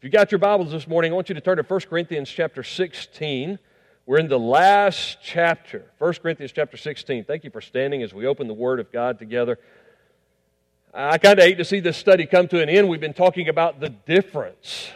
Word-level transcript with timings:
If 0.00 0.04
you 0.04 0.10
got 0.10 0.32
your 0.32 0.38
Bibles 0.38 0.70
this 0.70 0.88
morning, 0.88 1.12
I 1.12 1.14
want 1.14 1.28
you 1.28 1.34
to 1.34 1.42
turn 1.42 1.58
to 1.58 1.62
1 1.62 1.80
Corinthians 1.80 2.30
chapter 2.30 2.62
16. 2.62 3.58
We're 4.06 4.18
in 4.18 4.28
the 4.28 4.38
last 4.38 5.18
chapter, 5.22 5.90
1 5.98 6.14
Corinthians 6.14 6.52
chapter 6.52 6.78
16. 6.78 7.24
Thank 7.24 7.44
you 7.44 7.50
for 7.50 7.60
standing 7.60 8.02
as 8.02 8.14
we 8.14 8.24
open 8.24 8.48
the 8.48 8.54
Word 8.54 8.80
of 8.80 8.90
God 8.90 9.18
together. 9.18 9.58
I 10.94 11.18
kind 11.18 11.38
of 11.38 11.44
hate 11.44 11.58
to 11.58 11.66
see 11.66 11.80
this 11.80 11.98
study 11.98 12.24
come 12.24 12.48
to 12.48 12.62
an 12.62 12.70
end. 12.70 12.88
We've 12.88 12.98
been 12.98 13.12
talking 13.12 13.50
about 13.50 13.78
the 13.78 13.90
difference. 13.90 14.88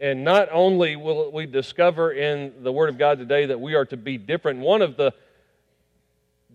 And 0.00 0.24
not 0.24 0.48
only 0.50 0.96
will 0.96 1.30
we 1.30 1.44
discover 1.44 2.10
in 2.10 2.54
the 2.62 2.72
Word 2.72 2.88
of 2.88 2.96
God 2.96 3.18
today 3.18 3.44
that 3.44 3.60
we 3.60 3.74
are 3.74 3.84
to 3.84 3.98
be 3.98 4.16
different, 4.16 4.60
one 4.60 4.80
of 4.80 4.96
the 4.96 5.12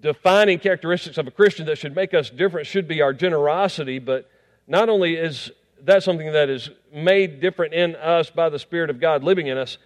defining 0.02 0.58
characteristics 0.58 1.20
of 1.20 1.28
a 1.28 1.32
Christian 1.32 1.68
that 1.68 1.78
should 1.78 1.94
make 1.94 2.16
us 2.16 2.32
different 2.32 2.66
should 2.66 2.88
be 2.88 3.04
our 3.04 3.14
generosity, 3.14 4.00
but 4.00 4.28
not 4.66 4.90
only 4.90 5.16
is 5.16 5.52
that 5.84 6.04
something 6.04 6.32
that 6.32 6.50
is 6.50 6.70
made 6.94 7.40
different 7.40 7.74
in 7.74 7.96
us 7.96 8.30
by 8.30 8.50
the 8.50 8.60
Spirit 8.60 8.90
of 8.90 9.00
God 9.00 9.24
living 9.24 9.48
in 9.48 9.58
us, 9.58 9.78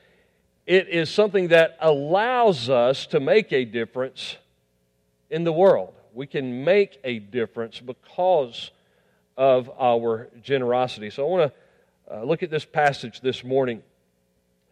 it 0.66 0.88
is 0.88 1.10
something 1.10 1.50
that 1.50 1.78
allows 1.80 2.70
us 2.70 3.06
to 3.08 3.20
make 3.20 3.52
a 3.52 3.66
difference 3.66 4.38
in 5.30 5.44
the 5.44 5.54
world. 5.54 5.94
We 6.14 6.28
can 6.28 6.64
make 6.64 7.00
a 7.04 7.20
difference 7.20 7.80
because 7.80 8.72
of 9.38 9.72
our 9.80 10.30
generosity. 10.44 11.10
So 11.10 11.26
I 11.26 11.30
want 11.30 11.54
to 12.08 12.18
uh, 12.18 12.24
look 12.24 12.44
at 12.44 12.50
this 12.52 12.66
passage 12.66 13.22
this 13.22 13.44
morning 13.44 13.82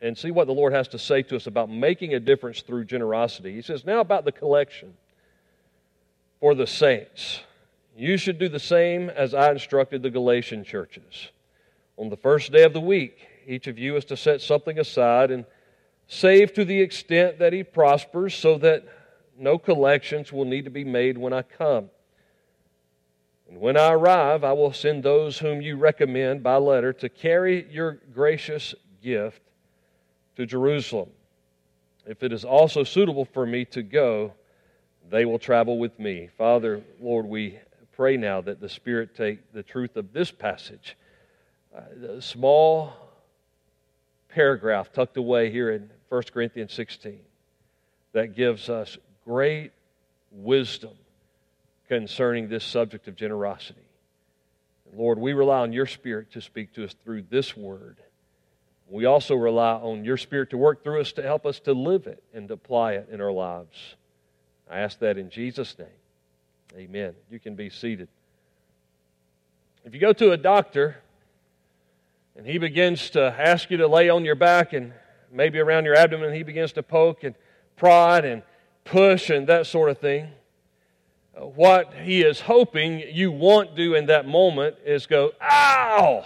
and 0.02 0.18
see 0.18 0.32
what 0.32 0.48
the 0.48 0.54
Lord 0.54 0.74
has 0.74 0.88
to 0.90 1.00
say 1.00 1.24
to 1.24 1.36
us 1.36 1.48
about 1.48 1.70
making 1.70 2.14
a 2.14 2.20
difference 2.20 2.62
through 2.62 2.86
generosity. 2.86 3.54
He 3.54 3.62
says, 3.62 3.86
Now 3.86 4.00
about 4.00 4.26
the 4.26 4.32
collection 4.32 4.94
for 6.40 6.56
the 6.56 6.68
saints. 6.68 7.42
You 8.00 8.16
should 8.16 8.40
do 8.40 8.48
the 8.48 8.60
same 8.60 9.10
as 9.10 9.34
I 9.34 9.52
instructed 9.52 10.04
the 10.04 10.10
Galatian 10.10 10.64
churches. 10.64 11.28
On 11.98 12.08
the 12.08 12.16
first 12.16 12.50
day 12.50 12.64
of 12.64 12.72
the 12.72 12.80
week, 12.80 13.28
each 13.46 13.68
of 13.68 13.78
you 13.78 13.98
is 13.98 14.06
to 14.06 14.16
set 14.16 14.40
something 14.40 14.80
aside 14.80 15.32
and 15.32 15.44
save 16.08 16.54
to 16.54 16.64
the 16.64 16.80
extent 16.80 17.40
that 17.40 17.52
he 17.52 17.62
prospers, 17.62 18.34
so 18.34 18.58
that 18.60 18.86
no 19.38 19.58
collections 19.58 20.32
will 20.32 20.46
need 20.46 20.64
to 20.64 20.72
be 20.72 20.86
made 20.86 21.18
when 21.18 21.34
I 21.34 21.42
come. 21.42 21.90
And 23.50 23.60
when 23.60 23.76
I 23.76 23.92
arrive, 23.92 24.46
I 24.46 24.54
will 24.54 24.72
send 24.72 25.04
those 25.04 25.38
whom 25.38 25.62
you 25.62 25.76
recommend 25.76 26.42
by 26.42 26.56
letter 26.56 26.94
to 26.94 27.10
carry 27.10 27.70
your 27.70 28.00
gracious 28.14 28.74
gift 29.04 29.42
to 30.38 30.46
Jerusalem. 30.46 31.10
If 32.06 32.24
it 32.24 32.32
is 32.32 32.46
also 32.46 32.86
suitable 32.86 33.26
for 33.26 33.46
me 33.46 33.66
to 33.66 33.84
go, 33.84 34.36
they 35.10 35.26
will 35.26 35.40
travel 35.40 35.78
with 35.78 36.00
me. 36.00 36.30
Father, 36.38 36.82
Lord, 37.02 37.26
we 37.26 37.60
pray 38.00 38.16
now 38.16 38.40
that 38.40 38.62
the 38.62 38.70
Spirit 38.70 39.14
take 39.14 39.52
the 39.52 39.62
truth 39.62 39.98
of 39.98 40.14
this 40.14 40.32
passage, 40.32 40.96
uh, 41.78 41.82
the 41.98 42.22
small 42.22 42.94
paragraph 44.30 44.94
tucked 44.94 45.18
away 45.18 45.52
here 45.52 45.70
in 45.70 45.90
1 46.08 46.24
Corinthians 46.34 46.72
16, 46.72 47.20
that 48.14 48.38
gives 48.38 48.70
us 48.70 48.98
great 49.26 49.74
wisdom 50.32 50.94
concerning 51.90 52.48
this 52.48 52.64
subject 52.64 53.10
of 53.10 53.18
generosity. 53.18 53.82
Lord, 54.96 55.20
we 55.20 55.34
rely 55.34 55.60
on 55.60 55.74
your 55.74 55.86
Spirit 55.86 56.32
to 56.32 56.40
speak 56.40 56.74
to 56.76 56.86
us 56.86 56.96
through 57.04 57.24
this 57.24 57.58
word. 57.58 57.98
We 58.88 59.04
also 59.08 59.36
rely 59.36 59.74
on 59.74 60.06
your 60.06 60.16
Spirit 60.16 60.52
to 60.52 60.58
work 60.58 60.86
through 60.86 61.02
us 61.02 61.12
to 61.12 61.22
help 61.22 61.46
us 61.46 61.60
to 61.62 61.74
live 61.74 62.08
it 62.08 62.24
and 62.34 62.50
apply 62.50 62.94
it 62.94 63.10
in 63.12 63.20
our 63.20 63.34
lives. 63.34 63.98
I 64.72 64.80
ask 64.80 65.00
that 65.00 65.18
in 65.18 65.30
Jesus' 65.30 65.78
name. 65.78 65.90
Amen. 66.76 67.16
You 67.32 67.40
can 67.40 67.56
be 67.56 67.70
seated. 67.70 68.08
If 69.86 69.94
you 69.94 70.00
go 70.00 70.14
to 70.14 70.32
a 70.32 70.38
doctor 70.38 70.98
and 72.36 72.46
he 72.46 72.58
begins 72.58 73.10
to 73.12 73.24
ask 73.24 73.72
you 73.72 73.78
to 73.78 73.88
lay 73.88 74.10
on 74.10 74.24
your 74.24 74.36
back 74.36 74.74
and 74.74 74.94
maybe 75.32 75.60
around 75.60 75.86
your 75.86 75.96
abdomen, 75.96 76.34
he 76.34 76.44
begins 76.44 76.74
to 76.74 76.84
poke 76.84 77.24
and 77.24 77.34
prod 77.76 78.24
and 78.24 78.44
push 78.84 79.30
and 79.30 79.48
that 79.48 79.66
sort 79.66 79.90
of 79.90 79.98
thing. 79.98 80.28
Uh, 81.36 81.46
what 81.46 81.94
he 81.94 82.22
is 82.22 82.42
hoping 82.42 83.00
you 83.12 83.32
won't 83.32 83.76
do 83.76 83.96
in 83.96 84.06
that 84.08 84.28
moment 84.28 84.76
is 84.86 85.08
go, 85.08 85.32
ow, 85.42 86.24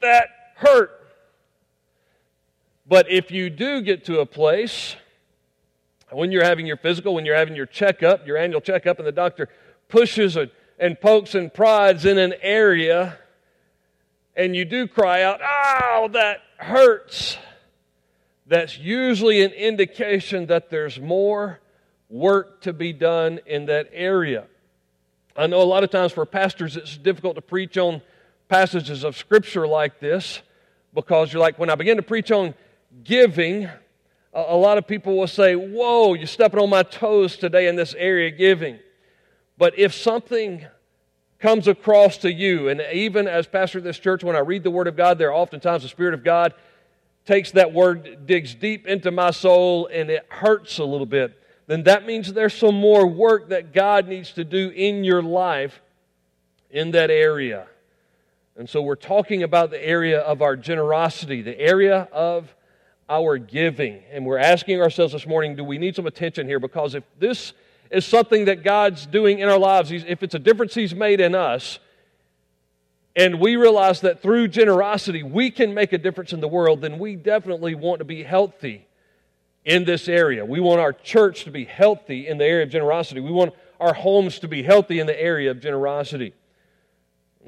that 0.00 0.28
hurt. 0.56 0.90
But 2.88 3.10
if 3.10 3.30
you 3.30 3.50
do 3.50 3.80
get 3.82 4.04
to 4.06 4.20
a 4.20 4.26
place 4.26 4.96
when 6.16 6.32
you're 6.32 6.44
having 6.44 6.66
your 6.66 6.78
physical, 6.78 7.14
when 7.14 7.26
you're 7.26 7.36
having 7.36 7.54
your 7.54 7.66
checkup, 7.66 8.26
your 8.26 8.38
annual 8.38 8.62
checkup, 8.62 8.98
and 8.98 9.06
the 9.06 9.12
doctor 9.12 9.50
pushes 9.88 10.38
and, 10.78 10.98
pokes 10.98 11.34
and 11.34 11.52
prods 11.52 12.06
in 12.06 12.16
an 12.16 12.32
area, 12.40 13.18
and 14.34 14.56
you 14.56 14.64
do 14.64 14.88
cry 14.88 15.22
out, 15.22 15.42
Ow, 15.42 16.08
that 16.14 16.40
hurts, 16.56 17.36
that's 18.46 18.78
usually 18.78 19.42
an 19.42 19.52
indication 19.52 20.46
that 20.46 20.70
there's 20.70 20.98
more 20.98 21.60
work 22.08 22.62
to 22.62 22.72
be 22.72 22.94
done 22.94 23.38
in 23.44 23.66
that 23.66 23.90
area. 23.92 24.46
I 25.36 25.46
know 25.48 25.60
a 25.60 25.64
lot 25.64 25.84
of 25.84 25.90
times 25.90 26.12
for 26.12 26.24
pastors 26.24 26.78
it's 26.78 26.96
difficult 26.96 27.34
to 27.34 27.42
preach 27.42 27.76
on 27.76 28.00
passages 28.48 29.04
of 29.04 29.18
Scripture 29.18 29.66
like 29.66 30.00
this 30.00 30.40
because 30.94 31.30
you're 31.30 31.42
like, 31.42 31.58
when 31.58 31.68
I 31.68 31.74
begin 31.74 31.98
to 31.98 32.02
preach 32.02 32.30
on 32.30 32.54
giving, 33.04 33.68
a 34.36 34.56
lot 34.56 34.78
of 34.78 34.86
people 34.86 35.16
will 35.16 35.26
say, 35.26 35.54
Whoa, 35.54 36.14
you're 36.14 36.26
stepping 36.26 36.60
on 36.60 36.70
my 36.70 36.82
toes 36.82 37.36
today 37.36 37.68
in 37.68 37.76
this 37.76 37.94
area 37.94 38.32
of 38.32 38.38
giving. 38.38 38.78
But 39.58 39.78
if 39.78 39.94
something 39.94 40.66
comes 41.38 41.68
across 41.68 42.18
to 42.18 42.32
you, 42.32 42.68
and 42.68 42.82
even 42.92 43.26
as 43.26 43.46
pastor 43.46 43.78
of 43.78 43.84
this 43.84 43.98
church, 43.98 44.22
when 44.22 44.36
I 44.36 44.40
read 44.40 44.62
the 44.62 44.70
Word 44.70 44.86
of 44.86 44.96
God, 44.96 45.18
there 45.18 45.32
oftentimes 45.32 45.82
the 45.82 45.88
Spirit 45.88 46.14
of 46.14 46.22
God 46.22 46.54
takes 47.24 47.50
that 47.52 47.72
word, 47.72 48.26
digs 48.26 48.54
deep 48.54 48.86
into 48.86 49.10
my 49.10 49.30
soul, 49.30 49.88
and 49.92 50.10
it 50.10 50.24
hurts 50.28 50.78
a 50.78 50.84
little 50.84 51.06
bit, 51.06 51.38
then 51.66 51.82
that 51.82 52.06
means 52.06 52.32
there's 52.32 52.54
some 52.54 52.76
more 52.76 53.06
work 53.06 53.48
that 53.48 53.72
God 53.72 54.06
needs 54.06 54.32
to 54.32 54.44
do 54.44 54.68
in 54.68 55.02
your 55.02 55.22
life 55.22 55.80
in 56.70 56.92
that 56.92 57.10
area. 57.10 57.66
And 58.56 58.68
so 58.70 58.80
we're 58.80 58.94
talking 58.94 59.42
about 59.42 59.70
the 59.70 59.84
area 59.84 60.20
of 60.20 60.40
our 60.40 60.56
generosity, 60.56 61.42
the 61.42 61.58
area 61.58 62.08
of 62.12 62.54
our 63.08 63.38
giving. 63.38 64.02
And 64.10 64.26
we're 64.26 64.38
asking 64.38 64.80
ourselves 64.80 65.12
this 65.12 65.26
morning 65.26 65.56
do 65.56 65.64
we 65.64 65.78
need 65.78 65.96
some 65.96 66.06
attention 66.06 66.46
here? 66.46 66.60
Because 66.60 66.94
if 66.94 67.04
this 67.18 67.52
is 67.90 68.04
something 68.04 68.46
that 68.46 68.64
God's 68.64 69.06
doing 69.06 69.38
in 69.38 69.48
our 69.48 69.58
lives, 69.58 69.92
if 69.92 70.22
it's 70.22 70.34
a 70.34 70.38
difference 70.38 70.74
He's 70.74 70.94
made 70.94 71.20
in 71.20 71.34
us, 71.34 71.78
and 73.14 73.40
we 73.40 73.56
realize 73.56 74.02
that 74.02 74.20
through 74.20 74.48
generosity 74.48 75.22
we 75.22 75.50
can 75.50 75.72
make 75.72 75.92
a 75.92 75.98
difference 75.98 76.32
in 76.32 76.40
the 76.40 76.48
world, 76.48 76.82
then 76.82 76.98
we 76.98 77.16
definitely 77.16 77.74
want 77.74 78.00
to 78.00 78.04
be 78.04 78.22
healthy 78.22 78.86
in 79.64 79.84
this 79.84 80.08
area. 80.08 80.44
We 80.44 80.60
want 80.60 80.80
our 80.80 80.92
church 80.92 81.44
to 81.44 81.50
be 81.50 81.64
healthy 81.64 82.28
in 82.28 82.38
the 82.38 82.44
area 82.44 82.64
of 82.64 82.70
generosity. 82.70 83.20
We 83.20 83.32
want 83.32 83.54
our 83.80 83.94
homes 83.94 84.38
to 84.40 84.48
be 84.48 84.62
healthy 84.62 85.00
in 85.00 85.06
the 85.06 85.20
area 85.20 85.50
of 85.50 85.60
generosity. 85.60 86.34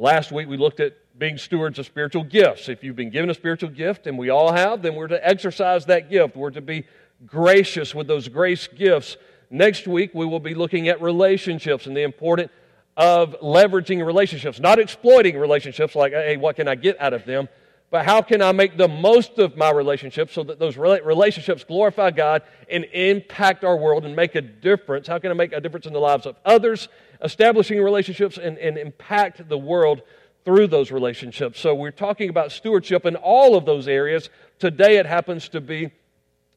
Last 0.00 0.30
week 0.30 0.46
we 0.46 0.56
looked 0.56 0.78
at 0.78 0.94
being 1.18 1.36
stewards 1.38 1.80
of 1.80 1.84
spiritual 1.84 2.22
gifts. 2.22 2.68
If 2.68 2.84
you've 2.84 2.94
been 2.94 3.10
given 3.10 3.30
a 3.30 3.34
spiritual 3.34 3.70
gift, 3.70 4.06
and 4.06 4.16
we 4.16 4.30
all 4.30 4.52
have, 4.52 4.80
then 4.80 4.94
we're 4.94 5.08
to 5.08 5.28
exercise 5.28 5.86
that 5.86 6.08
gift. 6.08 6.36
We're 6.36 6.52
to 6.52 6.60
be 6.60 6.86
gracious 7.26 7.96
with 7.96 8.06
those 8.06 8.28
grace 8.28 8.68
gifts. 8.68 9.16
Next 9.50 9.88
week, 9.88 10.12
we 10.14 10.24
will 10.24 10.38
be 10.38 10.54
looking 10.54 10.88
at 10.88 11.02
relationships 11.02 11.86
and 11.86 11.96
the 11.96 12.02
importance 12.02 12.52
of 12.96 13.34
leveraging 13.40 14.06
relationships, 14.06 14.60
not 14.60 14.78
exploiting 14.78 15.36
relationships 15.36 15.96
like, 15.96 16.12
hey, 16.12 16.36
what 16.36 16.54
can 16.54 16.68
I 16.68 16.76
get 16.76 17.00
out 17.00 17.12
of 17.12 17.24
them? 17.24 17.48
But 17.90 18.04
how 18.04 18.20
can 18.20 18.42
I 18.42 18.52
make 18.52 18.76
the 18.76 18.88
most 18.88 19.38
of 19.38 19.56
my 19.56 19.70
relationships 19.70 20.34
so 20.34 20.42
that 20.44 20.58
those 20.58 20.76
relationships 20.76 21.64
glorify 21.64 22.10
God 22.10 22.42
and 22.70 22.84
impact 22.84 23.64
our 23.64 23.76
world 23.76 24.04
and 24.04 24.14
make 24.14 24.34
a 24.34 24.42
difference? 24.42 25.06
How 25.06 25.18
can 25.18 25.30
I 25.30 25.34
make 25.34 25.52
a 25.52 25.60
difference 25.60 25.86
in 25.86 25.94
the 25.94 25.98
lives 25.98 26.26
of 26.26 26.36
others, 26.44 26.88
establishing 27.22 27.82
relationships 27.82 28.36
and, 28.36 28.58
and 28.58 28.76
impact 28.76 29.48
the 29.48 29.56
world 29.56 30.02
through 30.48 30.66
those 30.66 30.90
relationships. 30.90 31.60
So 31.60 31.74
we're 31.74 31.90
talking 31.90 32.30
about 32.30 32.52
stewardship 32.52 33.04
in 33.04 33.16
all 33.16 33.54
of 33.54 33.66
those 33.66 33.86
areas. 33.86 34.30
Today 34.58 34.96
it 34.96 35.04
happens 35.04 35.50
to 35.50 35.60
be 35.60 35.90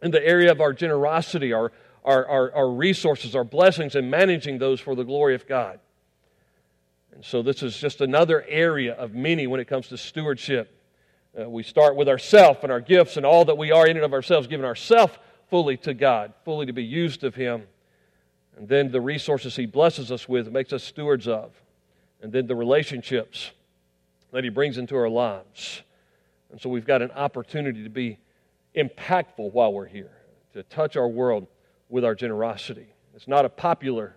in 0.02 0.12
the 0.12 0.26
area 0.26 0.50
of 0.50 0.62
our 0.62 0.72
generosity, 0.72 1.52
our, 1.52 1.74
our, 2.06 2.26
our, 2.26 2.54
our 2.54 2.70
resources, 2.72 3.36
our 3.36 3.44
blessings, 3.44 3.96
and 3.96 4.10
managing 4.10 4.60
those 4.60 4.80
for 4.80 4.96
the 4.96 5.04
glory 5.04 5.36
of 5.36 5.46
God. 5.46 5.80
And 7.14 7.26
so 7.26 7.42
this 7.42 7.62
is 7.62 7.76
just 7.78 8.00
another 8.00 8.46
area 8.48 8.94
of 8.94 9.14
many 9.14 9.46
when 9.46 9.60
it 9.60 9.66
comes 9.68 9.90
to 9.90 9.98
stewardship. 9.98 10.81
Uh, 11.40 11.50
we 11.50 11.64
start 11.64 11.96
with 11.96 12.10
ourself 12.10 12.64
and 12.64 12.72
our 12.72 12.82
gifts 12.82 13.16
and 13.16 13.26
all 13.26 13.46
that 13.46 13.58
we 13.58 13.72
are 13.72 13.88
in 13.88 13.96
and 13.96 14.06
of 14.06 14.14
ourselves, 14.14 14.48
giving 14.48 14.66
ourself 14.66 15.18
fully 15.50 15.78
to 15.78 15.94
God, 15.94 16.34
fully 16.44 16.66
to 16.66 16.74
be 16.74 16.84
used 16.84 17.24
of 17.24 17.36
Him. 17.36 17.64
And 18.58 18.68
then 18.68 18.92
the 18.92 19.00
resources 19.00 19.56
He 19.56 19.66
blesses 19.66 20.12
us 20.12 20.28
with, 20.28 20.52
makes 20.52 20.74
us 20.74 20.84
stewards 20.84 21.28
of. 21.28 21.52
And 22.22 22.32
then 22.34 22.48
the 22.48 22.56
relationships 22.56 23.52
that 24.32 24.44
He 24.44 24.50
brings 24.50 24.78
into 24.78 24.96
our 24.98 25.10
lives. 25.10 25.82
And 26.52 26.60
so 26.60 26.70
we've 26.70 26.86
got 26.86 27.02
an 27.02 27.12
opportunity 27.12 27.84
to 27.84 27.90
be 27.90 28.20
impactful 28.76 29.54
while 29.54 29.72
we're 29.72 29.86
here, 29.86 30.12
to 30.54 30.64
touch 30.64 30.98
our 30.98 31.08
world 31.08 31.48
with 31.90 32.04
our 32.04 32.16
generosity. 32.16 32.88
It's 33.16 33.28
not 33.28 33.46
a 33.46 33.50
popular 33.50 34.16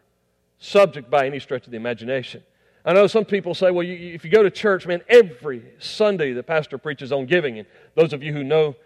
subject 0.59 1.11
by 1.11 1.27
any 1.27 1.39
stretch 1.39 1.67
of 1.67 1.71
the 1.71 1.77
imagination. 1.77 2.43
I 2.85 2.93
know 2.93 3.07
some 3.07 3.25
people 3.25 3.55
say, 3.55 3.71
well, 3.71 3.83
you, 3.83 4.15
if 4.15 4.25
you 4.25 4.31
go 4.31 4.43
to 4.43 4.51
church, 4.51 4.87
man, 4.87 5.01
every 5.09 5.63
Sunday 5.79 6.33
the 6.33 6.43
pastor 6.43 6.77
preaches 6.77 7.13
on 7.13 7.25
giving. 7.25 7.59
And 7.59 7.67
those 7.95 8.13
of 8.13 8.23
you 8.23 8.33
who 8.33 8.45
know 8.45 8.77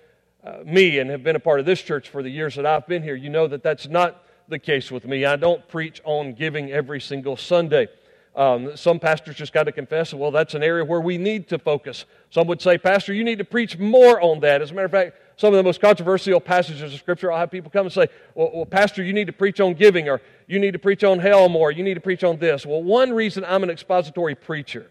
uh, 0.45 0.59
me 0.65 0.99
and 1.01 1.11
have 1.11 1.25
been 1.25 1.35
a 1.35 1.41
part 1.41 1.59
of 1.59 1.67
this 1.67 1.83
church 1.83 2.09
for 2.09 2.23
the 2.23 2.31
years 2.31 2.55
that 2.55 2.65
I've 2.65 2.87
been 2.87 3.03
here, 3.03 3.17
you 3.17 3.29
know 3.29 3.49
that 3.49 3.65
that's 3.65 3.89
not 3.89 4.23
the 4.47 4.59
case 4.59 4.93
with 4.93 5.05
me. 5.05 5.25
I 5.25 5.35
don't 5.35 5.67
preach 5.69 6.01
on 6.05 6.35
giving 6.35 6.71
every 6.71 7.01
single 7.01 7.37
Sunday. 7.37 7.89
Um, 8.37 8.77
some 8.77 9.01
pastors 9.01 9.35
just 9.35 9.53
got 9.53 9.65
to 9.65 9.73
confess, 9.73 10.15
well, 10.15 10.31
that's 10.31 10.55
an 10.55 10.63
area 10.63 10.85
where 10.85 11.01
we 11.01 11.19
need 11.19 11.49
to 11.49 11.59
focus. 11.59 12.05
Some 12.31 12.47
would 12.47 12.63
say, 12.63 12.79
Pastor, 12.79 13.13
you 13.13 13.25
need 13.25 13.39
to 13.39 13.45
preach 13.45 13.79
more 13.79 14.21
on 14.21 14.39
that. 14.41 14.63
As 14.63 14.71
a 14.71 14.75
matter 14.75 14.85
of 14.85 14.93
fact, 14.93 15.17
some 15.37 15.53
of 15.53 15.57
the 15.57 15.63
most 15.65 15.81
controversial 15.81 16.39
passages 16.39 16.95
of 16.95 17.01
Scripture, 17.01 17.33
I'll 17.33 17.41
have 17.41 17.51
people 17.51 17.69
come 17.69 17.87
and 17.87 17.93
say, 17.93 18.07
well, 18.37 18.53
well, 18.55 18.65
Pastor, 18.65 19.03
you 19.03 19.13
need 19.13 19.27
to 19.27 19.33
preach 19.33 19.61
on 19.61 19.75
giving, 19.75 20.09
or 20.09 20.21
you 20.49 20.59
need 20.59 20.73
to 20.73 20.79
preach 20.79 21.05
on 21.05 21.21
hell 21.21 21.49
more, 21.49 21.71
you 21.71 21.85
need 21.85 21.95
to 21.95 22.01
preach 22.01 22.25
on 22.25 22.39
this. 22.39 22.67
Well, 22.67 22.83
one 22.83 23.13
reason 23.13 23.45
I'm 23.47 23.63
an 23.63 23.71
expository 23.71 24.35
preacher, 24.35 24.91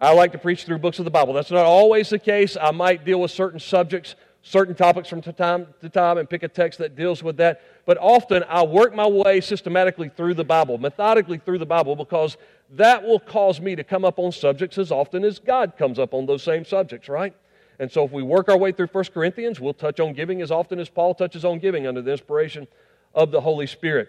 I 0.00 0.14
like 0.14 0.32
to 0.32 0.38
preach 0.38 0.64
through 0.64 0.78
books 0.78 0.98
of 0.98 1.04
the 1.04 1.10
Bible. 1.10 1.34
That's 1.34 1.50
not 1.50 1.66
always 1.66 2.08
the 2.08 2.18
case. 2.18 2.56
I 2.60 2.70
might 2.70 3.04
deal 3.04 3.20
with 3.20 3.30
certain 3.30 3.60
subjects, 3.60 4.14
certain 4.42 4.74
topics 4.74 5.08
from 5.08 5.20
time 5.20 5.66
to 5.80 5.88
time, 5.88 6.18
and 6.18 6.30
pick 6.30 6.42
a 6.42 6.48
text 6.48 6.78
that 6.78 6.96
deals 6.96 7.22
with 7.22 7.36
that. 7.36 7.60
But 7.84 7.98
often 7.98 8.44
I 8.48 8.64
work 8.64 8.94
my 8.94 9.06
way 9.06 9.40
systematically 9.40 10.08
through 10.08 10.34
the 10.34 10.44
Bible, 10.44 10.78
methodically 10.78 11.38
through 11.38 11.58
the 11.58 11.66
Bible, 11.66 11.94
because 11.94 12.36
that 12.70 13.02
will 13.02 13.20
cause 13.20 13.60
me 13.60 13.76
to 13.76 13.84
come 13.84 14.04
up 14.04 14.18
on 14.18 14.32
subjects 14.32 14.78
as 14.78 14.90
often 14.90 15.24
as 15.24 15.38
God 15.38 15.76
comes 15.76 15.98
up 15.98 16.14
on 16.14 16.26
those 16.26 16.42
same 16.42 16.64
subjects, 16.64 17.08
right? 17.08 17.34
And 17.78 17.90
so 17.90 18.04
if 18.04 18.12
we 18.12 18.22
work 18.22 18.48
our 18.48 18.56
way 18.56 18.72
through 18.72 18.86
1 18.86 19.04
Corinthians, 19.12 19.60
we'll 19.60 19.74
touch 19.74 19.98
on 20.00 20.12
giving 20.12 20.42
as 20.42 20.50
often 20.50 20.78
as 20.78 20.88
Paul 20.88 21.14
touches 21.14 21.44
on 21.44 21.58
giving 21.58 21.86
under 21.86 22.02
the 22.02 22.12
inspiration 22.12 22.66
of 23.14 23.30
the 23.30 23.40
Holy 23.40 23.66
Spirit. 23.66 24.08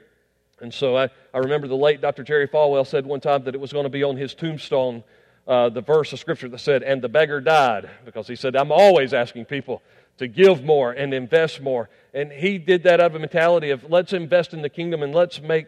And 0.64 0.74
so 0.74 0.98
I, 0.98 1.10
I 1.34 1.40
remember 1.40 1.68
the 1.68 1.76
late 1.76 2.00
Dr. 2.00 2.24
Jerry 2.24 2.48
Falwell 2.48 2.88
said 2.88 3.06
one 3.06 3.20
time 3.20 3.44
that 3.44 3.54
it 3.54 3.60
was 3.60 3.74
going 3.74 3.84
to 3.84 3.90
be 3.90 4.02
on 4.02 4.16
his 4.16 4.34
tombstone 4.34 5.04
uh, 5.46 5.68
the 5.68 5.82
verse 5.82 6.14
of 6.14 6.20
Scripture 6.20 6.48
that 6.48 6.60
said, 6.60 6.84
And 6.84 7.02
the 7.02 7.10
beggar 7.10 7.42
died, 7.42 7.90
because 8.06 8.30
he 8.30 8.38
said, 8.38 8.56
I'm 8.56 8.72
always 8.72 9.14
asking 9.14 9.44
people 9.44 9.82
to 10.20 10.28
give 10.30 10.64
more 10.64 10.94
and 10.94 11.14
invest 11.14 11.62
more. 11.62 11.90
And 12.14 12.32
he 12.32 12.58
did 12.58 12.84
that 12.84 13.02
out 13.02 13.08
of 13.08 13.16
a 13.16 13.20
mentality 13.20 13.72
of 13.72 13.84
let's 13.90 14.14
invest 14.14 14.54
in 14.54 14.62
the 14.62 14.70
kingdom 14.70 15.04
and 15.04 15.14
let's 15.14 15.42
make 15.42 15.68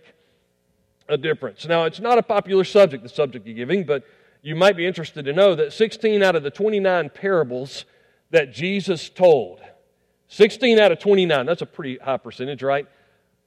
a 1.09 1.17
difference. 1.17 1.67
Now, 1.67 1.83
it's 1.83 1.99
not 1.99 2.17
a 2.17 2.23
popular 2.23 2.63
subject, 2.63 3.03
the 3.03 3.09
subject 3.09 3.45
of 3.45 3.53
giving, 3.53 3.83
but 3.83 4.05
you 4.41 4.55
might 4.55 4.77
be 4.77 4.87
interested 4.87 5.25
to 5.25 5.33
know 5.33 5.55
that 5.55 5.73
16 5.73 6.23
out 6.23 6.37
of 6.37 6.43
the 6.43 6.51
29 6.51 7.09
parables 7.09 7.83
that 8.31 8.53
Jesus 8.53 9.09
told. 9.09 9.59
16 10.29 10.79
out 10.79 10.93
of 10.93 10.99
29, 10.99 11.45
that's 11.45 11.61
a 11.61 11.65
pretty 11.65 11.97
high 11.97 12.15
percentage, 12.15 12.63
right? 12.63 12.87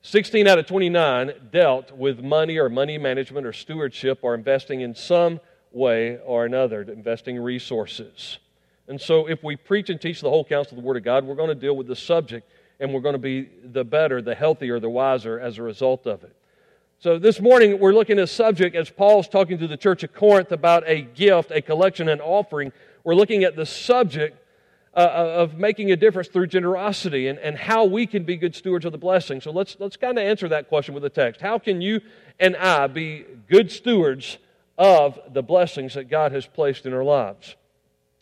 16 0.02 0.46
out 0.46 0.58
of 0.58 0.66
29 0.66 1.32
dealt 1.50 1.92
with 1.92 2.22
money 2.22 2.56
or 2.58 2.68
money 2.68 2.98
management 2.98 3.46
or 3.46 3.52
stewardship 3.52 4.20
or 4.22 4.34
investing 4.34 4.80
in 4.80 4.94
some 4.94 5.40
way 5.72 6.18
or 6.24 6.44
another, 6.44 6.82
investing 6.82 7.38
resources. 7.38 8.38
And 8.86 9.00
so, 9.00 9.28
if 9.28 9.42
we 9.42 9.56
preach 9.56 9.90
and 9.90 10.00
teach 10.00 10.20
the 10.20 10.30
whole 10.30 10.44
counsel 10.44 10.78
of 10.78 10.82
the 10.82 10.86
Word 10.86 10.96
of 10.96 11.04
God, 11.04 11.24
we're 11.24 11.34
going 11.34 11.50
to 11.50 11.54
deal 11.54 11.76
with 11.76 11.88
the 11.88 11.96
subject 11.96 12.48
and 12.80 12.94
we're 12.94 13.00
going 13.00 13.14
to 13.14 13.18
be 13.18 13.50
the 13.64 13.84
better, 13.84 14.22
the 14.22 14.34
healthier, 14.34 14.80
the 14.80 14.88
wiser 14.88 15.38
as 15.38 15.58
a 15.58 15.62
result 15.62 16.06
of 16.06 16.22
it. 16.22 16.34
So, 17.00 17.18
this 17.18 17.40
morning 17.40 17.78
we're 17.78 17.92
looking 17.92 18.18
at 18.18 18.24
a 18.24 18.28
subject 18.28 18.74
as 18.76 18.88
Paul's 18.88 19.28
talking 19.28 19.58
to 19.58 19.66
the 19.66 19.76
church 19.76 20.04
of 20.04 20.14
Corinth 20.14 20.52
about 20.52 20.84
a 20.86 21.02
gift, 21.02 21.50
a 21.50 21.60
collection, 21.60 22.08
an 22.08 22.20
offering. 22.20 22.72
We're 23.04 23.14
looking 23.14 23.44
at 23.44 23.56
the 23.56 23.66
subject 23.66 24.38
uh, 24.98 25.00
uh, 25.00 25.42
of 25.42 25.54
making 25.54 25.92
a 25.92 25.96
difference 25.96 26.26
through 26.26 26.48
generosity 26.48 27.28
and, 27.28 27.38
and 27.38 27.56
how 27.56 27.84
we 27.84 28.04
can 28.04 28.24
be 28.24 28.36
good 28.36 28.52
stewards 28.52 28.84
of 28.84 28.90
the 28.90 28.98
blessing. 28.98 29.40
So 29.40 29.52
let's, 29.52 29.76
let's 29.78 29.96
kind 29.96 30.18
of 30.18 30.24
answer 30.24 30.48
that 30.48 30.68
question 30.68 30.92
with 30.92 31.04
a 31.04 31.08
text. 31.08 31.40
How 31.40 31.56
can 31.56 31.80
you 31.80 32.00
and 32.40 32.56
I 32.56 32.88
be 32.88 33.24
good 33.48 33.70
stewards 33.70 34.38
of 34.76 35.16
the 35.32 35.40
blessings 35.40 35.94
that 35.94 36.10
God 36.10 36.32
has 36.32 36.46
placed 36.46 36.84
in 36.84 36.92
our 36.92 37.04
lives? 37.04 37.54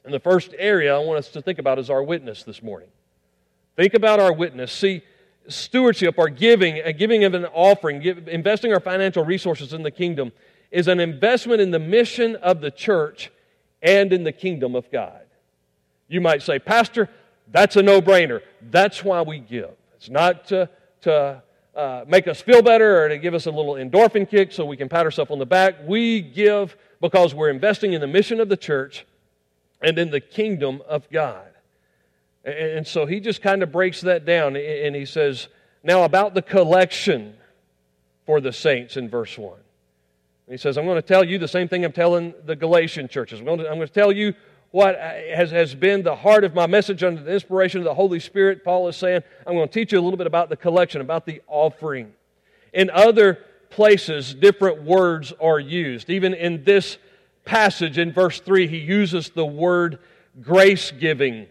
And 0.04 0.12
the 0.12 0.20
first 0.20 0.54
area 0.58 0.94
I 0.94 0.98
want 0.98 1.16
us 1.16 1.30
to 1.30 1.40
think 1.40 1.58
about 1.58 1.78
is 1.78 1.88
our 1.88 2.02
witness 2.02 2.42
this 2.42 2.62
morning. 2.62 2.90
Think 3.76 3.94
about 3.94 4.20
our 4.20 4.34
witness. 4.34 4.70
See, 4.70 5.00
stewardship 5.48 6.18
our 6.18 6.28
giving, 6.28 6.80
a 6.80 6.92
giving 6.92 7.24
of 7.24 7.32
an 7.32 7.46
offering, 7.46 8.00
give, 8.00 8.28
investing 8.28 8.74
our 8.74 8.80
financial 8.80 9.24
resources 9.24 9.72
in 9.72 9.82
the 9.82 9.90
kingdom 9.90 10.30
is 10.70 10.88
an 10.88 11.00
investment 11.00 11.62
in 11.62 11.70
the 11.70 11.78
mission 11.78 12.36
of 12.36 12.60
the 12.60 12.70
church 12.70 13.30
and 13.80 14.12
in 14.12 14.24
the 14.24 14.32
kingdom 14.32 14.74
of 14.74 14.92
God. 14.92 15.22
You 16.08 16.20
might 16.20 16.42
say, 16.42 16.58
Pastor, 16.58 17.08
that's 17.50 17.76
a 17.76 17.82
no 17.82 18.00
brainer. 18.00 18.40
That's 18.70 19.04
why 19.04 19.22
we 19.22 19.38
give. 19.38 19.70
It's 19.96 20.08
not 20.08 20.46
to, 20.48 20.68
to 21.02 21.42
uh, 21.74 22.04
make 22.06 22.28
us 22.28 22.40
feel 22.40 22.62
better 22.62 23.04
or 23.04 23.08
to 23.08 23.18
give 23.18 23.34
us 23.34 23.46
a 23.46 23.50
little 23.50 23.74
endorphin 23.74 24.28
kick 24.28 24.52
so 24.52 24.64
we 24.64 24.76
can 24.76 24.88
pat 24.88 25.04
ourselves 25.04 25.30
on 25.30 25.38
the 25.38 25.46
back. 25.46 25.76
We 25.86 26.20
give 26.20 26.76
because 27.00 27.34
we're 27.34 27.50
investing 27.50 27.92
in 27.92 28.00
the 28.00 28.06
mission 28.06 28.40
of 28.40 28.48
the 28.48 28.56
church 28.56 29.06
and 29.82 29.98
in 29.98 30.10
the 30.10 30.20
kingdom 30.20 30.82
of 30.88 31.08
God. 31.10 31.48
And, 32.44 32.54
and 32.54 32.86
so 32.86 33.06
he 33.06 33.20
just 33.20 33.42
kind 33.42 33.62
of 33.62 33.70
breaks 33.70 34.00
that 34.02 34.24
down 34.24 34.56
and 34.56 34.96
he 34.96 35.04
says, 35.04 35.48
Now 35.82 36.04
about 36.04 36.34
the 36.34 36.42
collection 36.42 37.34
for 38.24 38.40
the 38.40 38.52
saints 38.52 38.96
in 38.96 39.08
verse 39.08 39.36
1. 39.36 39.52
And 39.52 40.52
he 40.52 40.58
says, 40.58 40.78
I'm 40.78 40.84
going 40.84 40.96
to 40.96 41.02
tell 41.02 41.24
you 41.24 41.38
the 41.38 41.48
same 41.48 41.68
thing 41.68 41.84
I'm 41.84 41.92
telling 41.92 42.32
the 42.44 42.56
Galatian 42.56 43.08
churches. 43.08 43.40
I'm 43.40 43.46
going 43.46 43.58
to, 43.58 43.68
I'm 43.68 43.76
going 43.76 43.88
to 43.88 43.92
tell 43.92 44.12
you 44.12 44.34
what 44.70 44.96
has, 44.96 45.50
has 45.50 45.74
been 45.74 46.02
the 46.02 46.16
heart 46.16 46.44
of 46.44 46.54
my 46.54 46.66
message 46.66 47.02
under 47.02 47.22
the 47.22 47.32
inspiration 47.32 47.80
of 47.80 47.84
the 47.84 47.94
Holy 47.94 48.20
Spirit. 48.20 48.64
Paul 48.64 48.88
is 48.88 48.96
saying, 48.96 49.22
I'm 49.46 49.54
going 49.54 49.68
to 49.68 49.72
teach 49.72 49.92
you 49.92 49.98
a 49.98 50.02
little 50.02 50.18
bit 50.18 50.26
about 50.26 50.48
the 50.48 50.56
collection, 50.56 51.00
about 51.00 51.26
the 51.26 51.40
offering. 51.46 52.12
In 52.72 52.90
other 52.90 53.38
places, 53.70 54.34
different 54.34 54.82
words 54.82 55.32
are 55.40 55.60
used. 55.60 56.10
Even 56.10 56.34
in 56.34 56.64
this 56.64 56.98
passage, 57.44 57.96
in 57.98 58.12
verse 58.12 58.40
3, 58.40 58.66
he 58.66 58.78
uses 58.78 59.30
the 59.30 59.46
word 59.46 59.98
grace 60.42 60.90
giving. 60.90 61.46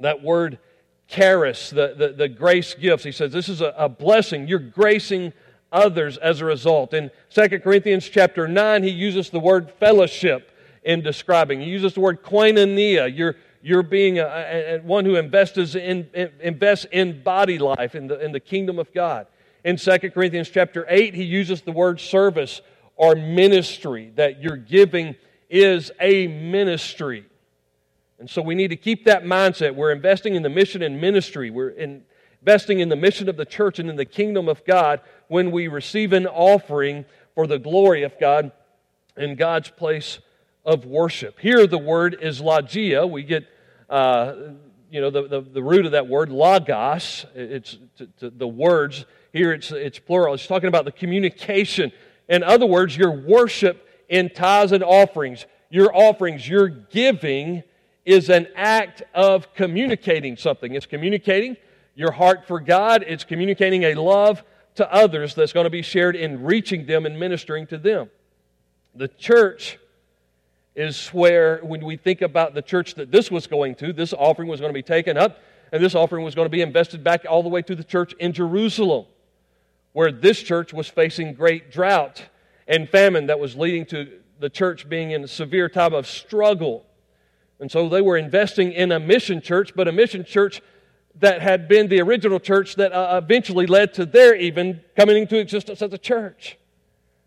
That 0.00 0.22
word 0.22 0.58
charis, 1.06 1.70
the, 1.70 1.94
the, 1.96 2.08
the, 2.08 2.28
grace 2.28 2.74
gifts. 2.74 3.04
He 3.04 3.12
says 3.12 3.32
this 3.32 3.48
is 3.48 3.60
a, 3.60 3.74
a 3.76 3.88
blessing. 3.88 4.48
You're 4.48 4.58
gracing 4.58 5.32
others 5.70 6.16
as 6.18 6.40
a 6.40 6.44
result. 6.44 6.94
In 6.94 7.10
2 7.30 7.60
Corinthians 7.60 8.08
chapter 8.08 8.48
9, 8.48 8.82
he 8.82 8.90
uses 8.90 9.30
the 9.30 9.40
word 9.40 9.70
fellowship 9.78 10.51
in 10.82 11.00
describing. 11.02 11.60
He 11.60 11.70
uses 11.70 11.94
the 11.94 12.00
word 12.00 12.22
koinonia. 12.22 13.14
You're, 13.14 13.36
you're 13.62 13.82
being 13.82 14.18
a, 14.18 14.24
a, 14.24 14.78
one 14.80 15.04
who 15.04 15.16
invests 15.16 15.74
in, 15.74 16.08
in, 16.12 16.30
invests 16.40 16.86
in 16.90 17.22
body 17.22 17.58
life 17.58 17.94
in 17.94 18.08
the, 18.08 18.22
in 18.22 18.32
the 18.32 18.40
kingdom 18.40 18.78
of 18.78 18.92
God. 18.92 19.26
In 19.64 19.76
2 19.76 19.98
Corinthians 20.10 20.50
chapter 20.50 20.84
8, 20.88 21.14
he 21.14 21.22
uses 21.22 21.62
the 21.62 21.72
word 21.72 22.00
service 22.00 22.60
or 22.96 23.14
ministry, 23.14 24.12
that 24.16 24.42
your 24.42 24.56
giving 24.56 25.14
is 25.48 25.90
a 26.00 26.26
ministry. 26.26 27.24
And 28.18 28.28
so 28.28 28.42
we 28.42 28.54
need 28.54 28.68
to 28.68 28.76
keep 28.76 29.04
that 29.04 29.24
mindset. 29.24 29.74
We're 29.74 29.92
investing 29.92 30.34
in 30.34 30.42
the 30.42 30.48
mission 30.48 30.82
and 30.82 31.00
ministry. 31.00 31.50
We're 31.50 31.70
investing 31.70 32.80
in 32.80 32.88
the 32.88 32.96
mission 32.96 33.28
of 33.28 33.36
the 33.36 33.44
church 33.44 33.78
and 33.78 33.88
in 33.88 33.96
the 33.96 34.04
kingdom 34.04 34.48
of 34.48 34.64
God 34.64 35.00
when 35.28 35.50
we 35.50 35.68
receive 35.68 36.12
an 36.12 36.26
offering 36.26 37.04
for 37.34 37.46
the 37.46 37.58
glory 37.58 38.02
of 38.02 38.18
God 38.18 38.52
in 39.16 39.36
God's 39.36 39.70
place 39.70 40.18
of 40.64 40.84
worship. 40.84 41.38
Here, 41.40 41.66
the 41.66 41.78
word 41.78 42.18
is 42.20 42.40
logia. 42.40 43.06
We 43.06 43.22
get, 43.22 43.46
uh, 43.90 44.34
you 44.90 45.00
know, 45.00 45.10
the, 45.10 45.28
the, 45.28 45.40
the, 45.40 45.62
root 45.62 45.86
of 45.86 45.92
that 45.92 46.08
word, 46.08 46.30
logos. 46.30 47.26
It's 47.34 47.78
the 48.20 48.48
words. 48.48 49.04
Here, 49.32 49.52
it's, 49.52 49.72
it's 49.72 49.98
plural. 49.98 50.34
It's 50.34 50.46
talking 50.46 50.68
about 50.68 50.84
the 50.84 50.92
communication. 50.92 51.92
In 52.28 52.42
other 52.42 52.66
words, 52.66 52.96
your 52.96 53.10
worship 53.10 53.88
in 54.08 54.30
tithes 54.30 54.72
and 54.72 54.84
offerings, 54.84 55.46
your 55.70 55.94
offerings, 55.94 56.48
your 56.48 56.68
giving 56.68 57.62
is 58.04 58.28
an 58.28 58.48
act 58.54 59.02
of 59.14 59.52
communicating 59.54 60.36
something. 60.36 60.74
It's 60.74 60.86
communicating 60.86 61.56
your 61.94 62.12
heart 62.12 62.46
for 62.46 62.60
God, 62.60 63.04
it's 63.06 63.24
communicating 63.24 63.84
a 63.84 63.94
love 63.94 64.42
to 64.76 64.90
others 64.90 65.34
that's 65.34 65.52
going 65.52 65.64
to 65.64 65.70
be 65.70 65.82
shared 65.82 66.16
in 66.16 66.42
reaching 66.42 66.86
them 66.86 67.04
and 67.04 67.18
ministering 67.20 67.66
to 67.66 67.76
them. 67.76 68.08
The 68.94 69.08
church 69.08 69.78
is 70.74 71.08
where, 71.08 71.58
when 71.58 71.84
we 71.84 71.96
think 71.96 72.22
about 72.22 72.54
the 72.54 72.62
church 72.62 72.94
that 72.94 73.10
this 73.10 73.30
was 73.30 73.46
going 73.46 73.74
to, 73.76 73.92
this 73.92 74.12
offering 74.12 74.48
was 74.48 74.60
going 74.60 74.70
to 74.70 74.74
be 74.74 74.82
taken 74.82 75.18
up, 75.18 75.38
and 75.70 75.82
this 75.82 75.94
offering 75.94 76.24
was 76.24 76.34
going 76.34 76.46
to 76.46 76.50
be 76.50 76.62
invested 76.62 77.04
back 77.04 77.24
all 77.28 77.42
the 77.42 77.48
way 77.48 77.62
to 77.62 77.74
the 77.74 77.84
church 77.84 78.14
in 78.14 78.32
Jerusalem, 78.32 79.06
where 79.92 80.10
this 80.10 80.42
church 80.42 80.72
was 80.72 80.88
facing 80.88 81.34
great 81.34 81.70
drought 81.70 82.24
and 82.66 82.88
famine 82.88 83.26
that 83.26 83.38
was 83.38 83.56
leading 83.56 83.84
to 83.86 84.20
the 84.40 84.48
church 84.48 84.88
being 84.88 85.10
in 85.10 85.24
a 85.24 85.28
severe 85.28 85.68
time 85.68 85.94
of 85.94 86.06
struggle. 86.06 86.84
And 87.60 87.70
so 87.70 87.88
they 87.88 88.00
were 88.00 88.16
investing 88.16 88.72
in 88.72 88.92
a 88.92 88.98
mission 88.98 89.40
church, 89.40 89.72
but 89.74 89.88
a 89.88 89.92
mission 89.92 90.24
church 90.24 90.60
that 91.20 91.42
had 91.42 91.68
been 91.68 91.88
the 91.88 92.00
original 92.00 92.40
church 92.40 92.76
that 92.76 92.92
uh, 92.92 93.20
eventually 93.22 93.66
led 93.66 93.94
to 93.94 94.06
their 94.06 94.34
even 94.34 94.80
coming 94.96 95.16
into 95.16 95.38
existence 95.38 95.82
as 95.82 95.92
a 95.92 95.98
church. 95.98 96.58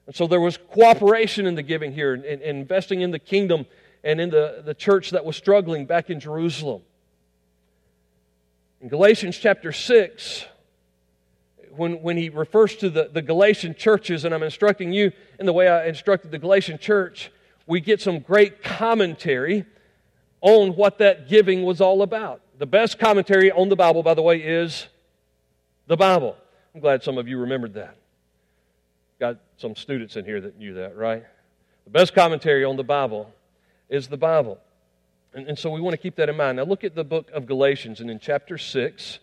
And 0.07 0.15
so 0.15 0.27
there 0.27 0.41
was 0.41 0.57
cooperation 0.57 1.45
in 1.45 1.55
the 1.55 1.63
giving 1.63 1.91
here, 1.91 2.13
and, 2.13 2.41
investing 2.41 3.01
in 3.01 3.11
the 3.11 3.19
kingdom 3.19 3.65
and 4.03 4.21
in 4.21 4.29
the, 4.29 4.61
the 4.63 4.73
church 4.73 5.11
that 5.11 5.25
was 5.25 5.35
struggling 5.35 5.85
back 5.85 6.09
in 6.09 6.19
Jerusalem. 6.19 6.83
In 8.81 8.87
Galatians 8.87 9.37
chapter 9.37 9.71
6, 9.71 10.45
when, 11.75 12.01
when 12.01 12.17
he 12.17 12.29
refers 12.29 12.75
to 12.77 12.89
the, 12.89 13.09
the 13.11 13.21
Galatian 13.21 13.73
churches, 13.73 14.25
and 14.25 14.33
I'm 14.33 14.43
instructing 14.43 14.93
you 14.93 15.11
in 15.39 15.45
the 15.47 15.53
way 15.53 15.67
I 15.67 15.87
instructed 15.87 16.31
the 16.31 16.37
Galatian 16.37 16.77
church, 16.77 17.31
we 17.65 17.81
get 17.81 17.99
some 17.99 18.19
great 18.19 18.63
commentary 18.63 19.65
on 20.41 20.75
what 20.75 20.99
that 20.99 21.27
giving 21.27 21.63
was 21.63 21.81
all 21.81 22.03
about. 22.03 22.41
The 22.59 22.67
best 22.67 22.99
commentary 22.99 23.51
on 23.51 23.69
the 23.69 23.75
Bible, 23.75 24.03
by 24.03 24.13
the 24.13 24.21
way, 24.21 24.37
is 24.37 24.87
the 25.87 25.97
Bible. 25.97 26.37
I'm 26.73 26.81
glad 26.81 27.03
some 27.03 27.17
of 27.17 27.27
you 27.27 27.39
remembered 27.39 27.73
that. 27.73 27.97
Some 29.57 29.75
students 29.75 30.15
in 30.15 30.25
here 30.25 30.41
that 30.41 30.57
knew 30.57 30.73
that, 30.75 30.95
right? 30.95 31.23
The 31.85 31.89
best 31.89 32.13
commentary 32.13 32.63
on 32.63 32.75
the 32.75 32.83
Bible 32.83 33.31
is 33.89 34.07
the 34.07 34.17
Bible. 34.17 34.59
And, 35.33 35.47
and 35.47 35.57
so 35.57 35.69
we 35.69 35.79
want 35.81 35.93
to 35.93 35.97
keep 35.97 36.15
that 36.17 36.29
in 36.29 36.35
mind. 36.35 36.57
Now 36.57 36.63
look 36.63 36.83
at 36.83 36.95
the 36.95 37.03
book 37.03 37.29
of 37.31 37.45
Galatians, 37.45 38.01
and 38.01 38.09
in 38.09 38.19
chapter 38.19 38.57
6, 38.57 39.19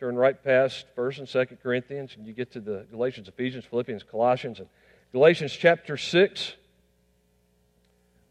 turn 0.00 0.16
right 0.16 0.42
past 0.42 0.86
1st 0.96 1.18
and 1.18 1.28
2nd 1.28 1.62
Corinthians, 1.62 2.14
and 2.16 2.26
you 2.26 2.32
get 2.32 2.52
to 2.52 2.60
the 2.60 2.86
Galatians, 2.90 3.28
Ephesians, 3.28 3.64
Philippians, 3.64 4.02
Colossians, 4.04 4.58
and 4.60 4.68
Galatians 5.12 5.52
chapter 5.52 5.96
6 5.96 6.54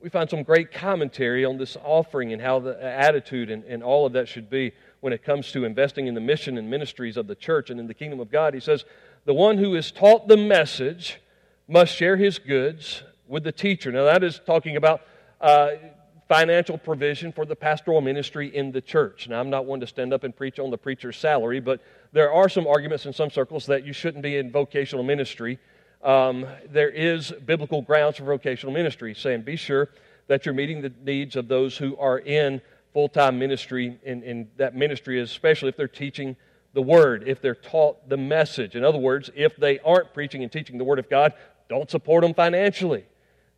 we 0.02 0.10
find 0.10 0.30
some 0.30 0.44
great 0.44 0.72
commentary 0.72 1.44
on 1.44 1.58
this 1.58 1.76
offering 1.84 2.32
and 2.32 2.42
how 2.42 2.60
the 2.60 2.82
attitude 2.84 3.50
and, 3.50 3.64
and 3.64 3.82
all 3.82 4.06
of 4.06 4.14
that 4.14 4.28
should 4.28 4.50
be 4.50 4.72
when 5.00 5.12
it 5.12 5.24
comes 5.24 5.52
to 5.52 5.66
investing 5.66 6.08
in 6.08 6.14
the 6.14 6.22
mission 6.22 6.58
and 6.58 6.70
ministries 6.70 7.18
of 7.18 7.28
the 7.28 7.36
church 7.36 7.70
and 7.70 7.80
in 7.80 7.88
the 7.88 7.94
kingdom 7.94 8.20
of 8.20 8.32
God. 8.32 8.54
He 8.54 8.60
says, 8.60 8.86
The 9.28 9.36
one 9.36 9.60
who 9.60 9.76
is 9.76 9.92
taught 9.92 10.28
the 10.28 10.38
message 10.38 11.20
must 11.68 11.94
share 11.94 12.18
his 12.18 12.40
goods 12.40 13.04
with 13.28 13.44
the 13.44 13.52
teacher. 13.52 13.92
Now, 13.92 14.06
that 14.06 14.24
is 14.24 14.42
talking 14.44 14.76
about 14.78 15.02
uh, 15.40 15.74
financial 16.28 16.80
provision 16.80 17.32
for 17.32 17.46
the 17.46 17.56
pastoral 17.56 18.02
ministry 18.02 18.56
in 18.56 18.72
the 18.72 18.82
church. 18.82 19.28
Now, 19.30 19.40
I'm 19.40 19.52
not 19.52 19.66
one 19.66 19.80
to 19.82 19.88
stand 19.88 20.14
up 20.14 20.24
and 20.24 20.36
preach 20.36 20.58
on 20.58 20.72
the 20.72 20.78
preacher's 20.78 21.18
salary, 21.18 21.60
but 21.60 21.82
there 22.14 22.32
are 22.32 22.50
some 22.50 22.66
arguments 22.66 23.06
in 23.06 23.14
some 23.14 23.30
circles 23.30 23.68
that 23.68 23.86
you 23.86 23.94
shouldn't 23.94 24.24
be 24.24 24.38
in 24.38 24.52
vocational 24.52 25.04
ministry 25.04 25.60
um, 26.04 26.46
there 26.70 26.90
is 26.90 27.32
biblical 27.46 27.82
grounds 27.82 28.18
for 28.18 28.24
vocational 28.24 28.74
ministry, 28.74 29.16
saying 29.16 29.42
be 29.42 29.56
sure 29.56 29.90
that 30.28 30.46
you're 30.46 30.56
meeting 30.56 30.82
the 30.82 30.94
needs 31.04 31.36
of 31.36 31.48
those 31.48 31.78
who 31.78 31.98
are 31.98 32.20
in 32.20 32.62
full 32.94 33.10
time 33.10 33.40
ministry, 33.40 34.00
and 34.06 34.48
that 34.58 34.76
ministry 34.76 35.20
especially 35.20 35.70
if 35.70 35.78
they're 35.78 35.88
teaching 35.88 36.36
the 36.78 36.82
Word, 36.84 37.24
if 37.26 37.42
they're 37.42 37.56
taught 37.56 38.08
the 38.08 38.18
message. 38.18 38.76
In 38.76 38.84
other 38.84 39.00
words, 39.00 39.32
if 39.36 39.58
they 39.58 39.80
aren't 39.80 40.14
preaching 40.14 40.44
and 40.44 40.52
teaching 40.52 40.78
the 40.78 40.84
Word 40.84 41.00
of 41.00 41.10
God, 41.10 41.34
don't 41.70 41.90
support 41.90 42.22
them 42.22 42.36
financially. 42.36 43.04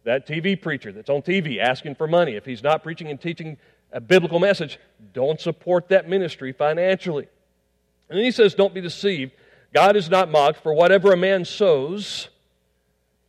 That 0.05 0.25
TV 0.25 0.59
preacher 0.59 0.93
that's 0.93 1.09
on 1.09 1.21
TV 1.21 1.59
asking 1.59 1.95
for 1.95 2.07
money, 2.07 2.35
if 2.35 2.45
he's 2.45 2.63
not 2.63 2.81
preaching 2.81 3.07
and 3.07 3.19
teaching 3.19 3.57
a 3.91 3.99
biblical 3.99 4.39
message, 4.39 4.79
don't 5.11 5.37
support 5.37 5.89
that 5.89 6.07
ministry 6.07 6.53
financially. 6.53 7.27
And 8.07 8.17
then 8.17 8.23
he 8.23 8.31
says, 8.31 8.55
Don't 8.55 8.73
be 8.73 8.79
deceived. 8.79 9.33
God 9.73 9.97
is 9.97 10.09
not 10.09 10.31
mocked, 10.31 10.63
for 10.63 10.73
whatever 10.73 11.11
a 11.11 11.17
man 11.17 11.43
sows, 11.43 12.29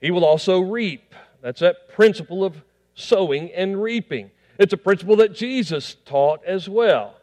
he 0.00 0.12
will 0.12 0.24
also 0.24 0.60
reap. 0.60 1.16
That's 1.42 1.58
that 1.62 1.88
principle 1.88 2.44
of 2.44 2.62
sowing 2.94 3.50
and 3.50 3.82
reaping. 3.82 4.30
It's 4.56 4.72
a 4.72 4.76
principle 4.76 5.16
that 5.16 5.34
Jesus 5.34 5.96
taught 6.04 6.44
as 6.44 6.68
well. 6.68 7.16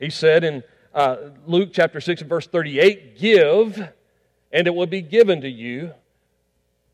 He 0.00 0.08
said 0.08 0.44
in 0.44 0.62
uh, 0.96 1.16
Luke 1.46 1.68
chapter 1.72 2.00
6 2.00 2.22
and 2.22 2.30
verse 2.30 2.46
38 2.46 3.18
Give, 3.18 3.88
and 4.50 4.66
it 4.66 4.74
will 4.74 4.86
be 4.86 5.02
given 5.02 5.42
to 5.42 5.48
you, 5.48 5.92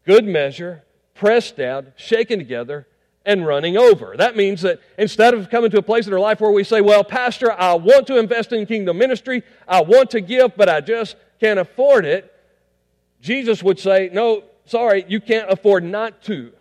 good 0.04 0.24
measure, 0.24 0.82
pressed 1.14 1.56
down, 1.56 1.92
shaken 1.96 2.40
together, 2.40 2.88
and 3.24 3.46
running 3.46 3.76
over. 3.76 4.16
That 4.16 4.36
means 4.36 4.62
that 4.62 4.80
instead 4.98 5.34
of 5.34 5.48
coming 5.48 5.70
to 5.70 5.78
a 5.78 5.82
place 5.82 6.08
in 6.08 6.12
our 6.12 6.18
life 6.18 6.40
where 6.40 6.50
we 6.50 6.64
say, 6.64 6.80
Well, 6.80 7.04
Pastor, 7.04 7.52
I 7.52 7.74
want 7.74 8.08
to 8.08 8.18
invest 8.18 8.52
in 8.52 8.66
kingdom 8.66 8.98
ministry, 8.98 9.44
I 9.68 9.80
want 9.82 10.10
to 10.10 10.20
give, 10.20 10.56
but 10.56 10.68
I 10.68 10.80
just 10.80 11.14
can't 11.38 11.60
afford 11.60 12.04
it, 12.04 12.34
Jesus 13.20 13.62
would 13.62 13.78
say, 13.78 14.10
No, 14.12 14.42
sorry, 14.66 15.04
you 15.06 15.20
can't 15.20 15.48
afford 15.48 15.84
not 15.84 16.22
to. 16.24 16.52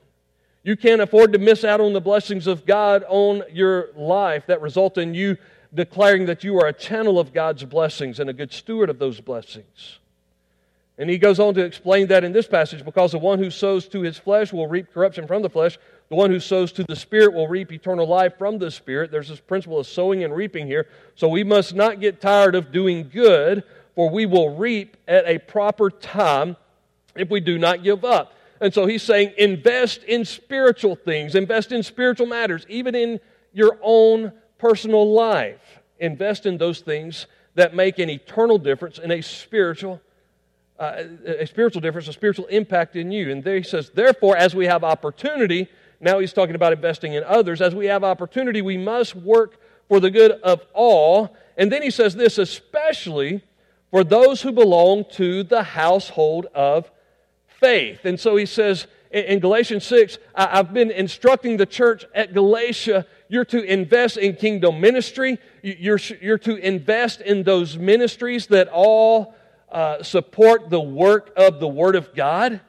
You 0.64 0.78
can't 0.78 1.02
afford 1.02 1.34
to 1.34 1.40
miss 1.40 1.64
out 1.64 1.82
on 1.82 1.94
the 1.94 2.02
blessings 2.02 2.46
of 2.46 2.68
God 2.68 3.04
on 3.10 3.42
your 3.52 3.90
life 3.96 4.46
that 4.46 4.62
result 4.62 5.00
in 5.00 5.16
you 5.16 5.38
declaring 5.74 6.26
that 6.26 6.44
you 6.44 6.60
are 6.60 6.68
a 6.68 6.74
channel 6.74 7.20
of 7.20 7.34
God's 7.34 7.64
blessings 7.64 8.20
and 8.20 8.30
a 8.30 8.34
good 8.34 8.52
steward 8.52 8.90
of 8.90 9.00
those 9.00 9.22
blessings. 9.22 10.00
And 10.98 11.10
he 11.10 11.18
goes 11.18 11.40
on 11.40 11.54
to 11.56 11.62
explain 11.62 12.08
that 12.08 12.24
in 12.24 12.32
this 12.32 12.48
passage 12.48 12.86
because 12.86 13.14
the 13.14 13.18
one 13.18 13.40
who 13.40 13.50
sows 13.50 13.88
to 13.88 14.02
his 14.02 14.18
flesh 14.18 14.54
will 14.54 14.68
reap 14.68 14.94
corruption 14.94 15.26
from 15.26 15.42
the 15.42 15.50
flesh, 15.50 15.80
the 16.10 16.16
one 16.16 16.30
who 16.30 16.40
sows 16.40 16.72
to 16.74 16.84
the 16.84 16.96
Spirit 16.96 17.34
will 17.34 17.48
reap 17.48 17.72
eternal 17.72 18.06
life 18.06 18.38
from 18.38 18.60
the 18.60 18.70
Spirit. 18.70 19.10
There's 19.12 19.30
this 19.30 19.40
principle 19.40 19.80
of 19.80 19.88
sowing 19.88 20.24
and 20.24 20.36
reaping 20.36 20.68
here. 20.68 20.88
So 21.16 21.28
we 21.28 21.44
must 21.44 21.74
not 21.74 22.02
get 22.02 22.22
tired 22.22 22.54
of 22.54 22.72
doing 22.72 23.10
good, 23.10 23.64
for 23.96 24.10
we 24.10 24.26
will 24.26 24.56
reap 24.56 24.98
at 25.08 25.26
a 25.26 25.40
proper 25.40 25.90
time 25.90 26.58
if 27.16 27.30
we 27.30 27.40
do 27.40 27.58
not 27.58 27.84
give 27.84 28.04
up. 28.04 28.34
And 28.60 28.74
so 28.74 28.86
he's 28.86 29.02
saying, 29.02 29.34
invest 29.38 30.04
in 30.04 30.24
spiritual 30.24 30.96
things, 30.96 31.34
invest 31.34 31.72
in 31.72 31.82
spiritual 31.82 32.28
matters, 32.28 32.66
even 32.70 32.94
in 32.94 33.20
your 33.54 33.80
own 33.82 34.34
personal 34.62 35.12
life. 35.12 35.80
Invest 36.00 36.46
in 36.46 36.58
those 36.58 36.82
things 36.82 37.26
that 37.56 37.74
make 37.74 38.00
an 38.00 38.10
eternal 38.10 38.60
difference 38.60 39.00
in 39.00 39.12
a 39.12 39.22
spiritual 39.22 40.00
uh, 40.80 41.04
a 41.28 41.46
spiritual 41.46 41.80
difference, 41.80 42.08
a 42.08 42.14
spiritual 42.14 42.48
impact 42.48 42.96
in 42.96 43.12
you. 43.12 43.32
And 43.32 43.44
there 43.44 43.56
he 43.56 43.62
says, 43.62 43.92
therefore, 43.94 44.36
as 44.36 44.56
we 44.56 44.66
have 44.66 44.84
opportunity, 44.84 45.68
now 46.00 46.18
he's 46.18 46.34
talking 46.34 46.56
about 46.56 46.74
investing 46.74 47.14
in 47.14 47.24
others, 47.24 47.62
as 47.62 47.76
we 47.76 47.86
have 47.86 48.04
opportunity, 48.04 48.64
we 48.64 48.78
must 48.78 49.16
work 49.16 49.60
for 49.88 50.00
the 50.00 50.10
good 50.10 50.32
of 50.32 50.66
all. 50.74 51.38
And 51.56 51.72
then 51.72 51.84
he 51.84 51.92
says 51.92 52.16
this, 52.16 52.40
especially 52.40 53.44
for 53.92 54.04
those 54.04 54.42
who 54.42 54.52
belong 54.52 55.06
to 55.12 55.44
the 55.44 55.62
household 55.62 56.48
of 56.56 56.90
faith. 57.60 58.04
And 58.04 58.20
so 58.20 58.36
he 58.36 58.48
says 58.48 58.88
in 59.12 59.40
Galatians 59.40 59.86
6, 59.86 60.18
I've 60.34 60.74
been 60.74 60.90
instructing 60.90 61.58
the 61.58 61.66
church 61.66 62.06
at 62.16 62.34
Galatia, 62.34 63.06
you're 63.32 63.46
to 63.46 63.64
invest 63.64 64.18
in 64.18 64.36
kingdom 64.36 64.82
ministry. 64.82 65.40
You're, 65.62 66.00
you're 66.20 66.38
to 66.40 66.58
invest 66.58 67.22
in 67.22 67.44
those 67.44 67.78
ministries 67.78 68.48
that 68.48 68.68
all 68.68 69.34
uh, 69.72 70.04
support 70.04 70.70
the 70.70 70.82
work 70.82 71.32
of 71.38 71.62
the 71.62 71.68
Word 71.68 71.96
of 71.96 72.14
God. 72.14 72.60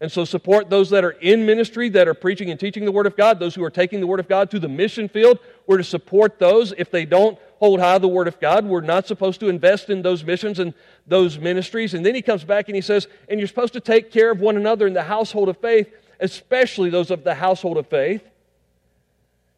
And 0.00 0.10
so 0.10 0.24
support 0.24 0.70
those 0.70 0.90
that 0.90 1.04
are 1.04 1.12
in 1.12 1.46
ministry, 1.46 1.88
that 1.90 2.08
are 2.08 2.14
preaching 2.14 2.50
and 2.50 2.58
teaching 2.58 2.84
the 2.84 2.90
Word 2.90 3.06
of 3.06 3.16
God, 3.16 3.38
those 3.38 3.54
who 3.54 3.62
are 3.62 3.70
taking 3.70 4.00
the 4.00 4.08
Word 4.08 4.18
of 4.18 4.26
God 4.26 4.50
to 4.50 4.58
the 4.58 4.68
mission 4.68 5.08
field. 5.08 5.38
We're 5.68 5.76
to 5.76 5.84
support 5.84 6.40
those. 6.40 6.74
If 6.76 6.90
they 6.90 7.04
don't 7.04 7.38
hold 7.60 7.78
high 7.78 7.98
the 7.98 8.08
Word 8.08 8.26
of 8.26 8.40
God, 8.40 8.64
we're 8.64 8.80
not 8.80 9.06
supposed 9.06 9.38
to 9.38 9.48
invest 9.48 9.88
in 9.88 10.02
those 10.02 10.24
missions 10.24 10.58
and 10.58 10.74
those 11.06 11.38
ministries. 11.38 11.94
And 11.94 12.04
then 12.04 12.16
he 12.16 12.22
comes 12.22 12.42
back 12.42 12.68
and 12.68 12.74
he 12.74 12.82
says, 12.82 13.06
and 13.28 13.38
you're 13.38 13.46
supposed 13.46 13.74
to 13.74 13.80
take 13.80 14.10
care 14.10 14.32
of 14.32 14.40
one 14.40 14.56
another 14.56 14.88
in 14.88 14.94
the 14.94 15.04
household 15.04 15.48
of 15.48 15.58
faith, 15.58 15.94
especially 16.18 16.90
those 16.90 17.12
of 17.12 17.22
the 17.22 17.36
household 17.36 17.76
of 17.78 17.86
faith. 17.86 18.28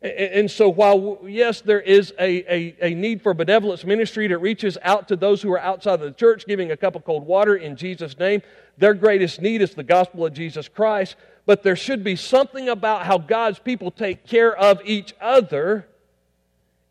And 0.03 0.51
so, 0.51 0.71
while 0.71 1.19
yes, 1.27 1.61
there 1.61 1.81
is 1.81 2.15
a, 2.19 2.43
a, 2.51 2.77
a, 2.81 2.95
need 2.95 3.21
for 3.21 3.35
benevolence 3.35 3.85
ministry 3.85 4.29
that 4.29 4.39
reaches 4.39 4.79
out 4.81 5.09
to 5.09 5.17
those 5.17 5.43
who 5.43 5.53
are 5.53 5.61
outside 5.61 5.95
of 5.95 6.01
the 6.01 6.13
church, 6.13 6.47
giving 6.47 6.71
a 6.71 6.77
cup 6.77 6.95
of 6.95 7.05
cold 7.05 7.27
water 7.27 7.55
in 7.55 7.77
Jesus' 7.77 8.19
name, 8.19 8.41
their 8.79 8.95
greatest 8.95 9.43
need 9.43 9.61
is 9.61 9.75
the 9.75 9.83
gospel 9.83 10.25
of 10.25 10.33
Jesus 10.33 10.69
Christ. 10.69 11.17
But 11.45 11.63
there 11.63 11.77
should 11.77 12.03
be 12.03 12.17
something 12.17 12.71
about 12.71 13.05
how 13.05 13.19
God's 13.19 13.59
people 13.59 13.91
take 13.91 14.27
care 14.27 14.57
of 14.57 14.81
each 14.87 15.15
other, 15.21 15.87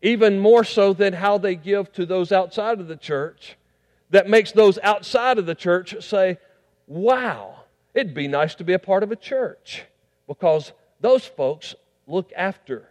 even 0.02 0.38
more 0.38 0.62
so 0.62 0.92
than 0.92 1.14
how 1.14 1.36
they 1.36 1.56
give 1.56 1.92
to 1.94 2.06
those 2.06 2.30
outside 2.30 2.78
of 2.78 2.86
the 2.86 2.96
church, 2.96 3.56
that 4.10 4.28
makes 4.28 4.52
those 4.52 4.78
outside 4.84 5.36
of 5.36 5.46
the 5.46 5.56
church 5.56 5.96
say, 6.00 6.38
Wow, 6.86 7.64
it'd 7.92 8.14
be 8.14 8.28
nice 8.28 8.54
to 8.56 8.64
be 8.64 8.72
a 8.72 8.78
part 8.78 9.02
of 9.02 9.10
a 9.10 9.16
church 9.16 9.82
because 10.28 10.72
those 11.00 11.26
folks 11.26 11.74
look 12.06 12.32
after 12.36 12.89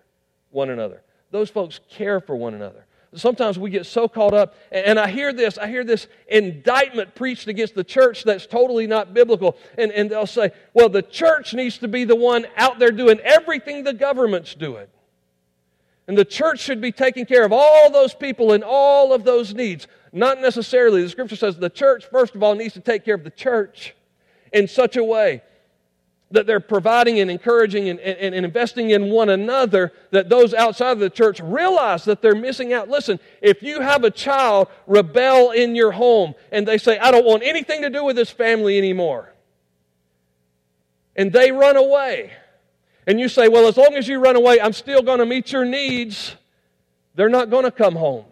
one 0.51 0.70
another. 0.70 1.01
Those 1.32 1.50
folks 1.50 1.79
care 1.89 2.20
for 2.20 2.36
one 2.36 2.53
another. 2.53 2.86
Sometimes 3.15 3.58
we 3.58 3.72
get 3.72 3.88
so 3.88 4.08
caught 4.08 4.36
up, 4.36 4.56
and 4.72 5.00
I 5.00 5.10
hear 5.10 5.34
this, 5.34 5.58
I 5.58 5.68
hear 5.68 5.84
this 5.84 6.08
indictment 6.27 7.15
preached 7.15 7.48
against 7.48 7.74
the 7.74 7.84
church 7.84 8.24
that's 8.24 8.46
totally 8.46 8.86
not 8.86 9.15
biblical. 9.15 9.58
And, 9.79 9.91
and 9.91 10.12
they'll 10.12 10.27
say, 10.27 10.51
well, 10.75 10.89
the 10.89 11.01
church 11.01 11.56
needs 11.56 11.79
to 11.79 11.88
be 11.88 12.03
the 12.03 12.15
one 12.15 12.46
out 12.56 12.77
there 12.77 12.91
doing 12.91 13.20
everything 13.22 13.84
the 13.84 13.94
government's 13.94 14.53
doing. 14.53 14.86
And 16.08 16.15
the 16.15 16.25
church 16.25 16.60
should 16.60 16.82
be 16.82 16.91
taking 16.91 17.25
care 17.25 17.46
of 17.46 17.51
all 17.51 17.91
those 17.91 18.13
people 18.13 18.51
and 18.51 18.63
all 18.63 19.12
of 19.12 19.24
those 19.24 19.56
needs. 19.56 19.88
Not 20.12 20.39
necessarily. 20.39 21.01
The 21.01 21.10
scripture 21.10 21.36
says 21.36 21.58
the 21.58 21.70
church, 21.70 22.06
first 22.12 22.36
of 22.36 22.44
all, 22.44 22.53
needs 22.53 22.74
to 22.75 22.79
take 22.79 23.06
care 23.06 23.15
of 23.15 23.24
the 23.24 23.29
church 23.32 23.96
in 24.53 24.68
such 24.68 24.98
a 24.98 25.03
way 25.03 25.41
that 26.32 26.46
they're 26.46 26.60
providing 26.60 27.20
and 27.20 27.32
encouraging 27.32 27.90
and, 27.90 28.00
and, 28.00 28.36
and, 28.36 28.46
investing 28.46 28.92
in 28.92 29.10
one 29.10 29.30
another, 29.30 29.92
that 30.12 30.30
those 30.30 30.54
outside 30.54 30.92
of 30.92 31.00
the 31.00 31.10
church 31.10 31.40
realize 31.40 32.06
that 32.06 32.22
they're 32.22 32.36
missing 32.36 32.72
out. 32.72 32.88
Listen, 32.88 33.20
if 33.42 33.64
you 33.64 33.82
have 33.82 34.04
a 34.04 34.12
child 34.12 34.68
rebel 34.86 35.52
in 35.52 35.76
your 35.76 35.92
home 35.92 36.36
and 36.52 36.68
they 36.68 36.78
say, 36.78 37.00
I 37.00 37.10
don't 37.10 37.26
want 37.26 37.42
anything 37.44 37.82
to 37.82 37.90
do 37.90 38.04
with 38.04 38.16
this 38.16 38.30
family 38.30 38.78
anymore, 38.78 39.34
and 41.16 41.34
they 41.34 41.52
run 41.52 41.76
away, 41.76 42.32
and 43.08 43.20
you 43.20 43.28
say, 43.28 43.48
Well, 43.48 43.68
as 43.68 43.76
long 43.76 43.96
as 43.96 44.08
you 44.08 44.20
run 44.20 44.36
away, 44.36 44.62
I'm 44.62 44.74
still 44.74 45.02
going 45.02 45.20
to 45.20 45.26
meet 45.26 45.52
your 45.52 45.66
needs, 45.66 46.36
they're 47.16 47.30
not 47.30 47.50
going 47.50 47.66
to 47.66 47.72
come 47.72 47.96
home. 47.96 48.26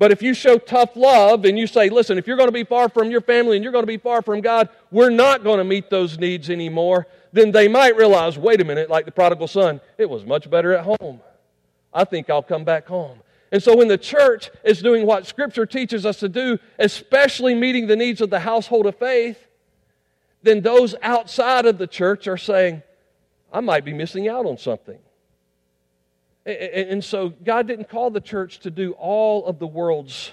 But 0.00 0.12
if 0.12 0.22
you 0.22 0.32
show 0.32 0.56
tough 0.56 0.96
love 0.96 1.44
and 1.44 1.58
you 1.58 1.66
say, 1.66 1.90
listen, 1.90 2.16
if 2.16 2.26
you're 2.26 2.38
going 2.38 2.48
to 2.48 2.52
be 2.52 2.64
far 2.64 2.88
from 2.88 3.10
your 3.10 3.20
family 3.20 3.56
and 3.56 3.62
you're 3.62 3.70
going 3.70 3.82
to 3.82 3.86
be 3.86 3.98
far 3.98 4.22
from 4.22 4.40
God, 4.40 4.70
we're 4.90 5.10
not 5.10 5.44
going 5.44 5.58
to 5.58 5.64
meet 5.64 5.90
those 5.90 6.18
needs 6.18 6.48
anymore, 6.48 7.06
then 7.34 7.52
they 7.52 7.68
might 7.68 7.96
realize 7.96 8.38
wait 8.38 8.62
a 8.62 8.64
minute, 8.64 8.88
like 8.88 9.04
the 9.04 9.12
prodigal 9.12 9.46
son, 9.46 9.78
it 9.98 10.08
was 10.08 10.24
much 10.24 10.48
better 10.48 10.72
at 10.72 10.86
home. 10.86 11.20
I 11.92 12.04
think 12.04 12.30
I'll 12.30 12.42
come 12.42 12.64
back 12.64 12.86
home. 12.86 13.20
And 13.52 13.62
so 13.62 13.76
when 13.76 13.88
the 13.88 13.98
church 13.98 14.50
is 14.64 14.80
doing 14.80 15.04
what 15.04 15.26
Scripture 15.26 15.66
teaches 15.66 16.06
us 16.06 16.18
to 16.20 16.30
do, 16.30 16.58
especially 16.78 17.54
meeting 17.54 17.86
the 17.86 17.96
needs 17.96 18.22
of 18.22 18.30
the 18.30 18.40
household 18.40 18.86
of 18.86 18.96
faith, 18.96 19.46
then 20.42 20.62
those 20.62 20.94
outside 21.02 21.66
of 21.66 21.76
the 21.76 21.86
church 21.86 22.26
are 22.26 22.38
saying, 22.38 22.82
I 23.52 23.60
might 23.60 23.84
be 23.84 23.92
missing 23.92 24.28
out 24.28 24.46
on 24.46 24.56
something. 24.56 24.98
And 26.50 27.04
so 27.04 27.30
God 27.30 27.66
didn't 27.66 27.88
call 27.88 28.10
the 28.10 28.20
church 28.20 28.60
to 28.60 28.70
do 28.70 28.92
all 28.92 29.46
of 29.46 29.58
the 29.58 29.66
world's 29.66 30.32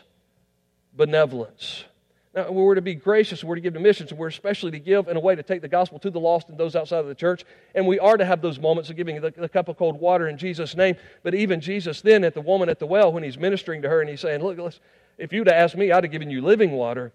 benevolence. 0.94 1.86
Now, 2.34 2.52
we're 2.52 2.76
to 2.76 2.82
be 2.82 2.94
gracious, 2.94 3.44
we're 3.44 3.56
to 3.56 3.62
give 3.62 3.74
to 3.74 3.80
missions, 3.80 4.12
and 4.12 4.20
we're 4.20 4.28
especially 4.28 4.70
to 4.72 4.80
give 4.80 5.08
in 5.08 5.18
a 5.18 5.20
way 5.20 5.34
to 5.34 5.42
take 5.42 5.62
the 5.62 5.68
gospel 5.68 5.98
to 6.00 6.12
the 6.12 6.20
lost 6.20 6.50
and 6.50 6.58
those 6.58 6.76
outside 6.76 7.00
of 7.00 7.08
the 7.08 7.16
church. 7.16 7.44
And 7.74 7.88
we 7.88 7.98
are 7.98 8.16
to 8.16 8.26
have 8.26 8.42
those 8.42 8.60
moments 8.60 8.92
of 8.92 8.96
giving 8.96 9.20
the, 9.20 9.32
the, 9.32 9.50
cup 9.50 9.70
of 9.70 9.78
cold 9.78 10.00
water 10.00 10.28
in 10.28 10.38
Jesus' 10.38 10.76
name. 10.76 10.98
But 11.24 11.34
even 11.34 11.62
Jesus, 11.62 12.02
then 12.02 12.24
at 12.24 12.36
the 12.36 12.42
woman 12.42 12.70
at 12.70 12.78
the 12.78 12.86
well, 12.86 13.12
when 13.12 13.24
he's 13.24 13.40
ministering 13.40 13.82
to 13.82 13.90
her 13.90 14.02
and 14.02 14.10
he's 14.10 14.22
saying, 14.22 14.44
Look, 14.44 14.74
if 15.18 15.34
you'd 15.34 15.48
asked 15.48 15.76
me, 15.76 15.92
I'd 15.92 16.04
have 16.04 16.12
given 16.12 16.30
you 16.30 16.42
living 16.42 16.72
water. 16.72 17.12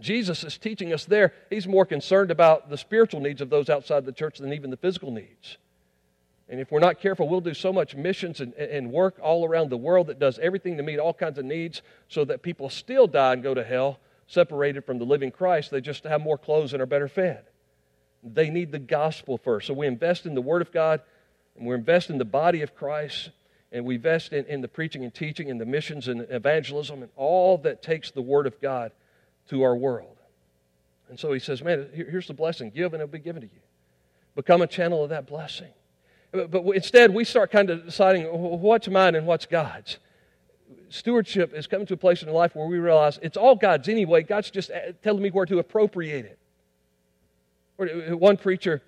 Jesus 0.00 0.44
is 0.44 0.58
teaching 0.58 0.92
us 0.92 1.04
there. 1.04 1.32
He's 1.50 1.66
more 1.66 1.84
concerned 1.84 2.30
about 2.30 2.70
the 2.70 2.78
spiritual 2.78 3.20
needs 3.20 3.40
of 3.40 3.50
those 3.50 3.68
outside 3.68 4.04
the 4.04 4.12
church 4.12 4.38
than 4.38 4.52
even 4.52 4.70
the 4.70 4.76
physical 4.76 5.10
needs. 5.10 5.58
And 6.48 6.60
if 6.60 6.70
we're 6.70 6.80
not 6.80 7.00
careful, 7.00 7.28
we'll 7.28 7.40
do 7.40 7.54
so 7.54 7.72
much 7.72 7.94
missions 7.94 8.40
and, 8.40 8.52
and 8.54 8.90
work 8.90 9.18
all 9.22 9.46
around 9.46 9.70
the 9.70 9.76
world 9.76 10.08
that 10.08 10.18
does 10.18 10.38
everything 10.38 10.76
to 10.76 10.82
meet 10.82 10.98
all 10.98 11.14
kinds 11.14 11.38
of 11.38 11.44
needs 11.44 11.82
so 12.08 12.24
that 12.24 12.42
people 12.42 12.68
still 12.68 13.06
die 13.06 13.32
and 13.32 13.42
go 13.42 13.54
to 13.54 13.64
hell 13.64 13.98
separated 14.26 14.84
from 14.84 14.98
the 14.98 15.04
living 15.04 15.30
Christ. 15.30 15.70
They 15.70 15.80
just 15.80 16.04
have 16.04 16.20
more 16.20 16.38
clothes 16.38 16.72
and 16.72 16.82
are 16.82 16.86
better 16.86 17.08
fed. 17.08 17.44
They 18.22 18.50
need 18.50 18.72
the 18.72 18.78
gospel 18.78 19.38
first. 19.38 19.66
So 19.66 19.74
we 19.74 19.86
invest 19.86 20.26
in 20.26 20.34
the 20.34 20.40
Word 20.40 20.62
of 20.62 20.72
God, 20.72 21.00
and 21.56 21.66
we 21.66 21.74
invest 21.74 22.08
in 22.08 22.18
the 22.18 22.24
body 22.24 22.62
of 22.62 22.74
Christ, 22.74 23.30
and 23.72 23.84
we 23.84 23.96
invest 23.96 24.32
in, 24.32 24.46
in 24.46 24.60
the 24.60 24.68
preaching 24.68 25.04
and 25.04 25.12
teaching 25.12 25.50
and 25.50 25.60
the 25.60 25.66
missions 25.66 26.08
and 26.08 26.26
evangelism 26.30 27.02
and 27.02 27.10
all 27.16 27.58
that 27.58 27.82
takes 27.82 28.10
the 28.10 28.22
Word 28.22 28.46
of 28.46 28.60
God 28.60 28.92
to 29.48 29.62
our 29.62 29.76
world. 29.76 30.16
And 31.08 31.18
so 31.18 31.32
he 31.32 31.40
says, 31.40 31.62
Man, 31.62 31.88
here's 31.92 32.26
the 32.26 32.34
blessing 32.34 32.70
give, 32.70 32.94
and 32.94 33.02
it'll 33.02 33.12
be 33.12 33.18
given 33.18 33.42
to 33.42 33.48
you. 33.48 33.60
Become 34.34 34.62
a 34.62 34.66
channel 34.66 35.02
of 35.02 35.10
that 35.10 35.26
blessing. 35.26 35.72
But, 36.32 36.62
instead, 36.74 37.12
we 37.12 37.24
start 37.24 37.50
kind 37.50 37.70
of 37.70 37.84
deciding 37.84 38.24
what's 38.24 38.88
mine 38.88 39.14
and 39.14 39.26
what's 39.26 39.46
God's 39.46 39.98
stewardship 40.92 41.54
is 41.54 41.66
coming 41.66 41.86
to 41.86 41.94
a 41.94 41.96
place 41.96 42.22
in 42.22 42.28
our 42.28 42.34
life 42.34 42.54
where 42.54 42.66
we 42.66 42.78
realize 42.78 43.18
it's 43.22 43.36
all 43.36 43.56
God's 43.56 43.88
anyway. 43.88 44.22
God's 44.22 44.50
just 44.50 44.70
uh, 44.70 44.92
telling 45.02 45.22
me 45.22 45.30
where 45.30 45.46
to 45.46 45.58
appropriate 45.58 46.38
it. 47.78 48.10
Uh, 48.10 48.16
one 48.16 48.36
preacher 48.36 48.82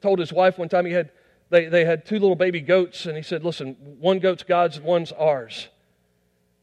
told 0.00 0.18
his 0.18 0.32
wife 0.32 0.58
one 0.58 0.68
time 0.68 0.84
he 0.84 0.92
had 0.92 1.10
they, 1.50 1.66
they 1.66 1.84
had 1.84 2.04
two 2.04 2.18
little 2.18 2.36
baby 2.36 2.60
goats, 2.60 3.06
and 3.06 3.16
he 3.16 3.22
said, 3.22 3.42
Listen, 3.42 3.74
one 3.98 4.18
goat's 4.18 4.42
God's 4.42 4.76
and 4.76 4.84
one's 4.84 5.12
ours. 5.12 5.68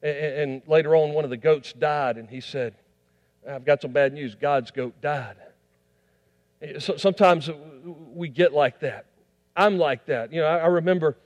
And, 0.03 0.17
and 0.17 0.61
later 0.67 0.95
on, 0.95 1.13
one 1.13 1.23
of 1.23 1.31
the 1.31 1.37
goats 1.37 1.73
died, 1.73 2.17
and 2.17 2.29
he 2.29 2.39
said, 2.39 2.75
I've 3.49 3.65
got 3.65 3.81
some 3.81 3.91
bad 3.91 4.13
news. 4.13 4.35
God's 4.35 4.69
goat 4.69 5.01
died. 5.01 5.37
So, 6.79 6.97
sometimes 6.97 7.49
we 8.13 8.29
get 8.29 8.53
like 8.53 8.79
that. 8.81 9.05
I'm 9.55 9.77
like 9.77 10.05
that. 10.07 10.33
You 10.33 10.41
know, 10.41 10.47
I, 10.47 10.57
I 10.57 10.67
remember 10.67 11.17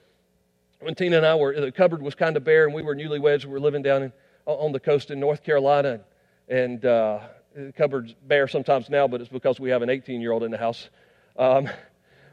when 0.80 0.96
Tina 0.96 1.18
and 1.18 1.26
I 1.26 1.36
were, 1.36 1.60
the 1.60 1.72
cupboard 1.72 2.02
was 2.02 2.16
kind 2.16 2.38
of 2.38 2.44
bare, 2.44 2.66
and 2.66 2.74
we 2.74 2.82
were 2.82 2.96
newlyweds. 2.96 3.46
We 3.46 3.52
were 3.52 3.60
living 3.60 3.82
down 3.82 4.04
in, 4.04 4.14
on 4.46 4.72
the 4.72 4.80
coast 4.80 5.12
in 5.12 5.20
North 5.20 5.44
Carolina, 5.44 6.02
and 6.48 6.84
uh, 6.86 7.20
the 7.56 7.74
cupboard's 7.74 8.16
bare 8.28 8.48
sometimes 8.48 8.90
now, 8.90 9.08
but 9.08 9.22
it's 9.22 9.30
because 9.30 9.60
we 9.60 9.70
have 9.72 9.82
an 9.82 9.90
18 9.90 10.22
year 10.22 10.32
old 10.32 10.44
in 10.44 10.52
the 10.52 10.58
house. 10.58 10.90
Um, 11.38 11.70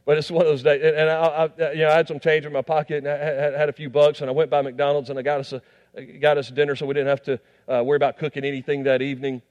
but 0.05 0.19
it's 0.19 0.31
one 0.31 0.43
of 0.43 0.49
those 0.49 0.63
days, 0.63 0.81
and 0.83 1.11
I, 1.11 1.51
I, 1.59 1.73
you 1.73 1.81
know, 1.81 1.89
I 1.89 1.97
had 1.97 2.07
some 2.07 2.21
change 2.21 2.47
in 2.47 2.53
my 2.53 2.63
pocket, 2.63 2.99
and 2.99 3.09
I 3.09 3.17
had, 3.17 3.55
had, 3.55 3.69
a 3.69 3.73
few 3.73 3.91
bucks, 3.91 4.21
and 4.21 4.31
I 4.31 4.33
went 4.33 4.51
by 4.51 4.63
McDonald's, 4.63 5.11
and 5.11 5.19
I 5.19 5.23
got 5.23 5.41
us 5.41 5.53
a, 5.53 5.61
got 6.21 6.39
us 6.39 6.49
dinner, 6.49 6.77
so 6.77 6.87
we 6.87 6.95
didn't 6.95 7.09
have 7.09 7.23
to 7.23 7.41
uh, 7.69 7.83
worry 7.83 7.97
about 7.97 8.17
cooking 8.19 8.45
anything 8.45 8.85
that 8.85 9.03
evening. 9.03 9.43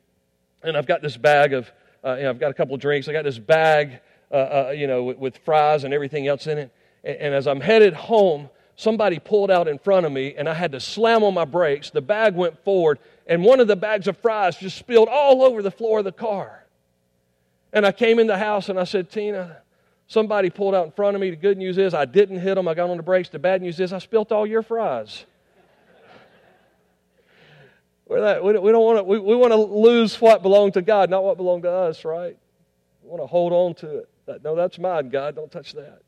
And 0.64 0.78
I've 0.78 0.88
got 0.88 1.02
this 1.02 1.18
bag 1.18 1.52
of, 1.52 1.70
uh, 2.06 2.16
you 2.16 2.24
know, 2.24 2.30
I've 2.30 2.40
got 2.40 2.52
a 2.52 2.54
couple 2.54 2.74
of 2.74 2.80
drinks. 2.80 3.10
I 3.10 3.12
got 3.12 3.26
this 3.26 3.38
bag, 3.38 4.00
uh, 4.32 4.36
uh, 4.36 4.74
you 4.76 4.88
know, 4.88 5.04
with, 5.04 5.18
with, 5.18 5.38
fries 5.40 5.84
and 5.84 5.94
everything 5.94 6.28
else 6.28 6.48
in 6.48 6.58
it. 6.58 6.72
And, 7.04 7.18
and 7.18 7.34
as 7.34 7.48
I'm 7.48 7.62
headed 7.62 7.94
home, 7.94 8.50
somebody 8.76 9.20
pulled 9.20 9.52
out 9.52 9.68
in 9.68 9.78
front 9.78 10.06
of 10.06 10.12
me 10.12 10.36
and 10.36 10.50
I 10.50 10.54
had 10.54 10.72
to 10.74 10.80
slam 10.80 11.24
on 11.24 11.34
my 11.34 11.46
brakes. 11.46 11.90
The 11.90 12.02
bag 12.02 12.36
went 12.36 12.64
forward 12.64 13.00
and 13.28 13.44
one 13.44 13.60
of 13.60 13.68
the 13.68 13.76
bags 13.76 14.08
of 14.08 14.18
fries 14.18 14.58
just 14.58 14.78
spilled 14.78 15.10
all 15.10 15.44
over 15.44 15.62
the 15.62 15.72
floor 15.72 16.00
of 16.00 16.06
the 16.06 16.12
car. 16.12 16.66
And 17.74 17.86
I 17.86 17.92
came 17.92 18.20
in 18.20 18.28
the 18.28 18.38
house 18.38 18.70
and 18.70 18.80
I 18.80 18.84
said, 18.84 19.10
Tina, 19.10 19.58
somebody 20.08 20.50
pulled 20.50 20.76
out 20.76 20.86
in 20.86 20.92
front 20.92 21.16
of 21.16 21.22
me. 21.22 21.32
The 21.32 21.36
good 21.36 21.58
news 21.58 21.78
is 21.78 21.94
I 21.94 22.06
didn't 22.06 22.40
hit 22.40 22.56
them. 22.56 22.68
I 22.68 22.74
got 22.74 22.90
on 22.90 22.98
the 22.98 23.04
brakes. 23.04 23.30
The 23.30 23.40
bad 23.40 23.62
news 23.62 23.80
is 23.80 23.92
I 23.92 24.00
spilled 24.00 24.32
all 24.32 24.46
your 24.46 24.62
fries. 24.62 25.26
we 28.08 28.18
don't 28.18 28.44
want 28.44 29.00
to, 29.00 29.04
we, 29.04 29.20
we 29.20 29.36
want 29.36 29.52
to 29.52 29.58
lose 29.58 30.22
what 30.22 30.42
belonged 30.42 30.76
to 30.76 30.82
God, 30.82 31.10
not 31.10 31.24
what 31.24 31.38
belonged 31.38 31.64
to 31.64 31.72
us, 31.72 32.06
right? 32.06 32.38
We 33.04 33.10
want 33.10 33.22
to 33.22 33.28
hold 33.28 33.52
on 33.52 33.74
to 33.76 34.00
it. 34.00 34.10
No, 34.28 34.56
that's 34.56 34.80
mine, 34.80 35.10
God. 35.10 35.36
Don't 35.36 35.52
touch 35.52 35.74
that. 35.74 36.02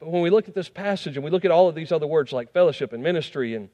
But 0.00 0.10
when 0.10 0.22
we 0.22 0.30
look 0.30 0.48
at 0.48 0.54
this 0.54 0.68
passage 0.68 1.16
and 1.16 1.24
we 1.24 1.30
look 1.30 1.44
at 1.44 1.50
all 1.50 1.68
of 1.68 1.74
these 1.74 1.90
other 1.90 2.06
words 2.06 2.32
like 2.32 2.52
fellowship 2.52 2.92
and 2.92 3.02
ministry 3.02 3.54
and 3.54 3.68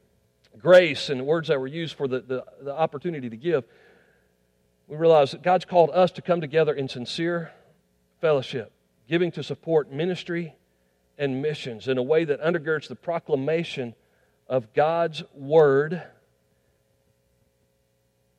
grace 0.59 1.11
and 1.11 1.26
words 1.26 1.48
that 1.48 1.59
were 1.59 1.66
used 1.66 1.96
for 1.96 2.06
the, 2.06 2.20
the, 2.20 2.44
the 2.62 2.72
opportunity 2.72 3.28
to 3.28 3.37
give, 3.37 3.64
we 4.87 4.96
realize 4.96 5.33
that 5.33 5.42
God's 5.42 5.64
called 5.64 5.90
us 5.90 6.11
to 6.12 6.22
come 6.22 6.40
together 6.40 6.72
in 6.72 6.88
sincere 6.88 7.52
fellowship, 8.20 8.72
giving 9.09 9.33
to 9.33 9.42
support 9.42 9.92
ministry 9.92 10.54
and 11.18 11.42
missions 11.42 11.88
in 11.88 11.98
a 11.98 12.02
way 12.02 12.24
that 12.24 12.40
undergirds 12.40 12.88
the 12.88 12.96
proclamation 12.96 13.94
of 14.48 14.72
God's 14.74 15.22
word, 15.35 16.02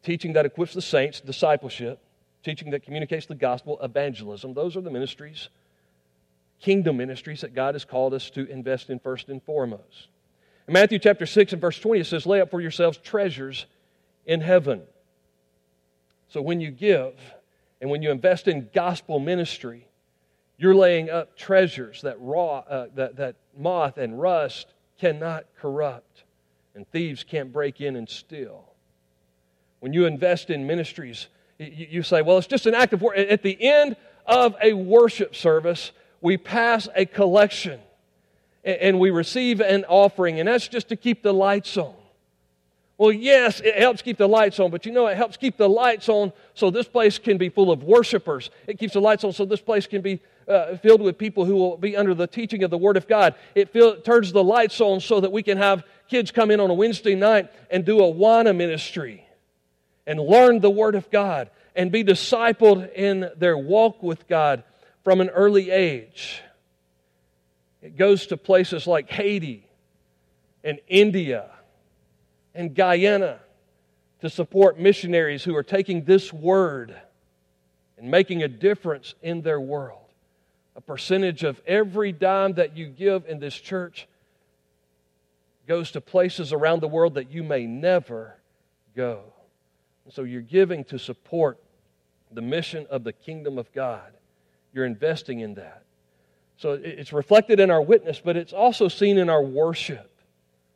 teaching 0.03 0.33
that 0.33 0.45
equips 0.45 0.73
the 0.73 0.81
saints, 0.81 1.21
discipleship, 1.21 1.99
teaching 2.43 2.71
that 2.71 2.83
communicates 2.83 3.25
the 3.25 3.35
gospel, 3.35 3.79
evangelism. 3.81 4.53
Those 4.53 4.75
are 4.75 4.81
the 4.81 4.91
ministries 4.91 5.49
kingdom 6.61 6.97
ministries 6.97 7.41
that 7.41 7.53
God 7.53 7.75
has 7.75 7.83
called 7.83 8.13
us 8.13 8.29
to 8.31 8.47
invest 8.49 8.89
in 8.89 8.99
first 8.99 9.29
and 9.29 9.43
foremost. 9.43 10.07
In 10.67 10.73
Matthew 10.73 10.99
chapter 10.99 11.25
6 11.25 11.53
and 11.53 11.61
verse 11.61 11.79
20, 11.79 12.01
it 12.01 12.05
says, 12.05 12.25
Lay 12.25 12.39
up 12.39 12.51
for 12.51 12.61
yourselves 12.61 12.97
treasures 12.97 13.65
in 14.25 14.41
heaven. 14.41 14.83
So 16.29 16.41
when 16.41 16.61
you 16.61 16.71
give 16.71 17.13
and 17.81 17.89
when 17.89 18.01
you 18.01 18.11
invest 18.11 18.47
in 18.47 18.69
gospel 18.73 19.19
ministry, 19.19 19.87
you're 20.57 20.75
laying 20.75 21.09
up 21.09 21.35
treasures 21.35 22.03
that, 22.03 22.17
raw, 22.19 22.59
uh, 22.59 22.87
that, 22.95 23.15
that 23.17 23.35
moth 23.57 23.97
and 23.97 24.21
rust 24.21 24.67
cannot 24.99 25.45
corrupt, 25.59 26.23
and 26.75 26.87
thieves 26.91 27.23
can't 27.23 27.51
break 27.51 27.81
in 27.81 27.95
and 27.95 28.07
steal. 28.07 28.71
When 29.79 29.93
you 29.93 30.05
invest 30.05 30.51
in 30.51 30.67
ministries, 30.67 31.27
you, 31.61 32.03
say, 32.03 32.21
Well, 32.21 32.37
it's 32.37 32.47
just 32.47 32.65
an 32.65 32.75
act 32.75 32.93
of 32.93 33.01
work. 33.01 33.17
At 33.17 33.43
the 33.43 33.57
end 33.61 33.95
of 34.25 34.55
a 34.61 34.73
worship 34.73 35.35
service, 35.35 35.91
we 36.21 36.37
pass 36.37 36.87
a 36.95 37.05
collection 37.05 37.79
and 38.63 38.99
we 38.99 39.09
receive 39.09 39.59
an 39.59 39.85
offering, 39.85 40.39
and 40.39 40.47
that's 40.47 40.67
just 40.67 40.89
to 40.89 40.95
keep 40.95 41.23
the 41.23 41.33
lights 41.33 41.77
on. 41.77 41.93
Well, 42.97 43.11
yes, 43.11 43.59
it 43.61 43.79
helps 43.79 44.03
keep 44.03 44.17
the 44.17 44.29
lights 44.29 44.59
on, 44.59 44.69
but 44.69 44.85
you 44.85 44.91
know, 44.91 45.07
it 45.07 45.17
helps 45.17 45.35
keep 45.35 45.57
the 45.57 45.67
lights 45.67 46.07
on 46.07 46.31
so 46.53 46.69
this 46.69 46.87
place 46.87 47.17
can 47.17 47.39
be 47.39 47.49
full 47.49 47.71
of 47.71 47.81
worshipers. 47.81 48.51
It 48.67 48.77
keeps 48.77 48.93
the 48.93 49.01
lights 49.01 49.23
on 49.23 49.33
so 49.33 49.43
this 49.43 49.61
place 49.61 49.87
can 49.87 50.01
be 50.01 50.19
uh, 50.47 50.77
filled 50.77 51.01
with 51.01 51.17
people 51.17 51.43
who 51.43 51.55
will 51.55 51.77
be 51.77 51.97
under 51.97 52.13
the 52.13 52.27
teaching 52.27 52.63
of 52.63 52.69
the 52.69 52.77
Word 52.77 52.97
of 52.97 53.07
God. 53.07 53.33
It 53.55 53.69
fill, 53.69 53.99
turns 54.01 54.31
the 54.31 54.43
lights 54.43 54.79
on 54.79 54.99
so 54.99 55.19
that 55.19 55.31
we 55.31 55.41
can 55.41 55.57
have 55.57 55.83
kids 56.09 56.29
come 56.29 56.51
in 56.51 56.59
on 56.59 56.69
a 56.69 56.75
Wednesday 56.75 57.15
night 57.15 57.51
and 57.71 57.83
do 57.83 57.97
Awana 57.97 58.55
ministry 58.55 59.25
and 60.05 60.19
learn 60.19 60.59
the 60.59 60.69
Word 60.69 60.95
of 60.95 61.09
God 61.11 61.49
and 61.75 61.91
be 61.91 62.03
discipled 62.03 62.93
in 62.93 63.29
their 63.37 63.57
walk 63.57 64.03
with 64.03 64.27
God 64.27 64.63
from 65.03 65.21
an 65.21 65.29
early 65.29 65.71
age. 65.71 66.41
It 67.81 67.97
goes 67.97 68.27
to 68.27 68.37
places 68.37 68.85
like 68.85 69.09
Haiti 69.09 69.67
and 70.63 70.79
India 70.87 71.49
and 72.53 72.75
Guyana 72.75 73.39
to 74.21 74.29
support 74.29 74.79
missionaries 74.79 75.43
who 75.43 75.55
are 75.55 75.63
taking 75.63 76.03
this 76.03 76.31
word 76.31 76.95
and 77.97 78.11
making 78.11 78.43
a 78.43 78.47
difference 78.47 79.15
in 79.21 79.41
their 79.41 79.59
world. 79.59 79.97
A 80.75 80.81
percentage 80.81 81.43
of 81.43 81.61
every 81.65 82.11
dime 82.11 82.53
that 82.53 82.77
you 82.77 82.87
give 82.87 83.25
in 83.27 83.39
this 83.39 83.55
church 83.55 84.07
goes 85.67 85.91
to 85.91 86.01
places 86.01 86.53
around 86.53 86.81
the 86.81 86.87
world 86.87 87.15
that 87.15 87.31
you 87.31 87.43
may 87.43 87.65
never 87.65 88.35
go. 88.95 89.23
And 90.05 90.13
so 90.13 90.23
you're 90.23 90.41
giving 90.41 90.83
to 90.85 90.99
support 90.99 91.59
the 92.31 92.41
mission 92.41 92.87
of 92.89 93.03
the 93.03 93.13
kingdom 93.13 93.57
of 93.57 93.71
God. 93.73 94.11
You're 94.73 94.85
investing 94.85 95.41
in 95.41 95.55
that. 95.55 95.83
So 96.57 96.73
it's 96.73 97.11
reflected 97.11 97.59
in 97.59 97.71
our 97.71 97.81
witness, 97.81 98.21
but 98.23 98.37
it's 98.37 98.53
also 98.53 98.87
seen 98.87 99.17
in 99.17 99.29
our 99.29 99.43
worship. 99.43 100.09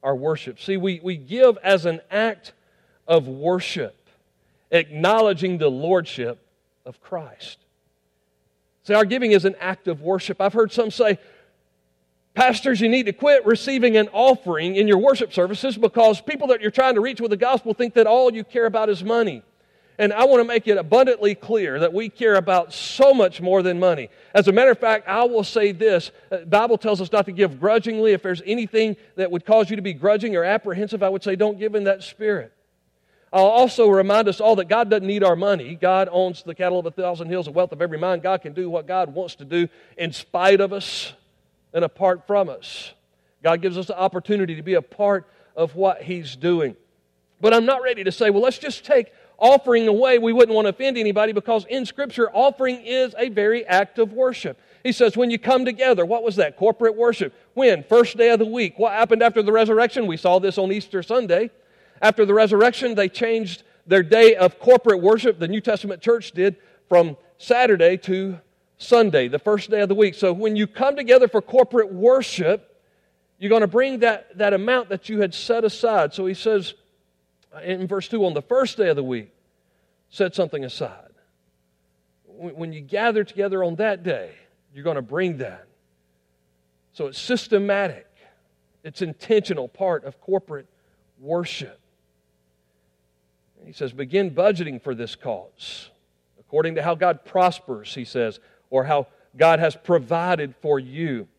Our 0.04 0.16
worship. 0.16 0.60
See, 0.60 0.78
we, 0.78 1.00
we 1.02 1.16
give 1.16 1.58
as 1.64 1.86
an 1.86 2.02
act 2.12 2.54
of 3.08 3.28
worship, 3.28 3.96
acknowledging 4.72 5.58
the 5.58 5.70
lordship 5.70 6.40
of 6.86 7.00
Christ. 7.02 7.60
See, 8.84 8.94
our 8.94 9.06
giving 9.06 9.32
is 9.32 9.46
an 9.46 9.56
act 9.60 9.88
of 9.88 10.02
worship. 10.02 10.42
I've 10.42 10.54
heard 10.54 10.72
some 10.72 10.92
say, 10.92 11.18
Pastors, 12.36 12.82
you 12.82 12.90
need 12.90 13.06
to 13.06 13.14
quit 13.14 13.46
receiving 13.46 13.96
an 13.96 14.10
offering 14.12 14.76
in 14.76 14.90
your 14.90 14.98
worship 14.98 15.32
services 15.32 15.78
because 15.78 16.20
people 16.20 16.48
that 16.48 16.62
you're 16.62 16.70
trying 16.70 16.96
to 16.96 17.02
reach 17.02 17.22
with 17.22 17.32
the 17.32 17.38
gospel 17.38 17.74
think 17.74 17.94
that 17.94 18.08
all 18.08 18.32
you 18.32 18.44
care 18.44 18.66
about 18.66 18.90
is 18.90 19.04
money. 19.06 19.42
And 19.98 20.12
I 20.12 20.26
want 20.26 20.42
to 20.42 20.44
make 20.44 20.68
it 20.68 20.78
abundantly 20.78 21.34
clear 21.34 21.80
that 21.80 21.94
we 21.94 22.10
care 22.10 22.36
about 22.36 22.74
so 22.74 23.14
much 23.14 23.40
more 23.40 23.64
than 23.64 23.80
money. 23.80 24.10
As 24.34 24.50
a 24.50 24.52
matter 24.52 24.72
of 24.72 24.78
fact, 24.78 25.08
I 25.08 25.24
will 25.24 25.46
say 25.46 25.72
this 25.72 26.12
the 26.30 26.42
uh, 26.42 26.46
Bible 26.46 26.78
tells 26.78 27.00
us 27.00 27.10
not 27.14 27.26
to 27.28 27.32
give 27.32 27.62
grudgingly. 27.62 28.12
If 28.12 28.22
there's 28.22 28.42
anything 28.46 28.98
that 29.16 29.32
would 29.32 29.46
cause 29.46 29.70
you 29.70 29.78
to 29.78 29.82
be 29.82 29.94
grudging 29.94 30.36
or 30.36 30.44
apprehensive, 30.44 31.02
I 31.02 31.08
would 31.08 31.24
say 31.24 31.38
don't 31.38 31.58
give 31.58 31.74
in 31.74 31.86
that 31.86 32.04
spirit. 32.04 32.52
I'll 33.32 33.46
also 33.46 33.88
remind 33.88 34.28
us 34.28 34.42
all 34.42 34.58
that 34.58 34.68
God 34.68 34.90
doesn't 34.90 35.08
need 35.08 35.24
our 35.24 35.38
money. 35.38 35.76
God 35.76 36.10
owns 36.12 36.44
the 36.44 36.56
cattle 36.56 36.80
of 36.80 36.86
a 36.86 36.92
thousand 36.92 37.30
hills, 37.30 37.46
the 37.46 37.54
wealth 37.54 37.72
of 37.72 37.82
every 37.82 37.98
mind. 37.98 38.24
God 38.24 38.42
can 38.42 38.52
do 38.52 38.70
what 38.70 38.88
God 38.88 39.14
wants 39.14 39.36
to 39.36 39.46
do 39.46 39.70
in 39.98 40.12
spite 40.12 40.60
of 40.60 40.74
us 40.74 41.14
and 41.76 41.86
apart 41.86 42.26
from 42.26 42.50
us. 42.50 42.94
God 43.44 43.62
gives 43.62 43.78
us 43.78 43.86
the 43.86 44.00
opportunity 44.00 44.56
to 44.56 44.64
be 44.64 44.74
a 44.74 44.82
part 44.82 45.28
of 45.56 45.76
what 45.76 46.02
He's 46.02 46.36
doing. 46.36 46.76
But 47.42 47.54
I'm 47.54 47.66
not 47.66 47.84
ready 47.84 48.04
to 48.06 48.12
say, 48.12 48.32
well, 48.32 48.42
let's 48.42 48.58
just 48.58 48.86
take 48.86 49.12
offering 49.38 49.88
away. 49.88 50.18
We 50.18 50.34
wouldn't 50.34 50.56
want 50.56 50.66
to 50.66 50.70
offend 50.70 50.98
anybody 50.98 51.34
because 51.34 51.66
in 51.66 51.86
Scripture, 51.86 52.32
offering 52.32 52.82
is 52.84 53.14
a 53.20 53.30
very 53.30 53.66
act 53.66 54.00
of 54.00 54.14
worship. 54.14 54.58
He 54.84 54.94
says, 54.94 55.18
when 55.18 55.30
you 55.30 55.38
come 55.38 55.66
together, 55.66 56.06
what 56.06 56.24
was 56.24 56.38
that? 56.38 56.56
Corporate 56.56 56.96
worship. 56.96 57.34
When? 57.54 57.84
First 57.84 58.18
day 58.18 58.30
of 58.30 58.40
the 58.40 58.46
week. 58.46 58.80
What 58.80 58.94
happened 58.94 59.22
after 59.22 59.44
the 59.44 59.52
resurrection? 59.52 60.08
We 60.08 60.18
saw 60.18 60.40
this 60.40 60.58
on 60.58 60.72
Easter 60.72 61.04
Sunday. 61.04 61.52
After 62.02 62.26
the 62.26 62.34
resurrection, 62.34 62.96
they 62.96 63.10
changed 63.10 63.64
their 63.86 64.04
day 64.04 64.36
of 64.36 64.60
corporate 64.60 65.02
worship, 65.02 65.40
the 65.40 65.48
New 65.48 65.62
Testament 65.62 66.02
church 66.02 66.32
did, 66.32 66.56
from 66.88 67.18
Saturday 67.38 67.98
to 67.98 68.40
Sunday, 68.78 69.28
the 69.28 69.40
first 69.40 69.70
day 69.70 69.82
of 69.82 69.90
the 69.90 69.96
week. 69.96 70.16
So 70.16 70.34
when 70.34 70.56
you 70.56 70.68
come 70.68 70.96
together 70.96 71.28
for 71.28 71.42
corporate 71.42 71.94
worship, 71.94 72.82
you're 73.40 73.50
going 73.50 73.62
to 73.62 73.68
bring 73.68 74.00
that, 74.00 74.38
that 74.38 74.54
amount 74.54 74.90
that 74.90 75.10
you 75.10 75.22
had 75.22 75.34
set 75.34 75.64
aside. 75.64 76.14
So 76.14 76.26
he 76.26 76.34
says 76.34 76.74
uh, 77.54 77.60
in 77.60 77.88
verse 77.88 78.08
2 78.08 78.26
on 78.26 78.34
the 78.34 78.42
first 78.42 78.78
day 78.78 78.90
of 78.90 78.96
the 78.96 79.04
week, 79.04 79.32
set 80.10 80.36
something 80.36 80.64
aside. 80.64 81.02
When 82.26 82.74
you 82.74 82.82
gather 82.82 83.24
together 83.24 83.64
on 83.64 83.76
that 83.76 84.04
day, 84.04 84.32
you're 84.74 84.84
going 84.84 84.98
to 84.98 85.02
bring 85.02 85.38
that. 85.38 85.68
So 86.92 87.08
it's 87.08 87.20
systematic, 87.20 88.08
it's 88.84 89.02
intentional 89.02 89.68
part 89.68 90.04
of 90.04 90.20
corporate 90.22 90.68
worship. 91.20 91.80
He 93.66 93.74
says, 93.74 93.94
begin 93.94 94.32
budgeting 94.32 94.82
for 94.82 94.94
this 94.94 95.16
cause 95.16 95.90
according 96.56 96.76
to 96.76 96.84
how 96.84 96.96
God 96.96 97.26
prospers, 97.26 97.94
he 97.94 98.06
says, 98.06 98.40
or 98.76 98.84
how 98.84 99.08
God 99.38 99.60
has 99.60 99.74
provided 99.74 100.54
for 100.62 100.80
you. 100.80 101.30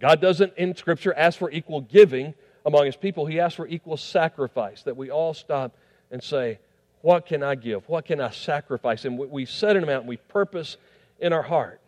God 0.00 0.20
doesn't 0.20 0.52
in 0.56 0.76
Scripture 0.76 1.12
ask 1.12 1.36
for 1.38 1.50
equal 1.50 1.80
giving 1.80 2.34
among 2.64 2.86
his 2.86 2.94
people, 2.94 3.26
he 3.26 3.40
asks 3.40 3.56
for 3.56 3.66
equal 3.66 3.96
sacrifice, 3.96 4.84
that 4.84 4.96
we 4.96 5.10
all 5.10 5.34
stop 5.34 5.76
and 6.12 6.22
say, 6.22 6.60
What 7.00 7.26
can 7.26 7.42
I 7.42 7.56
give? 7.56 7.88
What 7.88 8.04
can 8.04 8.20
I 8.20 8.30
sacrifice? 8.30 9.04
And 9.04 9.18
we 9.18 9.44
set 9.44 9.76
an 9.76 9.82
amount, 9.82 10.06
we 10.06 10.18
purpose 10.18 10.76
in 11.18 11.32
our 11.32 11.42
heart. 11.42 11.80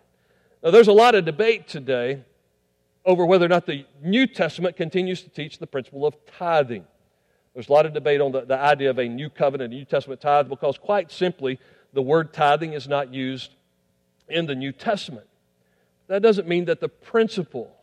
Now, 0.61 0.73
there's 0.73 0.89
a 0.89 0.93
lot 0.93 1.15
of 1.15 1.25
debate 1.25 1.69
today 1.69 2.25
over 3.05 3.25
whether 3.25 3.45
or 3.45 3.51
not 3.51 3.67
the 3.67 3.85
New 4.03 4.27
Testament 4.27 4.77
continues 4.77 5.23
to 5.23 5.29
teach 5.29 5.59
the 5.59 5.69
principle 5.69 6.05
of 6.05 6.17
tithing. 6.39 6.85
There's 7.53 7.69
a 7.69 7.73
lot 7.73 7.87
of 7.87 7.93
debate 7.93 8.21
on 8.21 8.33
the, 8.33 8.41
the 8.41 8.59
idea 8.59 8.91
of 8.91 8.99
a 8.99 9.09
new 9.09 9.31
covenant, 9.31 9.73
a 9.73 9.77
New 9.77 9.85
Testament 9.85 10.21
tithe, 10.21 10.49
because 10.49 10.79
quite 10.79 11.13
simply, 11.13 11.61
the 11.93 12.03
word 12.03 12.33
tithing 12.33 12.73
is 12.73 12.89
not 12.89 13.15
used 13.15 13.53
in 14.29 14.47
the 14.47 14.55
New 14.55 14.73
Testament. 14.73 15.27
That 16.07 16.23
doesn't 16.23 16.47
mean 16.47 16.67
that 16.67 16.81
the 16.81 16.89
principle 16.89 17.75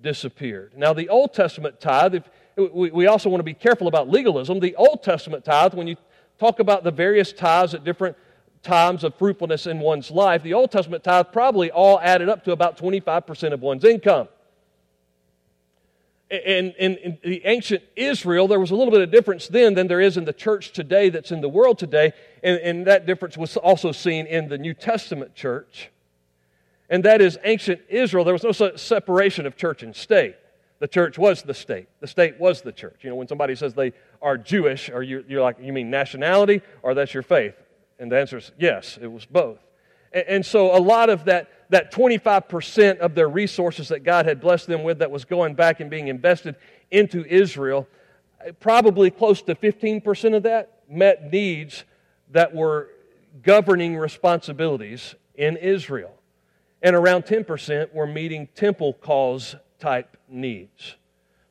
disappeared. 0.00 0.72
Now, 0.76 0.92
the 0.92 1.08
Old 1.08 1.32
Testament 1.34 1.80
tithe, 1.80 2.14
if, 2.14 2.24
we, 2.56 2.90
we 2.90 3.06
also 3.06 3.28
want 3.28 3.40
to 3.40 3.44
be 3.44 3.54
careful 3.54 3.88
about 3.88 4.08
legalism. 4.08 4.60
The 4.60 4.74
Old 4.76 5.02
Testament 5.02 5.44
tithe, 5.44 5.74
when 5.74 5.86
you 5.86 5.96
talk 6.38 6.60
about 6.60 6.84
the 6.84 6.90
various 6.90 7.32
tithes 7.32 7.74
at 7.74 7.84
different 7.84 8.16
times 8.62 9.04
of 9.04 9.14
fruitfulness 9.16 9.66
in 9.66 9.80
one's 9.80 10.10
life, 10.10 10.42
the 10.42 10.54
Old 10.54 10.70
Testament 10.70 11.02
tithe 11.02 11.26
probably 11.32 11.70
all 11.70 11.98
added 12.00 12.28
up 12.28 12.44
to 12.44 12.52
about 12.52 12.76
25% 12.76 13.52
of 13.52 13.60
one's 13.60 13.84
income 13.84 14.28
in, 16.32 16.72
in, 16.78 17.18
the 17.22 17.44
ancient 17.44 17.82
Israel, 17.94 18.48
there 18.48 18.58
was 18.58 18.70
a 18.70 18.74
little 18.74 18.90
bit 18.90 19.02
of 19.02 19.10
difference 19.10 19.48
then 19.48 19.74
than 19.74 19.86
there 19.86 20.00
is 20.00 20.16
in 20.16 20.24
the 20.24 20.32
church 20.32 20.72
today 20.72 21.10
that's 21.10 21.30
in 21.30 21.42
the 21.42 21.48
world 21.48 21.78
today. 21.78 22.12
And, 22.42 22.58
and 22.60 22.86
that 22.86 23.04
difference 23.04 23.36
was 23.36 23.56
also 23.56 23.92
seen 23.92 24.26
in 24.26 24.48
the 24.48 24.56
New 24.56 24.72
Testament 24.72 25.34
church. 25.34 25.90
And 26.88 27.04
that 27.04 27.20
is 27.20 27.38
ancient 27.44 27.82
Israel, 27.88 28.24
there 28.24 28.34
was 28.34 28.42
no 28.44 28.76
separation 28.76 29.46
of 29.46 29.56
church 29.56 29.82
and 29.82 29.94
state. 29.94 30.36
The 30.78 30.88
church 30.88 31.16
was 31.16 31.42
the 31.42 31.54
state. 31.54 31.88
The 32.00 32.06
state 32.06 32.40
was 32.40 32.62
the 32.62 32.72
church. 32.72 33.00
You 33.02 33.10
know, 33.10 33.16
when 33.16 33.28
somebody 33.28 33.54
says 33.54 33.74
they 33.74 33.92
are 34.20 34.36
Jewish, 34.36 34.90
or 34.90 35.02
you, 35.02 35.24
you're 35.28 35.42
like, 35.42 35.56
you 35.60 35.72
mean 35.72 35.90
nationality, 35.90 36.60
or 36.82 36.94
that's 36.94 37.14
your 37.14 37.22
faith? 37.22 37.54
And 37.98 38.10
the 38.10 38.18
answer 38.18 38.38
is 38.38 38.50
yes, 38.58 38.98
it 39.00 39.06
was 39.06 39.24
both. 39.24 39.58
And, 40.12 40.24
and 40.28 40.46
so 40.46 40.76
a 40.76 40.80
lot 40.80 41.08
of 41.08 41.26
that 41.26 41.50
that 41.72 41.90
25% 41.90 42.98
of 42.98 43.14
their 43.14 43.30
resources 43.30 43.88
that 43.88 44.00
God 44.00 44.26
had 44.26 44.42
blessed 44.42 44.66
them 44.66 44.82
with 44.82 44.98
that 44.98 45.10
was 45.10 45.24
going 45.24 45.54
back 45.54 45.80
and 45.80 45.88
being 45.88 46.08
invested 46.08 46.54
into 46.90 47.24
Israel, 47.24 47.88
probably 48.60 49.10
close 49.10 49.40
to 49.40 49.54
15% 49.54 50.36
of 50.36 50.42
that 50.42 50.82
met 50.86 51.32
needs 51.32 51.84
that 52.30 52.54
were 52.54 52.90
governing 53.42 53.96
responsibilities 53.96 55.14
in 55.34 55.56
Israel. 55.56 56.14
And 56.82 56.94
around 56.94 57.22
10% 57.22 57.94
were 57.94 58.06
meeting 58.06 58.48
temple 58.54 58.92
cause 58.92 59.56
type 59.78 60.18
needs. 60.28 60.96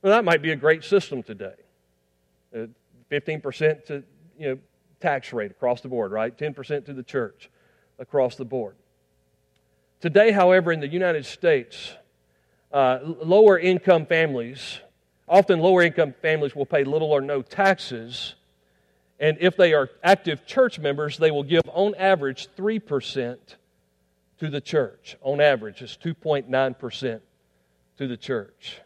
Well, 0.04 0.14
that 0.14 0.24
might 0.24 0.44
be 0.44 0.52
a 0.52 0.56
great 0.56 0.84
system 0.84 1.24
today. 1.24 1.56
Uh, 2.56 2.68
15% 3.10 3.86
to 3.86 4.04
you 4.38 4.50
know, 4.50 4.60
tax 5.00 5.34
rate 5.34 5.50
across 5.50 5.82
the 5.82 5.88
board, 5.88 6.12
right? 6.12 6.38
10% 6.38 6.86
to 6.86 6.94
the 6.94 7.02
church 7.02 7.50
across 7.98 8.36
the 8.36 8.46
board. 8.46 8.76
Today, 10.02 10.32
however, 10.32 10.72
in 10.72 10.80
the 10.80 10.88
United 10.88 11.28
States, 11.28 11.94
uh, 12.74 12.98
lower 13.04 13.60
income 13.60 14.08
families, 14.08 14.80
often 15.30 15.60
lower 15.60 15.84
income 15.84 16.16
families, 16.24 16.56
will 16.56 16.66
pay 16.66 16.84
little 16.84 17.12
or 17.12 17.22
no 17.22 17.44
taxes. 17.44 18.34
And 19.20 19.38
if 19.40 19.56
they 19.56 19.74
are 19.74 19.92
active 20.04 20.48
church 20.48 20.80
members, 20.80 21.20
they 21.20 21.30
will 21.30 21.44
give 21.44 21.62
on 21.72 21.94
average 21.96 22.48
3% 22.58 23.38
to 24.40 24.50
the 24.50 24.60
church. 24.60 25.18
On 25.22 25.40
average, 25.40 25.84
it's 25.84 25.98
2.9% 25.98 27.20
to 28.00 28.08
the 28.08 28.18
church. 28.18 28.82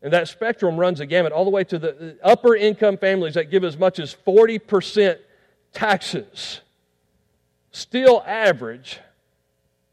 And 0.00 0.14
that 0.14 0.28
spectrum 0.28 0.78
runs 0.78 1.00
a 1.00 1.06
gamut 1.06 1.32
all 1.32 1.44
the 1.44 1.50
way 1.50 1.64
to 1.64 1.78
the 1.78 2.16
upper 2.22 2.56
income 2.56 2.96
families 2.96 3.34
that 3.34 3.50
give 3.50 3.64
as 3.64 3.76
much 3.76 3.98
as 3.98 4.16
40% 4.26 5.18
taxes. 5.74 6.62
Still 7.70 8.22
average 8.26 8.98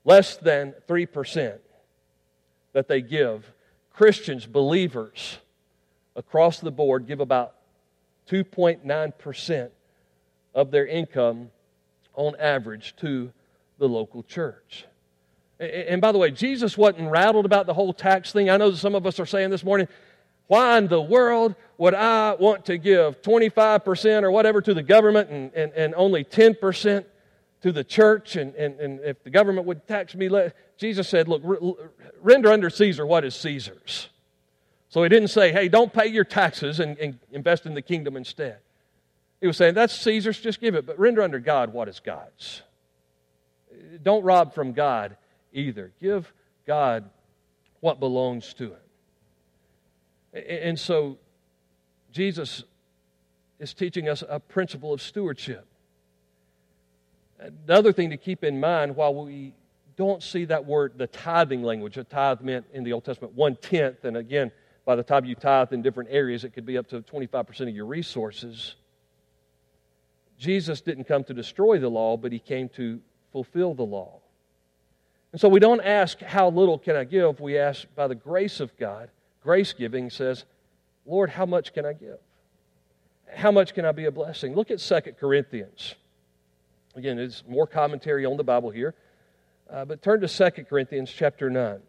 less 0.10 0.38
than 0.38 0.74
3% 0.88 1.60
that 2.74 2.88
they 2.88 3.00
give. 3.00 3.46
Christians, 3.94 4.48
believers 4.48 5.38
across 6.16 6.60
the 6.60 6.72
board 6.72 7.06
give 7.06 7.20
about 7.20 7.54
2.9% 8.32 9.70
of 10.56 10.72
their 10.72 10.88
income 10.88 11.52
on 12.16 12.36
average 12.40 12.96
to 12.98 13.32
the 13.78 13.88
local 13.88 14.24
church. 14.24 14.86
And 15.60 16.02
by 16.02 16.12
the 16.12 16.18
way, 16.18 16.32
Jesus 16.32 16.76
wasn't 16.76 17.12
rattled 17.12 17.46
about 17.46 17.68
the 17.68 17.76
whole 17.76 17.94
tax 17.94 18.32
thing. 18.32 18.50
I 18.50 18.58
know 18.58 18.74
some 18.74 18.96
of 18.96 19.06
us 19.06 19.20
are 19.20 19.28
saying 19.28 19.52
this 19.52 19.64
morning, 19.64 19.88
why 20.48 20.80
in 20.80 20.88
the 20.88 21.02
world 21.02 21.54
would 21.78 21.94
I 21.94 22.34
want 22.34 22.66
to 22.66 22.80
give 22.80 23.22
25% 23.22 24.24
or 24.24 24.32
whatever 24.32 24.60
to 24.60 24.74
the 24.74 24.82
government 24.82 25.30
and, 25.30 25.54
and, 25.54 25.72
and 25.74 25.94
only 25.96 26.24
10%? 26.24 27.06
To 27.62 27.72
the 27.72 27.84
church, 27.84 28.36
and, 28.36 28.56
and, 28.56 28.80
and 28.80 29.00
if 29.02 29.24
the 29.24 29.30
government 29.30 29.68
would 29.68 29.88
tax 29.88 30.16
me 30.16 30.30
less, 30.30 30.52
Jesus 30.78 31.10
said, 31.10 31.28
Look, 31.28 31.44
render 32.22 32.52
under 32.52 32.70
Caesar 32.70 33.06
what 33.06 33.26
is 33.26 33.36
Caesar's. 33.36 34.10
So 34.90 35.04
he 35.04 35.10
didn't 35.10 35.28
say, 35.28 35.52
Hey, 35.52 35.68
don't 35.68 35.92
pay 35.92 36.08
your 36.08 36.24
taxes 36.24 36.80
and, 36.80 36.98
and 36.98 37.20
invest 37.32 37.66
in 37.66 37.74
the 37.74 37.82
kingdom 37.82 38.16
instead. 38.16 38.60
He 39.42 39.48
was 39.48 39.58
saying, 39.58 39.74
That's 39.74 39.94
Caesar's, 39.94 40.40
just 40.40 40.62
give 40.62 40.76
it, 40.76 40.86
but 40.86 40.98
render 40.98 41.22
under 41.22 41.40
God 41.40 41.74
what 41.74 41.88
is 41.90 42.00
God's. 42.00 42.62
Don't 44.02 44.24
rob 44.24 44.54
from 44.54 44.74
God 44.74 45.18
either. 45.54 45.92
Give 46.00 46.32
God 46.66 47.10
what 47.82 48.00
belongs 48.00 48.54
to 48.56 48.72
Him. 48.72 50.44
And 50.48 50.80
so 50.80 51.18
Jesus 52.12 52.64
is 53.60 53.74
teaching 53.74 54.08
us 54.08 54.24
a 54.28 54.40
principle 54.40 54.94
of 54.94 55.02
stewardship. 55.02 55.66
Another 57.40 57.94
thing 57.94 58.10
to 58.10 58.18
keep 58.18 58.44
in 58.44 58.60
mind 58.60 58.96
while 58.96 59.16
we 59.16 59.54
don't 59.96 60.22
see 60.22 60.46
that 60.46 60.66
word, 60.66 60.94
the 60.98 61.08
tithing 61.08 61.64
language, 61.64 61.98
a 61.98 62.04
tithe 62.04 62.42
meant 62.42 62.66
in 62.74 62.84
the 62.84 62.94
Old 62.94 63.06
Testament 63.06 63.34
one 63.34 63.56
tenth, 63.56 64.06
and 64.06 64.18
again, 64.18 64.52
by 64.86 64.96
the 64.96 65.04
time 65.04 65.26
you 65.26 65.36
tithe 65.36 65.72
in 65.72 65.82
different 65.82 66.10
areas, 66.12 66.44
it 66.44 66.54
could 66.54 66.66
be 66.66 66.78
up 66.78 66.88
to 66.88 67.02
25% 67.02 67.62
of 67.62 67.76
your 67.76 67.86
resources. 67.86 68.76
Jesus 70.38 70.82
didn't 70.82 71.04
come 71.04 71.24
to 71.26 71.34
destroy 71.34 71.80
the 71.80 71.90
law, 71.90 72.18
but 72.18 72.32
he 72.32 72.40
came 72.40 72.70
to 72.70 73.00
fulfill 73.32 73.74
the 73.74 73.84
law. 73.84 74.20
And 75.32 75.40
so 75.40 75.48
we 75.48 75.60
don't 75.60 75.82
ask, 75.82 76.20
How 76.22 76.50
little 76.50 76.80
can 76.80 76.96
I 76.96 77.04
give? 77.04 77.40
We 77.40 77.58
ask, 77.58 77.86
by 77.96 78.08
the 78.08 78.16
grace 78.16 78.60
of 78.60 78.76
God, 78.78 79.10
grace 79.44 79.74
giving 79.74 80.10
says, 80.10 80.46
Lord, 81.06 81.30
how 81.30 81.46
much 81.46 81.74
can 81.74 81.86
I 81.86 81.94
give? 81.94 82.18
How 83.34 83.52
much 83.52 83.74
can 83.74 83.86
I 83.86 83.92
be 83.92 84.06
a 84.06 84.12
blessing? 84.12 84.56
Look 84.56 84.72
at 84.72 84.80
2 84.80 85.14
Corinthians. 85.20 85.96
Again, 86.96 87.20
it's 87.20 87.44
more 87.48 87.68
commentary 87.68 88.26
on 88.26 88.38
the 88.38 88.44
Bible 88.44 88.72
here. 88.72 88.96
Uh, 89.70 89.86
but 89.86 90.02
turn 90.02 90.22
to 90.22 90.28
2 90.28 90.64
Corinthians 90.66 91.12
chapter 91.12 91.50
9. 91.50 91.80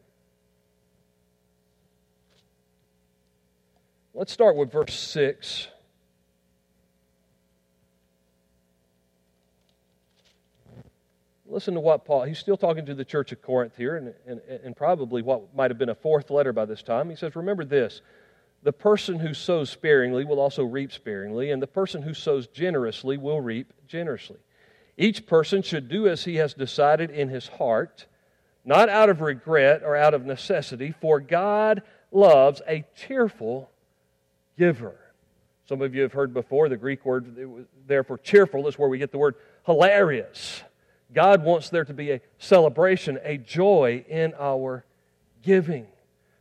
Let's 4.13 4.33
start 4.33 4.57
with 4.57 4.71
verse 4.71 4.93
6. 4.93 5.69
Listen 11.47 11.75
to 11.75 11.81
what 11.81 12.05
Paul, 12.05 12.25
he's 12.25 12.39
still 12.39 12.57
talking 12.57 12.87
to 12.87 12.95
the 12.95 13.05
church 13.05 13.33
of 13.33 13.43
Corinth 13.43 13.77
here, 13.77 13.97
and, 13.97 14.15
and, 14.27 14.41
and 14.63 14.77
probably 14.77 15.23
what 15.23 15.55
might 15.55 15.71
have 15.71 15.79
been 15.79 15.89
a 15.89 15.95
fourth 15.95 16.31
letter 16.31 16.53
by 16.53 16.65
this 16.65 16.83
time. 16.83 17.11
He 17.11 17.17
says, 17.17 17.35
Remember 17.35 17.65
this 17.65 18.03
the 18.63 18.73
person 18.73 19.19
who 19.19 19.33
sows 19.33 19.71
sparingly 19.71 20.25
will 20.25 20.39
also 20.39 20.65
reap 20.65 20.93
sparingly, 20.93 21.51
and 21.51 21.63
the 21.63 21.67
person 21.67 22.03
who 22.03 22.13
sows 22.13 22.47
generously 22.47 23.17
will 23.17 23.41
reap 23.41 23.73
generously. 23.87 24.37
Each 25.01 25.25
person 25.25 25.63
should 25.63 25.89
do 25.89 26.07
as 26.07 26.25
he 26.25 26.37
has 26.37 26.53
decided 26.53 27.11
in 27.11 27.31
his 27.31 27.49
heart, 27.49 28.05
not 28.67 28.91
out 28.91 29.09
of 29.09 29.23
regret 29.23 29.81
or 29.83 29.97
out 29.97 30.13
of 30.13 30.27
necessity, 30.27 30.93
for 31.01 31.21
God 31.21 31.83
loves 32.13 32.61
a 32.69 32.85
cheerful 32.95 33.71
giver. 34.59 34.95
Some 35.67 35.81
of 35.81 35.95
you 35.95 36.03
have 36.03 36.13
heard 36.13 36.35
before 36.35 36.69
the 36.69 36.77
Greek 36.77 37.07
word 37.07 37.67
there 37.87 38.05
for 38.05 38.19
cheerful 38.19 38.69
is 38.69 38.79
where 38.79 38.91
we 38.91 38.99
get 38.99 39.11
the 39.11 39.17
word 39.17 39.37
hilarious. 39.65 40.63
God 41.15 41.43
wants 41.45 41.71
there 41.71 41.87
to 41.87 41.95
be 41.95 42.11
a 42.11 42.21
celebration, 42.37 43.19
a 43.23 43.39
joy 43.39 44.05
in 44.07 44.35
our 44.39 44.85
giving. 45.43 45.87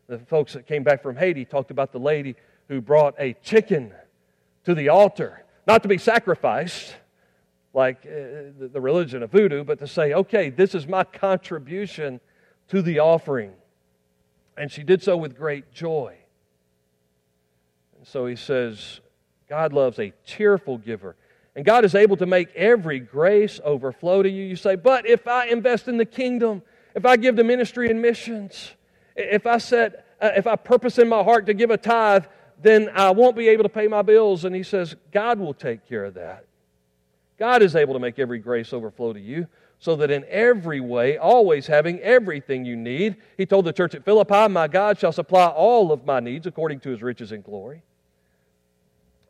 The 0.07 0.19
folks 0.19 0.51
that 0.51 0.67
came 0.67 0.83
back 0.83 1.01
from 1.01 1.15
Haiti 1.15 1.45
talked 1.45 1.71
about 1.71 1.93
the 1.93 1.99
lady 1.99 2.35
who 2.67 2.81
brought 2.81 3.15
a 3.19 3.35
chicken 3.41 3.93
to 4.65 4.75
the 4.75 4.89
altar, 4.89 5.45
not 5.65 5.81
to 5.83 5.87
be 5.87 5.97
sacrificed 5.97 6.93
like 7.73 8.05
uh, 8.05 8.67
the 8.71 8.81
religion 8.81 9.23
of 9.23 9.31
voodoo, 9.31 9.63
but 9.63 9.79
to 9.79 9.87
say, 9.87 10.13
okay, 10.13 10.49
this 10.49 10.73
is 10.73 10.87
my 10.87 11.03
contribution 11.03 12.19
to 12.69 12.81
the 12.81 12.99
offering. 12.99 13.53
And 14.57 14.71
she 14.71 14.83
did 14.83 15.03
so 15.03 15.15
with 15.17 15.37
great 15.37 15.71
joy. 15.71 16.15
And 17.97 18.07
so 18.07 18.25
he 18.25 18.35
says, 18.35 18.99
God 19.47 19.73
loves 19.73 19.99
a 19.99 20.13
cheerful 20.25 20.77
giver. 20.77 21.15
And 21.55 21.65
God 21.65 21.85
is 21.85 21.95
able 21.95 22.17
to 22.17 22.25
make 22.25 22.53
every 22.55 22.99
grace 22.99 23.59
overflow 23.63 24.23
to 24.23 24.29
you. 24.29 24.43
You 24.43 24.55
say, 24.55 24.75
but 24.75 25.05
if 25.05 25.27
I 25.27 25.47
invest 25.47 25.87
in 25.87 25.97
the 25.97 26.05
kingdom, 26.05 26.61
if 26.95 27.05
I 27.05 27.17
give 27.17 27.35
to 27.35 27.43
ministry 27.43 27.89
and 27.89 28.01
missions, 28.01 28.71
if 29.15 29.45
I 29.45 29.57
set, 29.57 30.05
uh, 30.21 30.31
if 30.35 30.47
I 30.47 30.55
purpose 30.55 30.97
in 30.97 31.09
my 31.09 31.23
heart 31.23 31.45
to 31.47 31.53
give 31.53 31.71
a 31.71 31.77
tithe, 31.77 32.25
then 32.61 32.89
I 32.93 33.11
won't 33.11 33.35
be 33.35 33.47
able 33.49 33.63
to 33.63 33.69
pay 33.69 33.87
my 33.87 34.01
bills. 34.01 34.45
And 34.45 34.55
he 34.55 34.63
says, 34.63 34.95
God 35.11 35.39
will 35.39 35.53
take 35.53 35.87
care 35.87 36.05
of 36.05 36.13
that. 36.15 36.45
God 37.39 37.63
is 37.63 37.75
able 37.75 37.93
to 37.93 37.99
make 37.99 38.19
every 38.19 38.37
grace 38.37 38.73
overflow 38.73 39.13
to 39.13 39.19
you, 39.19 39.47
so 39.79 39.95
that 39.95 40.11
in 40.11 40.25
every 40.27 40.81
way, 40.81 41.17
always 41.17 41.65
having 41.65 41.99
everything 42.01 42.65
you 42.65 42.75
need, 42.75 43.15
he 43.37 43.45
told 43.45 43.65
the 43.65 43.73
church 43.73 43.95
at 43.95 44.03
Philippi, 44.03 44.49
My 44.49 44.67
God 44.67 44.99
shall 44.99 45.13
supply 45.13 45.47
all 45.47 45.91
of 45.91 46.05
my 46.05 46.19
needs 46.19 46.45
according 46.45 46.81
to 46.81 46.89
his 46.89 47.01
riches 47.01 47.31
and 47.31 47.43
glory. 47.43 47.81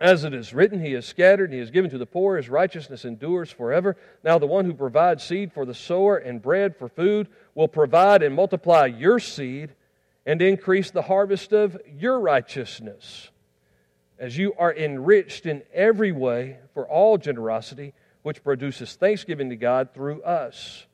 As 0.02 0.24
it 0.24 0.34
is 0.34 0.54
written, 0.54 0.84
He 0.84 0.93
has 0.93 1.06
scattered 1.06 1.45
and 1.45 1.54
He 1.54 1.60
has 1.60 1.72
given 1.72 1.91
to 1.91 1.98
the 1.98 2.06
poor, 2.06 2.38
His 2.38 2.50
righteousness 2.50 3.04
endures 3.04 3.52
forever. 3.52 3.98
Now, 4.24 4.39
the 4.39 4.48
one 4.48 4.65
who 4.65 4.74
provides 4.74 5.24
seed 5.24 5.52
for 5.52 5.65
the 5.65 5.74
sower 5.74 6.17
and 6.17 6.41
bread 6.41 6.76
for 6.78 6.88
food 6.88 7.28
will 7.54 7.67
provide 7.67 8.24
and 8.24 8.34
multiply 8.34 8.86
your 8.86 9.19
seed 9.19 9.74
and 10.26 10.41
increase 10.41 10.89
the 10.89 11.02
harvest 11.02 11.52
of 11.52 11.78
your 11.98 12.19
righteousness, 12.19 13.30
as 14.19 14.38
you 14.38 14.53
are 14.58 14.73
enriched 14.73 15.45
in 15.45 15.63
every 15.73 16.12
way 16.12 16.58
for 16.73 16.88
all 16.88 17.17
generosity, 17.17 17.93
which 18.21 18.43
produces 18.43 18.95
thanksgiving 18.95 19.49
to 19.49 19.55
God 19.55 19.93
through 19.93 20.21
us. 20.23 20.86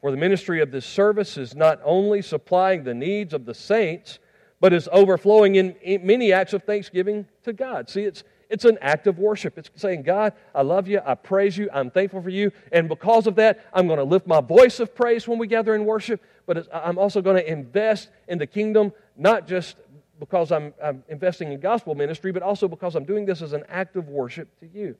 For 0.00 0.12
the 0.12 0.16
ministry 0.16 0.62
of 0.62 0.70
this 0.70 0.86
service 0.86 1.36
is 1.36 1.56
not 1.56 1.80
only 1.84 2.22
supplying 2.22 2.84
the 2.84 2.94
needs 2.94 3.34
of 3.34 3.44
the 3.44 3.54
saints, 3.54 4.20
but 4.60 4.72
is 4.72 4.88
overflowing 4.92 5.56
in 5.56 5.76
many 6.06 6.32
acts 6.32 6.52
of 6.52 6.62
thanksgiving 6.62 7.26
to 7.42 7.52
God. 7.52 7.90
See, 7.90 8.02
it's 8.02 8.22
it's 8.50 8.64
an 8.64 8.78
act 8.80 9.06
of 9.06 9.18
worship. 9.18 9.58
It's 9.58 9.70
saying, 9.76 10.02
God, 10.02 10.32
I 10.54 10.62
love 10.62 10.88
you. 10.88 11.00
I 11.04 11.14
praise 11.14 11.56
you. 11.56 11.68
I'm 11.72 11.90
thankful 11.90 12.22
for 12.22 12.30
you. 12.30 12.50
And 12.72 12.88
because 12.88 13.26
of 13.26 13.34
that, 13.36 13.66
I'm 13.72 13.86
going 13.86 13.98
to 13.98 14.04
lift 14.04 14.26
my 14.26 14.40
voice 14.40 14.80
of 14.80 14.94
praise 14.94 15.28
when 15.28 15.38
we 15.38 15.46
gather 15.46 15.74
in 15.74 15.84
worship. 15.84 16.22
But 16.46 16.66
I'm 16.72 16.98
also 16.98 17.20
going 17.20 17.36
to 17.36 17.46
invest 17.46 18.08
in 18.26 18.38
the 18.38 18.46
kingdom, 18.46 18.92
not 19.16 19.46
just 19.46 19.76
because 20.18 20.52
I'm, 20.52 20.74
I'm 20.82 21.04
investing 21.08 21.52
in 21.52 21.60
gospel 21.60 21.94
ministry, 21.94 22.32
but 22.32 22.42
also 22.42 22.68
because 22.68 22.94
I'm 22.94 23.04
doing 23.04 23.26
this 23.26 23.42
as 23.42 23.52
an 23.52 23.64
act 23.68 23.96
of 23.96 24.08
worship 24.08 24.48
to 24.60 24.66
you. 24.66 24.96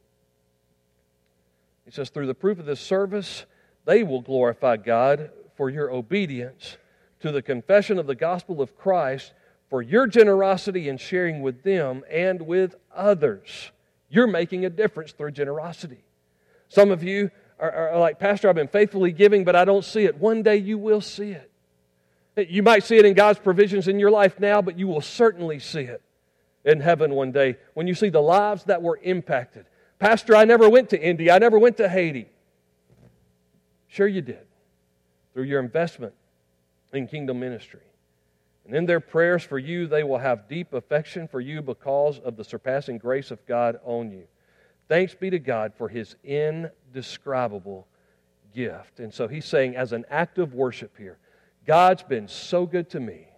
He 1.84 1.90
says, 1.90 2.10
through 2.10 2.26
the 2.26 2.34
proof 2.34 2.58
of 2.58 2.66
this 2.66 2.80
service, 2.80 3.46
they 3.84 4.02
will 4.02 4.20
glorify 4.20 4.76
God 4.76 5.30
for 5.56 5.70
your 5.70 5.90
obedience 5.90 6.76
to 7.20 7.32
the 7.32 7.42
confession 7.42 7.98
of 7.98 8.06
the 8.06 8.14
gospel 8.14 8.60
of 8.60 8.76
Christ 8.76 9.32
for 9.70 9.82
your 9.82 10.06
generosity 10.06 10.88
in 10.88 10.98
sharing 10.98 11.42
with 11.42 11.62
them 11.62 12.04
and 12.10 12.42
with 12.42 12.74
others. 12.94 13.70
You're 14.08 14.26
making 14.26 14.64
a 14.64 14.70
difference 14.70 15.12
through 15.12 15.32
generosity. 15.32 16.04
Some 16.68 16.90
of 16.90 17.02
you 17.02 17.30
are, 17.58 17.90
are, 17.90 17.98
like, 17.98 18.18
Pastor, 18.18 18.48
I've 18.48 18.54
been 18.54 18.68
faithfully 18.68 19.12
giving, 19.12 19.44
but 19.44 19.56
I 19.56 19.64
don't 19.64 19.84
see 19.84 20.04
it. 20.04 20.16
One 20.16 20.42
day 20.42 20.56
you 20.56 20.78
will 20.78 21.00
see 21.00 21.32
it. 21.32 21.47
You 22.48 22.62
might 22.62 22.84
see 22.84 22.96
it 22.96 23.04
in 23.04 23.14
God's 23.14 23.38
provisions 23.38 23.88
in 23.88 23.98
your 23.98 24.10
life 24.10 24.38
now, 24.38 24.62
but 24.62 24.78
you 24.78 24.86
will 24.86 25.00
certainly 25.00 25.58
see 25.58 25.80
it 25.80 26.02
in 26.64 26.80
heaven 26.80 27.14
one 27.14 27.32
day 27.32 27.56
when 27.74 27.86
you 27.86 27.94
see 27.94 28.10
the 28.10 28.20
lives 28.20 28.64
that 28.64 28.82
were 28.82 29.00
impacted. 29.02 29.66
Pastor, 29.98 30.36
I 30.36 30.44
never 30.44 30.68
went 30.68 30.90
to 30.90 31.00
India, 31.00 31.34
I 31.34 31.38
never 31.38 31.58
went 31.58 31.78
to 31.78 31.88
Haiti. 31.88 32.28
Sure, 33.88 34.06
you 34.06 34.20
did 34.20 34.46
through 35.32 35.44
your 35.44 35.60
investment 35.60 36.14
in 36.92 37.06
kingdom 37.06 37.40
ministry. 37.40 37.80
And 38.66 38.76
in 38.76 38.86
their 38.86 39.00
prayers 39.00 39.42
for 39.42 39.58
you, 39.58 39.86
they 39.86 40.02
will 40.02 40.18
have 40.18 40.48
deep 40.48 40.74
affection 40.74 41.26
for 41.26 41.40
you 41.40 41.62
because 41.62 42.18
of 42.18 42.36
the 42.36 42.44
surpassing 42.44 42.98
grace 42.98 43.30
of 43.30 43.44
God 43.46 43.80
on 43.82 44.10
you. 44.10 44.24
Thanks 44.88 45.14
be 45.14 45.30
to 45.30 45.38
God 45.38 45.72
for 45.76 45.88
his 45.88 46.16
indescribable 46.22 47.86
gift. 48.54 49.00
And 49.00 49.12
so 49.12 49.26
he's 49.26 49.46
saying, 49.46 49.76
as 49.76 49.92
an 49.92 50.04
act 50.10 50.38
of 50.38 50.54
worship 50.54 50.96
here, 50.98 51.18
God's 51.68 52.02
been 52.02 52.28
so 52.28 52.64
good 52.64 52.88
to 52.90 53.00
me. 53.00 53.28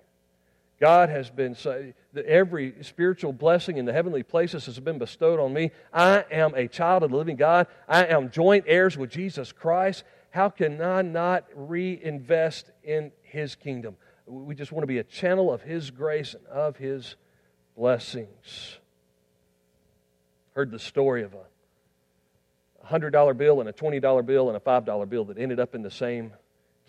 God 0.81 1.09
has 1.09 1.29
been 1.29 1.57
so, 1.57 1.93
every 2.25 2.75
spiritual 2.83 3.33
blessing 3.33 3.77
in 3.77 3.85
the 3.85 3.93
heavenly 3.93 4.23
places 4.23 4.67
has 4.67 4.79
been 4.79 4.99
bestowed 4.99 5.41
on 5.41 5.53
me. 5.53 5.73
I 5.93 6.25
am 6.31 6.55
a 6.55 6.69
child 6.69 7.03
of 7.03 7.11
the 7.11 7.17
living 7.17 7.35
God. 7.35 7.67
I 7.89 8.07
am 8.07 8.31
joint 8.31 8.65
heirs 8.69 8.97
with 8.97 9.11
Jesus 9.11 9.51
Christ. 9.51 10.05
How 10.31 10.49
can 10.49 10.81
I 10.81 11.03
not 11.03 11.45
reinvest 11.55 12.71
in 12.85 13.11
his 13.25 13.57
kingdom? 13.57 13.97
We 14.27 14.55
just 14.55 14.71
want 14.71 14.85
to 14.85 14.87
be 14.87 14.99
a 14.99 15.05
channel 15.05 15.53
of 15.53 15.63
His 15.63 15.91
grace 15.91 16.35
and 16.35 16.47
of 16.47 16.77
His 16.77 17.17
blessings. 17.77 18.79
Heard 20.55 20.71
the 20.71 20.79
story 20.79 21.25
of 21.25 21.35
a 21.35 22.87
$100 22.87 23.37
bill 23.37 23.59
and 23.59 23.69
a 23.69 23.73
$20 23.73 24.25
bill 24.25 24.49
and 24.49 24.57
a 24.57 24.61
$5 24.61 25.09
bill 25.09 25.25
that 25.25 25.39
ended 25.39 25.59
up 25.59 25.75
in 25.75 25.83
the 25.83 25.91
same 25.91 26.33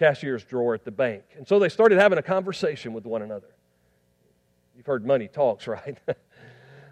cashier's 0.01 0.43
drawer 0.43 0.73
at 0.73 0.83
the 0.83 0.89
bank. 0.89 1.23
And 1.37 1.47
so 1.47 1.59
they 1.59 1.69
started 1.69 1.99
having 1.99 2.17
a 2.17 2.23
conversation 2.23 2.91
with 2.91 3.05
one 3.05 3.21
another. 3.21 3.49
You've 4.75 4.87
heard 4.87 5.05
money 5.05 5.27
talks, 5.27 5.67
right? 5.67 5.95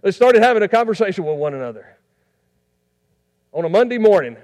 they 0.04 0.12
started 0.12 0.44
having 0.44 0.62
a 0.62 0.68
conversation 0.68 1.26
with 1.26 1.36
one 1.36 1.56
another. 1.56 1.98
On 3.52 3.66
a 3.66 3.70
Monday 3.70 3.98
morning, 3.98 4.38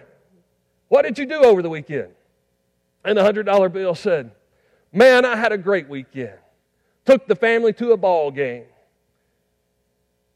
what 0.88 1.04
did 1.04 1.20
you 1.20 1.28
do 1.28 1.44
over 1.44 1.62
the 1.62 1.70
weekend? 1.70 2.10
And 3.04 3.16
the 3.16 3.22
$100 3.22 3.72
bill 3.72 3.94
said, 3.94 4.32
Man, 4.92 5.26
I 5.26 5.36
had 5.36 5.52
a 5.52 5.60
great 5.60 5.88
weekend. 5.88 6.40
Took 7.06 7.28
the 7.28 7.36
family 7.36 7.72
to 7.74 7.92
a 7.92 7.98
ball 7.98 8.32
game. 8.32 8.64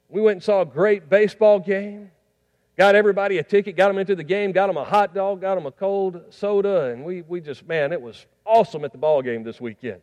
We 0.08 0.22
went 0.22 0.36
and 0.36 0.44
saw 0.44 0.62
a 0.62 0.66
great 0.66 1.10
baseball 1.10 1.60
game. 1.60 2.12
Got 2.80 2.96
everybody 2.96 3.40
a 3.40 3.44
ticket, 3.44 3.76
got 3.76 3.90
them 3.90 3.98
into 3.98 4.16
the 4.16 4.24
game, 4.24 4.54
got 4.54 4.68
them 4.68 4.78
a 4.78 4.86
hot 4.86 5.14
dog, 5.14 5.42
got 5.42 5.56
them 5.56 5.66
a 5.66 5.72
cold 5.72 6.22
soda, 6.30 6.86
and 6.86 7.04
we, 7.04 7.24
we 7.24 7.42
just, 7.42 7.68
man, 7.68 7.92
it 7.92 8.02
was 8.02 8.26
awesome 8.46 8.86
at 8.86 8.94
the 8.94 8.98
ball 8.98 9.22
game 9.22 9.44
this 9.44 9.60
weekend. 9.60 10.00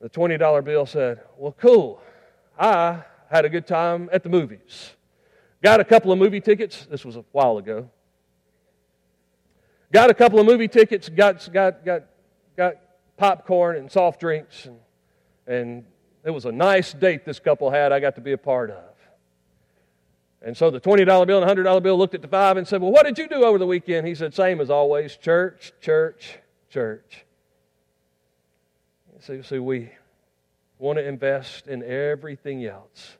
The 0.00 0.08
$20 0.08 0.64
bill 0.64 0.86
said, 0.86 1.20
Well, 1.36 1.52
cool. 1.52 2.00
I 2.58 3.02
had 3.30 3.44
a 3.44 3.50
good 3.50 3.66
time 3.66 4.08
at 4.10 4.22
the 4.22 4.30
movies. 4.30 4.92
Got 5.62 5.80
a 5.80 5.84
couple 5.84 6.12
of 6.12 6.18
movie 6.18 6.40
tickets. 6.40 6.86
This 6.90 7.04
was 7.04 7.16
a 7.16 7.24
while 7.32 7.58
ago. 7.58 7.90
Got 9.92 10.08
a 10.08 10.14
couple 10.14 10.40
of 10.40 10.46
movie 10.46 10.66
tickets, 10.66 11.10
got, 11.10 11.46
got, 11.52 11.84
got 11.84 12.04
got 12.56 12.76
popcorn 13.18 13.76
and 13.76 13.92
soft 13.92 14.18
drinks, 14.18 14.64
and, 14.64 14.78
and 15.46 15.84
it 16.24 16.30
was 16.30 16.46
a 16.46 16.52
nice 16.52 16.94
date 16.94 17.26
this 17.26 17.38
couple 17.38 17.70
had 17.70 17.92
I 17.92 18.00
got 18.00 18.14
to 18.14 18.22
be 18.22 18.32
a 18.32 18.38
part 18.38 18.70
of. 18.70 18.91
And 20.44 20.56
so 20.56 20.70
the 20.70 20.80
$20 20.80 21.26
bill 21.26 21.42
and 21.42 21.58
$100 21.58 21.82
bill 21.82 21.96
looked 21.96 22.14
at 22.14 22.22
the 22.22 22.28
five 22.28 22.56
and 22.56 22.66
said, 22.66 22.82
Well, 22.82 22.90
what 22.90 23.06
did 23.06 23.16
you 23.16 23.28
do 23.28 23.44
over 23.44 23.58
the 23.58 23.66
weekend? 23.66 24.06
He 24.06 24.14
said, 24.14 24.34
Same 24.34 24.60
as 24.60 24.70
always 24.70 25.16
church, 25.16 25.72
church, 25.80 26.38
church. 26.68 27.24
So, 29.20 29.40
so 29.42 29.62
we 29.62 29.90
want 30.78 30.98
to 30.98 31.06
invest 31.06 31.68
in 31.68 31.84
everything 31.84 32.64
else. 32.64 33.16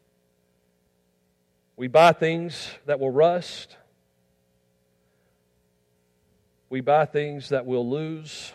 We 1.76 1.86
buy 1.86 2.12
things 2.12 2.70
that 2.86 2.98
will 2.98 3.10
rust. 3.10 3.76
We 6.68 6.80
buy 6.80 7.04
things 7.04 7.50
that 7.50 7.66
we'll 7.66 7.88
lose. 7.88 8.52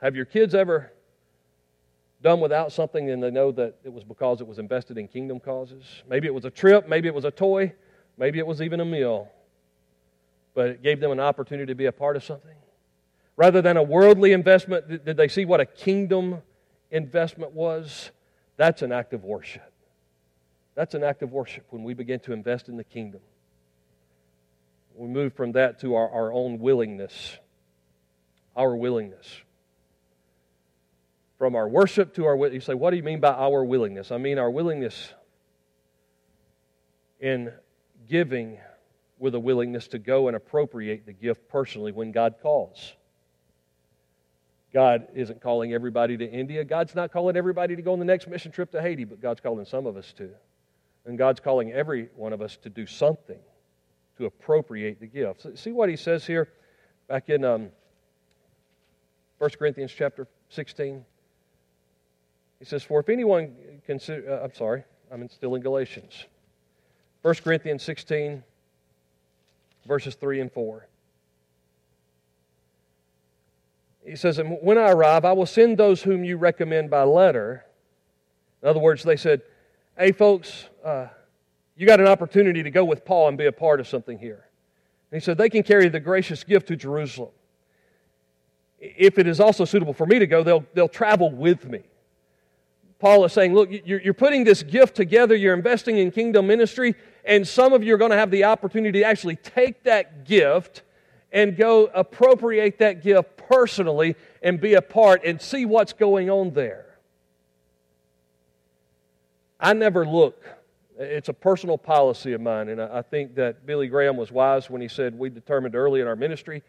Have 0.00 0.14
your 0.14 0.26
kids 0.26 0.54
ever 0.54 0.92
done 2.22 2.40
without 2.40 2.72
something 2.72 3.10
and 3.10 3.22
they 3.22 3.30
know 3.30 3.52
that 3.52 3.76
it 3.84 3.92
was 3.92 4.04
because 4.04 4.40
it 4.40 4.46
was 4.46 4.58
invested 4.58 4.98
in 4.98 5.08
kingdom 5.08 5.40
causes? 5.40 5.84
Maybe 6.08 6.26
it 6.26 6.34
was 6.34 6.44
a 6.44 6.50
trip, 6.50 6.88
maybe 6.88 7.08
it 7.08 7.14
was 7.14 7.24
a 7.24 7.30
toy, 7.30 7.74
maybe 8.16 8.38
it 8.38 8.46
was 8.46 8.62
even 8.62 8.80
a 8.80 8.84
meal, 8.84 9.28
but 10.54 10.68
it 10.68 10.82
gave 10.82 11.00
them 11.00 11.10
an 11.10 11.20
opportunity 11.20 11.66
to 11.66 11.74
be 11.74 11.86
a 11.86 11.92
part 11.92 12.16
of 12.16 12.24
something. 12.24 12.56
Rather 13.36 13.60
than 13.60 13.76
a 13.76 13.82
worldly 13.82 14.32
investment, 14.32 15.04
did 15.04 15.16
they 15.16 15.28
see 15.28 15.44
what 15.44 15.60
a 15.60 15.66
kingdom 15.66 16.42
investment 16.90 17.52
was? 17.52 18.10
That's 18.56 18.80
an 18.80 18.92
act 18.92 19.12
of 19.12 19.24
worship. 19.24 19.72
That's 20.74 20.94
an 20.94 21.04
act 21.04 21.22
of 21.22 21.32
worship 21.32 21.66
when 21.70 21.84
we 21.84 21.94
begin 21.94 22.20
to 22.20 22.32
invest 22.32 22.68
in 22.68 22.76
the 22.76 22.84
kingdom. 22.84 23.20
We 24.94 25.08
move 25.08 25.34
from 25.34 25.52
that 25.52 25.80
to 25.80 25.94
our, 25.94 26.08
our 26.08 26.32
own 26.32 26.58
willingness. 26.58 27.38
Our 28.54 28.74
willingness. 28.74 29.26
From 31.38 31.54
our 31.54 31.68
worship 31.68 32.14
to 32.14 32.24
our 32.24 32.36
you 32.48 32.60
say, 32.60 32.74
what 32.74 32.90
do 32.90 32.96
you 32.96 33.02
mean 33.02 33.20
by 33.20 33.32
our 33.32 33.64
willingness? 33.64 34.10
I 34.10 34.16
mean 34.16 34.38
our 34.38 34.50
willingness 34.50 35.12
in 37.20 37.52
giving 38.08 38.58
with 39.18 39.34
a 39.34 39.40
willingness 39.40 39.88
to 39.88 39.98
go 39.98 40.28
and 40.28 40.36
appropriate 40.36 41.06
the 41.06 41.12
gift 41.12 41.48
personally 41.48 41.92
when 41.92 42.12
God 42.12 42.36
calls. 42.42 42.94
God 44.72 45.08
isn't 45.14 45.40
calling 45.40 45.72
everybody 45.72 46.16
to 46.18 46.30
India. 46.30 46.64
God's 46.64 46.94
not 46.94 47.12
calling 47.12 47.36
everybody 47.36 47.76
to 47.76 47.82
go 47.82 47.92
on 47.92 47.98
the 47.98 48.04
next 48.04 48.28
mission 48.28 48.52
trip 48.52 48.70
to 48.72 48.82
Haiti, 48.82 49.04
but 49.04 49.20
God's 49.20 49.40
calling 49.40 49.64
some 49.64 49.86
of 49.86 49.96
us 49.96 50.12
to. 50.14 50.30
And 51.06 51.16
God's 51.16 51.40
calling 51.40 51.72
every 51.72 52.10
one 52.14 52.32
of 52.32 52.42
us 52.42 52.56
to 52.58 52.68
do 52.68 52.84
something 52.86 53.38
to 54.18 54.26
appropriate 54.26 55.00
the 55.00 55.06
gift. 55.06 55.46
See 55.58 55.72
what 55.72 55.88
he 55.88 55.96
says 55.96 56.26
here 56.26 56.48
back 57.08 57.28
in 57.28 57.44
um, 57.44 57.68
1 59.38 59.50
Corinthians 59.58 59.92
chapter 59.96 60.26
16? 60.48 61.04
He 62.58 62.64
says, 62.64 62.82
For 62.82 63.00
if 63.00 63.08
anyone 63.08 63.54
consider, 63.84 64.32
uh, 64.32 64.44
I'm 64.44 64.54
sorry, 64.54 64.84
I'm 65.10 65.28
still 65.28 65.54
in 65.54 65.62
Galatians. 65.62 66.26
1 67.22 67.34
Corinthians 67.42 67.82
16, 67.82 68.42
verses 69.86 70.14
3 70.14 70.40
and 70.40 70.52
4. 70.52 70.86
He 74.04 74.16
says, 74.16 74.38
And 74.38 74.58
when 74.62 74.78
I 74.78 74.90
arrive, 74.90 75.24
I 75.24 75.32
will 75.32 75.46
send 75.46 75.76
those 75.76 76.02
whom 76.02 76.24
you 76.24 76.36
recommend 76.36 76.90
by 76.90 77.02
letter. 77.02 77.64
In 78.62 78.68
other 78.68 78.80
words, 78.80 79.02
they 79.02 79.16
said, 79.16 79.42
Hey, 79.98 80.12
folks, 80.12 80.66
uh, 80.84 81.08
you 81.76 81.86
got 81.86 82.00
an 82.00 82.06
opportunity 82.06 82.62
to 82.62 82.70
go 82.70 82.84
with 82.84 83.04
Paul 83.04 83.28
and 83.28 83.38
be 83.38 83.46
a 83.46 83.52
part 83.52 83.80
of 83.80 83.88
something 83.88 84.18
here. 84.18 84.46
And 85.10 85.20
he 85.20 85.24
said, 85.24 85.36
They 85.36 85.50
can 85.50 85.62
carry 85.62 85.88
the 85.88 86.00
gracious 86.00 86.44
gift 86.44 86.68
to 86.68 86.76
Jerusalem. 86.76 87.30
If 88.78 89.18
it 89.18 89.26
is 89.26 89.40
also 89.40 89.64
suitable 89.64 89.94
for 89.94 90.06
me 90.06 90.18
to 90.18 90.26
go, 90.26 90.42
they'll, 90.42 90.64
they'll 90.74 90.88
travel 90.88 91.30
with 91.30 91.64
me. 91.64 91.82
Paul 92.98 93.24
is 93.24 93.32
saying, 93.32 93.54
Look, 93.54 93.68
you're, 93.84 94.14
putting 94.14 94.44
this 94.44 94.62
gift 94.62 94.96
together, 94.96 95.34
you're 95.34 95.54
investing 95.54 95.98
in 95.98 96.10
kingdom 96.10 96.46
ministry, 96.46 96.94
and 97.24 97.46
some 97.46 97.72
of 97.72 97.82
you 97.82 97.94
are 97.94 97.98
going 97.98 98.10
to 98.10 98.16
have 98.16 98.30
the 98.30 98.44
opportunity 98.44 99.00
to 99.00 99.04
actually 99.04 99.36
take 99.36 99.82
that 99.84 100.24
gift 100.24 100.82
and 101.32 101.56
go 101.56 101.90
appropriate 101.92 102.78
that 102.78 103.02
gift 103.02 103.36
personally 103.36 104.16
and 104.42 104.60
be 104.60 104.74
a 104.74 104.82
part 104.82 105.24
and 105.24 105.40
see 105.40 105.66
what's 105.66 105.92
going 105.92 106.30
on 106.30 106.52
there. 106.52 106.86
I 109.60 109.72
never 109.72 110.06
look. 110.06 110.42
It's 110.98 111.28
a 111.28 111.34
personal 111.34 111.76
policy 111.76 112.32
of 112.32 112.40
mine, 112.40 112.70
and 112.70 112.80
I 112.80 113.02
think 113.02 113.34
that 113.34 113.66
Billy 113.66 113.88
Graham 113.88 114.16
was 114.16 114.32
wise 114.32 114.70
when 114.70 114.80
he 114.80 114.88
said 114.88 115.18
we 115.18 115.28
determined 115.28 115.74
early 115.74 116.00
in 116.00 116.06
our 116.06 116.16
ministry 116.16 116.62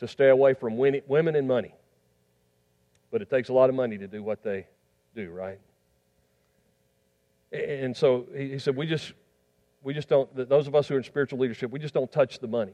to 0.00 0.08
stay 0.08 0.28
away 0.28 0.52
from 0.52 0.76
women 0.76 1.36
and 1.36 1.48
money. 1.48 1.74
But 3.10 3.22
it 3.22 3.30
takes 3.30 3.48
a 3.48 3.54
lot 3.54 3.70
of 3.70 3.74
money 3.74 3.96
to 3.96 4.06
do 4.06 4.22
what 4.22 4.42
they 4.42 4.66
do, 5.14 5.30
right? 5.30 5.58
And 7.52 7.96
so 7.96 8.26
he 8.36 8.58
said, 8.58 8.74
we 8.74 8.86
just, 8.86 9.12
we 9.82 9.94
just 9.94 10.08
don't, 10.08 10.48
those 10.48 10.66
of 10.66 10.74
us 10.74 10.88
who 10.88 10.94
are 10.94 10.98
in 10.98 11.04
spiritual 11.04 11.38
leadership, 11.38 11.70
we 11.70 11.78
just 11.78 11.94
don't 11.94 12.10
touch 12.10 12.40
the 12.40 12.48
money. 12.48 12.72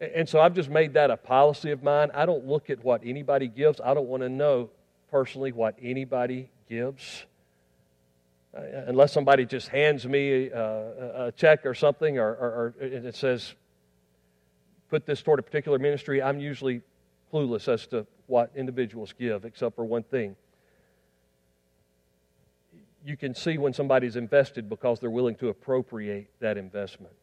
And 0.00 0.28
so 0.28 0.40
I've 0.40 0.54
just 0.54 0.70
made 0.70 0.94
that 0.94 1.10
a 1.10 1.16
policy 1.16 1.70
of 1.70 1.82
mine. 1.82 2.10
I 2.14 2.26
don't 2.26 2.46
look 2.46 2.70
at 2.70 2.84
what 2.84 3.02
anybody 3.04 3.48
gives. 3.48 3.80
I 3.80 3.94
don't 3.94 4.08
want 4.08 4.22
to 4.22 4.28
know 4.28 4.70
personally 5.10 5.52
what 5.52 5.76
anybody 5.80 6.50
gives. 6.68 7.24
Uh, 8.56 8.60
unless 8.86 9.12
somebody 9.12 9.44
just 9.44 9.68
hands 9.68 10.06
me 10.06 10.50
uh, 10.52 10.58
a 10.58 11.32
check 11.36 11.66
or 11.66 11.74
something, 11.74 12.18
or, 12.18 12.28
or, 12.28 12.74
or, 12.80 12.84
it 12.84 13.16
says, 13.16 13.54
put 14.90 15.06
this 15.06 15.22
toward 15.22 15.40
a 15.40 15.42
particular 15.42 15.78
ministry, 15.78 16.22
I'm 16.22 16.38
usually 16.38 16.82
clueless 17.32 17.66
as 17.66 17.86
to 17.88 18.06
what 18.26 18.52
individuals 18.54 19.12
give, 19.18 19.44
except 19.44 19.74
for 19.74 19.84
one 19.84 20.04
thing. 20.04 20.36
You 23.04 23.16
can 23.16 23.34
see 23.34 23.58
when 23.58 23.74
somebody's 23.74 24.16
invested 24.16 24.68
because 24.68 24.98
they're 24.98 25.10
willing 25.10 25.36
to 25.36 25.48
appropriate 25.48 26.30
that 26.40 26.56
investment. 26.56 27.14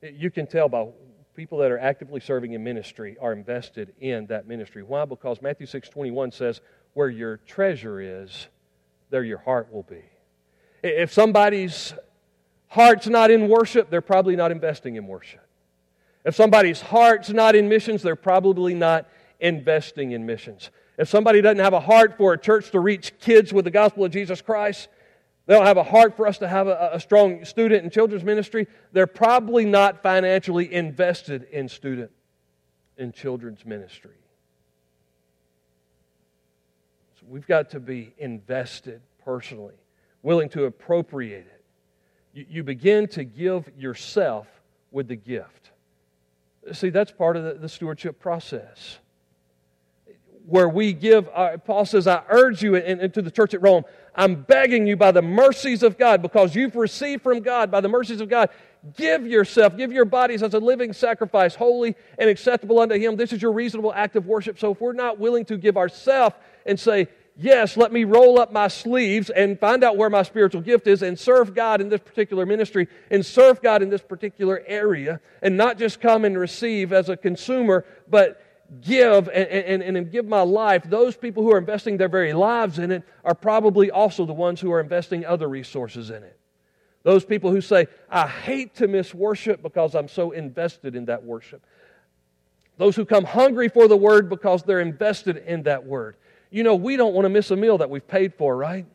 You 0.00 0.30
can 0.30 0.46
tell 0.46 0.68
by 0.68 0.86
people 1.34 1.58
that 1.58 1.70
are 1.72 1.78
actively 1.78 2.20
serving 2.20 2.52
in 2.52 2.62
ministry 2.62 3.16
are 3.20 3.32
invested 3.32 3.92
in 4.00 4.26
that 4.26 4.46
ministry. 4.46 4.82
Why? 4.82 5.04
Because 5.04 5.42
Matthew 5.42 5.66
6 5.66 5.88
21 5.88 6.30
says, 6.30 6.60
Where 6.94 7.08
your 7.08 7.38
treasure 7.38 8.00
is, 8.00 8.46
there 9.10 9.24
your 9.24 9.38
heart 9.38 9.72
will 9.72 9.82
be. 9.82 10.02
If 10.82 11.12
somebody's 11.12 11.92
heart's 12.68 13.08
not 13.08 13.30
in 13.30 13.48
worship, 13.48 13.90
they're 13.90 14.00
probably 14.00 14.36
not 14.36 14.52
investing 14.52 14.96
in 14.96 15.06
worship. 15.06 15.46
If 16.24 16.34
somebody's 16.34 16.80
heart's 16.80 17.30
not 17.30 17.54
in 17.54 17.68
missions, 17.68 18.02
they're 18.02 18.16
probably 18.16 18.74
not 18.74 19.08
investing 19.40 20.12
in 20.12 20.26
missions. 20.26 20.70
If 20.98 21.08
somebody 21.08 21.40
doesn't 21.40 21.58
have 21.58 21.72
a 21.72 21.80
heart 21.80 22.16
for 22.16 22.32
a 22.32 22.38
church 22.38 22.70
to 22.70 22.80
reach 22.80 23.18
kids 23.18 23.52
with 23.52 23.64
the 23.64 23.70
gospel 23.70 24.04
of 24.04 24.12
Jesus 24.12 24.40
Christ, 24.40 24.88
they 25.46 25.54
don't 25.54 25.66
have 25.66 25.76
a 25.76 25.84
heart 25.84 26.16
for 26.16 26.26
us 26.26 26.38
to 26.38 26.48
have 26.48 26.66
a, 26.66 26.90
a, 26.94 27.00
strong 27.00 27.44
student 27.44 27.84
and 27.84 27.92
children's 27.92 28.24
ministry. 28.24 28.66
They're 28.92 29.06
probably 29.06 29.64
not 29.64 30.02
financially 30.02 30.72
invested 30.72 31.44
in 31.52 31.68
student 31.68 32.10
and 32.98 33.14
children's 33.14 33.64
ministry. 33.64 34.16
So 37.20 37.26
we've 37.28 37.46
got 37.46 37.70
to 37.70 37.80
be 37.80 38.12
invested 38.18 39.00
personally, 39.24 39.76
willing 40.22 40.48
to 40.50 40.64
appropriate 40.64 41.46
it. 41.46 41.64
You, 42.32 42.46
you 42.48 42.62
begin 42.64 43.06
to 43.08 43.22
give 43.22 43.70
yourself 43.78 44.48
with 44.90 45.06
the 45.06 45.16
gift. 45.16 45.70
See, 46.72 46.90
that's 46.90 47.12
part 47.12 47.36
of 47.36 47.44
the, 47.44 47.54
the 47.54 47.68
stewardship 47.68 48.18
process 48.18 48.98
where 50.46 50.68
we 50.68 50.92
give, 50.92 51.28
uh, 51.34 51.56
Paul 51.58 51.84
says, 51.84 52.06
I 52.06 52.22
urge 52.28 52.62
you 52.62 52.76
into 52.76 53.20
the 53.20 53.30
church 53.30 53.52
at 53.52 53.62
Rome, 53.62 53.84
I'm 54.14 54.42
begging 54.42 54.86
you 54.86 54.96
by 54.96 55.10
the 55.10 55.22
mercies 55.22 55.82
of 55.82 55.98
God, 55.98 56.22
because 56.22 56.54
you've 56.54 56.76
received 56.76 57.22
from 57.22 57.40
God, 57.40 57.70
by 57.70 57.80
the 57.80 57.88
mercies 57.88 58.20
of 58.20 58.28
God, 58.28 58.50
give 58.96 59.26
yourself, 59.26 59.76
give 59.76 59.92
your 59.92 60.04
bodies 60.04 60.42
as 60.42 60.54
a 60.54 60.58
living 60.58 60.92
sacrifice, 60.92 61.54
holy 61.54 61.96
and 62.18 62.30
acceptable 62.30 62.78
unto 62.78 62.96
Him. 62.96 63.16
This 63.16 63.32
is 63.32 63.42
your 63.42 63.52
reasonable 63.52 63.92
act 63.92 64.16
of 64.16 64.26
worship. 64.26 64.58
So 64.58 64.72
if 64.72 64.80
we're 64.80 64.92
not 64.92 65.18
willing 65.18 65.44
to 65.46 65.58
give 65.58 65.76
ourselves 65.76 66.36
and 66.64 66.78
say, 66.78 67.08
Yes, 67.38 67.76
let 67.76 67.92
me 67.92 68.04
roll 68.04 68.40
up 68.40 68.50
my 68.50 68.68
sleeves 68.68 69.28
and 69.28 69.60
find 69.60 69.84
out 69.84 69.98
where 69.98 70.08
my 70.08 70.22
spiritual 70.22 70.62
gift 70.62 70.86
is 70.86 71.02
and 71.02 71.18
serve 71.18 71.54
God 71.54 71.82
in 71.82 71.90
this 71.90 72.00
particular 72.00 72.46
ministry 72.46 72.88
and 73.10 73.24
serve 73.26 73.60
God 73.60 73.82
in 73.82 73.90
this 73.90 74.00
particular 74.00 74.62
area 74.66 75.20
and 75.42 75.54
not 75.54 75.78
just 75.78 76.00
come 76.00 76.24
and 76.24 76.38
receive 76.38 76.94
as 76.94 77.10
a 77.10 77.16
consumer, 77.16 77.84
but 78.08 78.40
give 78.80 79.28
and, 79.28 79.82
and, 79.82 79.96
and 79.96 80.10
give 80.10 80.26
my 80.26 80.42
life, 80.42 80.82
those 80.84 81.16
people 81.16 81.42
who 81.42 81.52
are 81.52 81.58
investing 81.58 81.96
their 81.96 82.08
very 82.08 82.32
lives 82.32 82.78
in 82.78 82.90
it 82.90 83.02
are 83.24 83.34
probably 83.34 83.90
also 83.90 84.26
the 84.26 84.32
ones 84.32 84.60
who 84.60 84.72
are 84.72 84.80
investing 84.80 85.24
other 85.24 85.48
resources 85.48 86.10
in 86.10 86.22
it. 86.22 86.38
Those 87.02 87.24
people 87.24 87.50
who 87.50 87.60
say, 87.60 87.86
I 88.10 88.26
hate 88.26 88.74
to 88.76 88.88
miss 88.88 89.14
worship 89.14 89.62
because 89.62 89.94
I'm 89.94 90.08
so 90.08 90.32
invested 90.32 90.96
in 90.96 91.04
that 91.04 91.22
worship. 91.22 91.64
Those 92.78 92.96
who 92.96 93.04
come 93.04 93.24
hungry 93.24 93.68
for 93.68 93.88
the 93.88 93.96
word 93.96 94.28
because 94.28 94.62
they're 94.62 94.80
invested 94.80 95.36
in 95.36 95.62
that 95.62 95.86
word. 95.86 96.16
You 96.50 96.62
know, 96.62 96.74
we 96.74 96.96
don't 96.96 97.14
want 97.14 97.24
to 97.24 97.28
miss 97.28 97.50
a 97.50 97.56
meal 97.56 97.78
that 97.78 97.88
we've 97.88 98.06
paid 98.06 98.34
for, 98.34 98.56
right? 98.56 98.86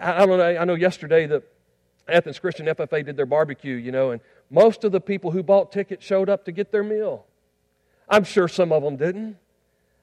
I, 0.00 0.26
don't 0.26 0.38
know, 0.38 0.56
I 0.58 0.64
know 0.64 0.74
yesterday 0.74 1.26
that 1.26 1.42
Athens 2.06 2.38
Christian 2.38 2.66
FFA 2.66 3.04
did 3.04 3.16
their 3.16 3.26
barbecue, 3.26 3.76
you 3.76 3.92
know, 3.92 4.10
and 4.10 4.20
most 4.50 4.84
of 4.84 4.92
the 4.92 5.00
people 5.00 5.30
who 5.30 5.42
bought 5.42 5.72
tickets 5.72 6.04
showed 6.04 6.28
up 6.28 6.44
to 6.44 6.52
get 6.52 6.70
their 6.70 6.82
meal. 6.82 7.24
I'm 8.10 8.24
sure 8.24 8.48
some 8.48 8.72
of 8.72 8.82
them 8.82 8.96
didn't. 8.96 9.36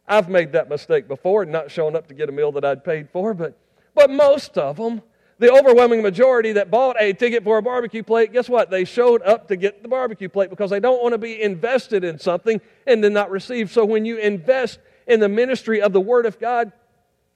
I've 0.07 0.29
made 0.29 0.53
that 0.53 0.69
mistake 0.69 1.07
before, 1.09 1.45
not 1.45 1.69
showing 1.69 1.95
up 1.95 2.07
to 2.07 2.13
get 2.13 2.29
a 2.29 2.31
meal 2.31 2.53
that 2.53 2.63
I'd 2.63 2.83
paid 2.83 3.09
for, 3.09 3.33
but, 3.33 3.57
but 3.93 4.09
most 4.09 4.57
of 4.57 4.77
them, 4.77 5.01
the 5.37 5.51
overwhelming 5.51 6.01
majority 6.01 6.53
that 6.53 6.71
bought 6.71 6.95
a 6.99 7.11
ticket 7.11 7.43
for 7.43 7.57
a 7.57 7.61
barbecue 7.61 8.03
plate, 8.03 8.31
guess 8.31 8.47
what? 8.47 8.71
They 8.71 8.85
showed 8.85 9.21
up 9.23 9.49
to 9.49 9.57
get 9.57 9.83
the 9.83 9.89
barbecue 9.89 10.29
plate 10.29 10.49
because 10.49 10.69
they 10.69 10.79
don't 10.79 11.01
want 11.03 11.11
to 11.11 11.17
be 11.17 11.41
invested 11.41 12.05
in 12.05 12.17
something 12.17 12.61
and 12.87 13.03
then 13.03 13.11
not 13.11 13.29
receive. 13.29 13.69
So 13.69 13.83
when 13.83 14.05
you 14.05 14.17
invest 14.17 14.79
in 15.05 15.19
the 15.19 15.29
ministry 15.29 15.81
of 15.81 15.91
the 15.91 16.01
Word 16.01 16.25
of 16.25 16.39
God, 16.39 16.71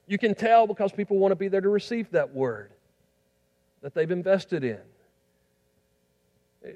you 0.06 0.16
can 0.18 0.34
tell 0.34 0.66
because 0.66 0.90
people 0.92 1.18
want 1.18 1.32
to 1.32 1.36
be 1.36 1.48
there 1.48 1.60
to 1.60 1.68
receive 1.68 2.10
that 2.12 2.34
Word 2.34 2.72
that 3.82 3.94
they've 3.94 4.10
invested 4.10 4.64
in. 4.64 4.80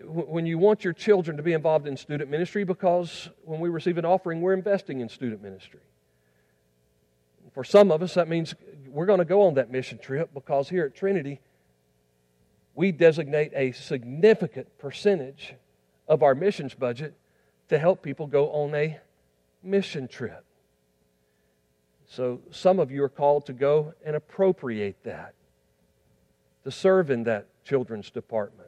When 0.04 0.46
you 0.46 0.58
want 0.58 0.82
your 0.82 0.92
children 0.92 1.36
to 1.36 1.42
be 1.42 1.52
involved 1.52 1.86
in 1.86 1.96
student 1.96 2.28
ministry, 2.28 2.64
because 2.64 3.28
when 3.44 3.60
we 3.60 3.68
receive 3.68 3.98
an 3.98 4.04
offering, 4.04 4.40
we're 4.40 4.54
investing 4.54 5.00
in 5.00 5.08
student 5.08 5.42
ministry. 5.42 5.80
For 7.52 7.62
some 7.62 7.92
of 7.92 8.02
us, 8.02 8.14
that 8.14 8.28
means 8.28 8.54
we're 8.88 9.06
going 9.06 9.20
to 9.20 9.24
go 9.24 9.42
on 9.42 9.54
that 9.54 9.70
mission 9.70 9.98
trip 9.98 10.30
because 10.34 10.68
here 10.68 10.84
at 10.84 10.94
Trinity, 10.94 11.40
we 12.74 12.92
designate 12.92 13.52
a 13.54 13.72
significant 13.72 14.76
percentage 14.78 15.54
of 16.08 16.22
our 16.22 16.34
missions 16.34 16.74
budget 16.74 17.14
to 17.68 17.78
help 17.78 18.02
people 18.02 18.26
go 18.26 18.50
on 18.50 18.74
a 18.74 18.98
mission 19.62 20.08
trip. 20.08 20.44
So 22.08 22.40
some 22.50 22.78
of 22.78 22.90
you 22.90 23.02
are 23.02 23.08
called 23.08 23.46
to 23.46 23.52
go 23.52 23.94
and 24.04 24.14
appropriate 24.14 25.02
that, 25.04 25.34
to 26.64 26.70
serve 26.70 27.10
in 27.10 27.24
that 27.24 27.46
children's 27.64 28.10
department. 28.10 28.65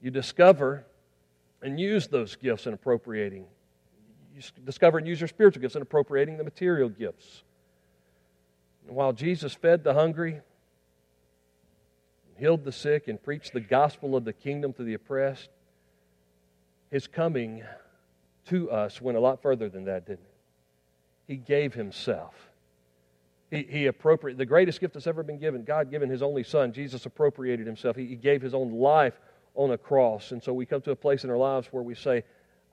You 0.00 0.10
discover 0.10 0.84
and 1.62 1.78
use 1.78 2.06
those 2.06 2.36
gifts 2.36 2.66
in 2.66 2.74
appropriating. 2.74 3.46
You 4.34 4.42
discover 4.64 4.98
and 4.98 5.06
use 5.06 5.20
your 5.20 5.28
spiritual 5.28 5.62
gifts 5.62 5.74
in 5.74 5.82
appropriating 5.82 6.36
the 6.36 6.44
material 6.44 6.88
gifts. 6.88 7.42
And 8.86 8.94
while 8.94 9.12
Jesus 9.12 9.54
fed 9.54 9.82
the 9.82 9.94
hungry, 9.94 10.40
healed 12.36 12.64
the 12.64 12.72
sick, 12.72 13.08
and 13.08 13.20
preached 13.20 13.52
the 13.52 13.60
gospel 13.60 14.16
of 14.16 14.24
the 14.24 14.32
kingdom 14.32 14.72
to 14.74 14.84
the 14.84 14.94
oppressed, 14.94 15.50
his 16.90 17.06
coming 17.06 17.64
to 18.46 18.70
us 18.70 19.00
went 19.00 19.18
a 19.18 19.20
lot 19.20 19.42
further 19.42 19.68
than 19.68 19.84
that, 19.84 20.06
didn't 20.06 20.24
it? 20.24 20.34
He 21.26 21.36
gave 21.36 21.74
himself. 21.74 22.34
He, 23.50 23.62
he 23.64 23.86
appropriated 23.86 24.38
the 24.38 24.46
greatest 24.46 24.80
gift 24.80 24.94
that's 24.94 25.06
ever 25.06 25.22
been 25.22 25.38
given. 25.38 25.64
God 25.64 25.90
given 25.90 26.08
his 26.08 26.22
only 26.22 26.44
son. 26.44 26.72
Jesus 26.72 27.04
appropriated 27.04 27.66
himself. 27.66 27.96
He, 27.96 28.06
he 28.06 28.16
gave 28.16 28.40
his 28.40 28.54
own 28.54 28.72
life 28.72 29.14
on 29.58 29.72
a 29.72 29.76
cross. 29.76 30.30
And 30.32 30.42
so 30.42 30.54
we 30.54 30.64
come 30.64 30.80
to 30.82 30.92
a 30.92 30.96
place 30.96 31.24
in 31.24 31.30
our 31.30 31.36
lives 31.36 31.68
where 31.72 31.82
we 31.82 31.94
say, 31.94 32.22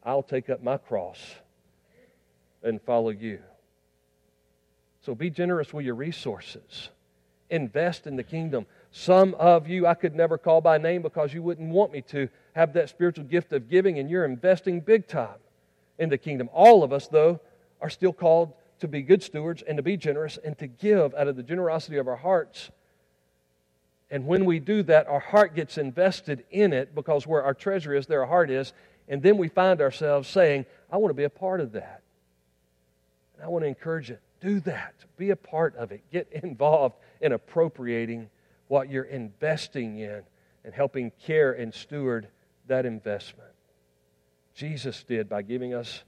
I'll 0.04 0.24
take 0.24 0.50
up 0.50 0.64
my 0.64 0.78
cross 0.78 1.20
and 2.64 2.80
follow 2.82 3.10
you. 3.10 3.40
So 5.02 5.16
be 5.16 5.30
generous 5.30 5.74
with 5.74 5.84
your 5.84 5.96
resources. 5.96 6.90
Invest 7.50 8.08
in 8.08 8.16
the 8.16 8.24
kingdom. 8.24 8.68
Some 8.92 9.34
of 9.36 9.68
you 9.68 9.88
I 9.88 9.96
could 9.96 10.16
never 10.16 10.38
call 10.38 10.62
by 10.62 10.78
name 10.78 11.02
because 11.02 11.34
you 11.34 11.42
wouldn't 11.42 11.70
want 11.70 11.92
me 11.92 12.02
to 12.10 12.30
have 12.54 12.74
that 12.74 12.90
spiritual 12.90 13.26
gift 13.26 13.52
of 13.52 13.68
giving, 13.68 14.00
and 14.00 14.10
you're 14.10 14.26
investing 14.26 14.80
big 14.80 15.08
time 15.08 15.40
in 15.98 16.10
the 16.10 16.18
kingdom. 16.18 16.50
All 16.54 16.84
of 16.84 16.94
us, 16.94 17.08
though, 17.08 17.40
are 17.82 17.90
still 17.90 18.14
called 18.14 18.54
to 18.80 18.88
be 18.88 19.02
good 19.02 19.24
stewards 19.24 19.64
and 19.68 19.78
to 19.78 19.84
be 19.84 19.98
generous 19.98 20.38
and 20.44 20.58
to 20.60 20.68
give 20.68 21.14
out 21.16 21.28
of 21.28 21.36
the 21.36 21.44
generosity 21.44 21.98
of 21.98 22.08
our 22.08 22.16
hearts. 22.16 22.70
And 24.12 24.28
when 24.28 24.46
we 24.46 24.60
do 24.60 24.84
that, 24.84 25.08
our 25.08 25.20
heart 25.20 25.56
gets 25.56 25.78
invested 25.78 26.46
in 26.52 26.74
it 26.74 26.94
because 26.94 27.26
where 27.26 27.44
our 27.44 27.54
treasure 27.54 27.94
is, 27.94 28.06
there 28.06 28.22
our 28.22 28.28
heart 28.28 28.50
is. 28.50 28.74
And 29.08 29.22
then 29.22 29.38
we 29.38 29.48
find 29.50 29.82
ourselves 29.82 30.28
saying, 30.30 30.66
I 30.92 30.98
want 30.98 31.10
to 31.10 31.16
be 31.16 31.24
a 31.24 31.30
part 31.30 31.60
of 31.60 31.72
that. 31.74 32.02
And 33.36 33.44
I 33.44 33.48
want 33.48 33.64
to 33.64 33.68
encourage 33.68 34.12
it. 34.12 34.22
Do 34.42 34.60
that. 34.62 34.94
Be 35.18 35.32
a 35.32 35.36
part 35.36 35.76
of 35.76 35.92
it. 35.92 36.02
Get 36.12 36.32
involved 36.32 36.96
in 37.22 37.32
appropriating 37.32 38.30
what 38.68 38.90
you're 38.90 39.04
investing 39.04 40.00
in 40.00 40.22
and 40.64 40.74
helping 40.74 41.12
care 41.24 41.52
and 41.54 41.74
steward 41.74 42.28
that 42.68 42.86
investment. 42.86 43.50
Jesus 44.54 45.04
did 45.04 45.30
by 45.30 45.42
giving 45.42 45.74
us 45.74 46.04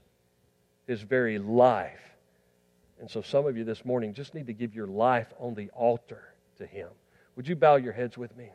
his 0.86 1.02
very 1.02 1.38
life. 1.38 2.00
And 3.00 3.10
so 3.10 3.22
some 3.22 3.46
of 3.46 3.56
you 3.56 3.64
this 3.64 3.84
morning 3.84 4.14
just 4.14 4.34
need 4.34 4.46
to 4.46 4.52
give 4.52 4.74
your 4.74 4.86
life 4.86 5.32
on 5.38 5.54
the 5.54 5.70
altar 5.70 6.34
to 6.56 6.66
him. 6.66 6.88
Would 7.38 7.46
you 7.46 7.54
bow 7.54 7.76
your 7.76 7.92
heads 7.92 8.18
with 8.18 8.36
me? 8.36 8.50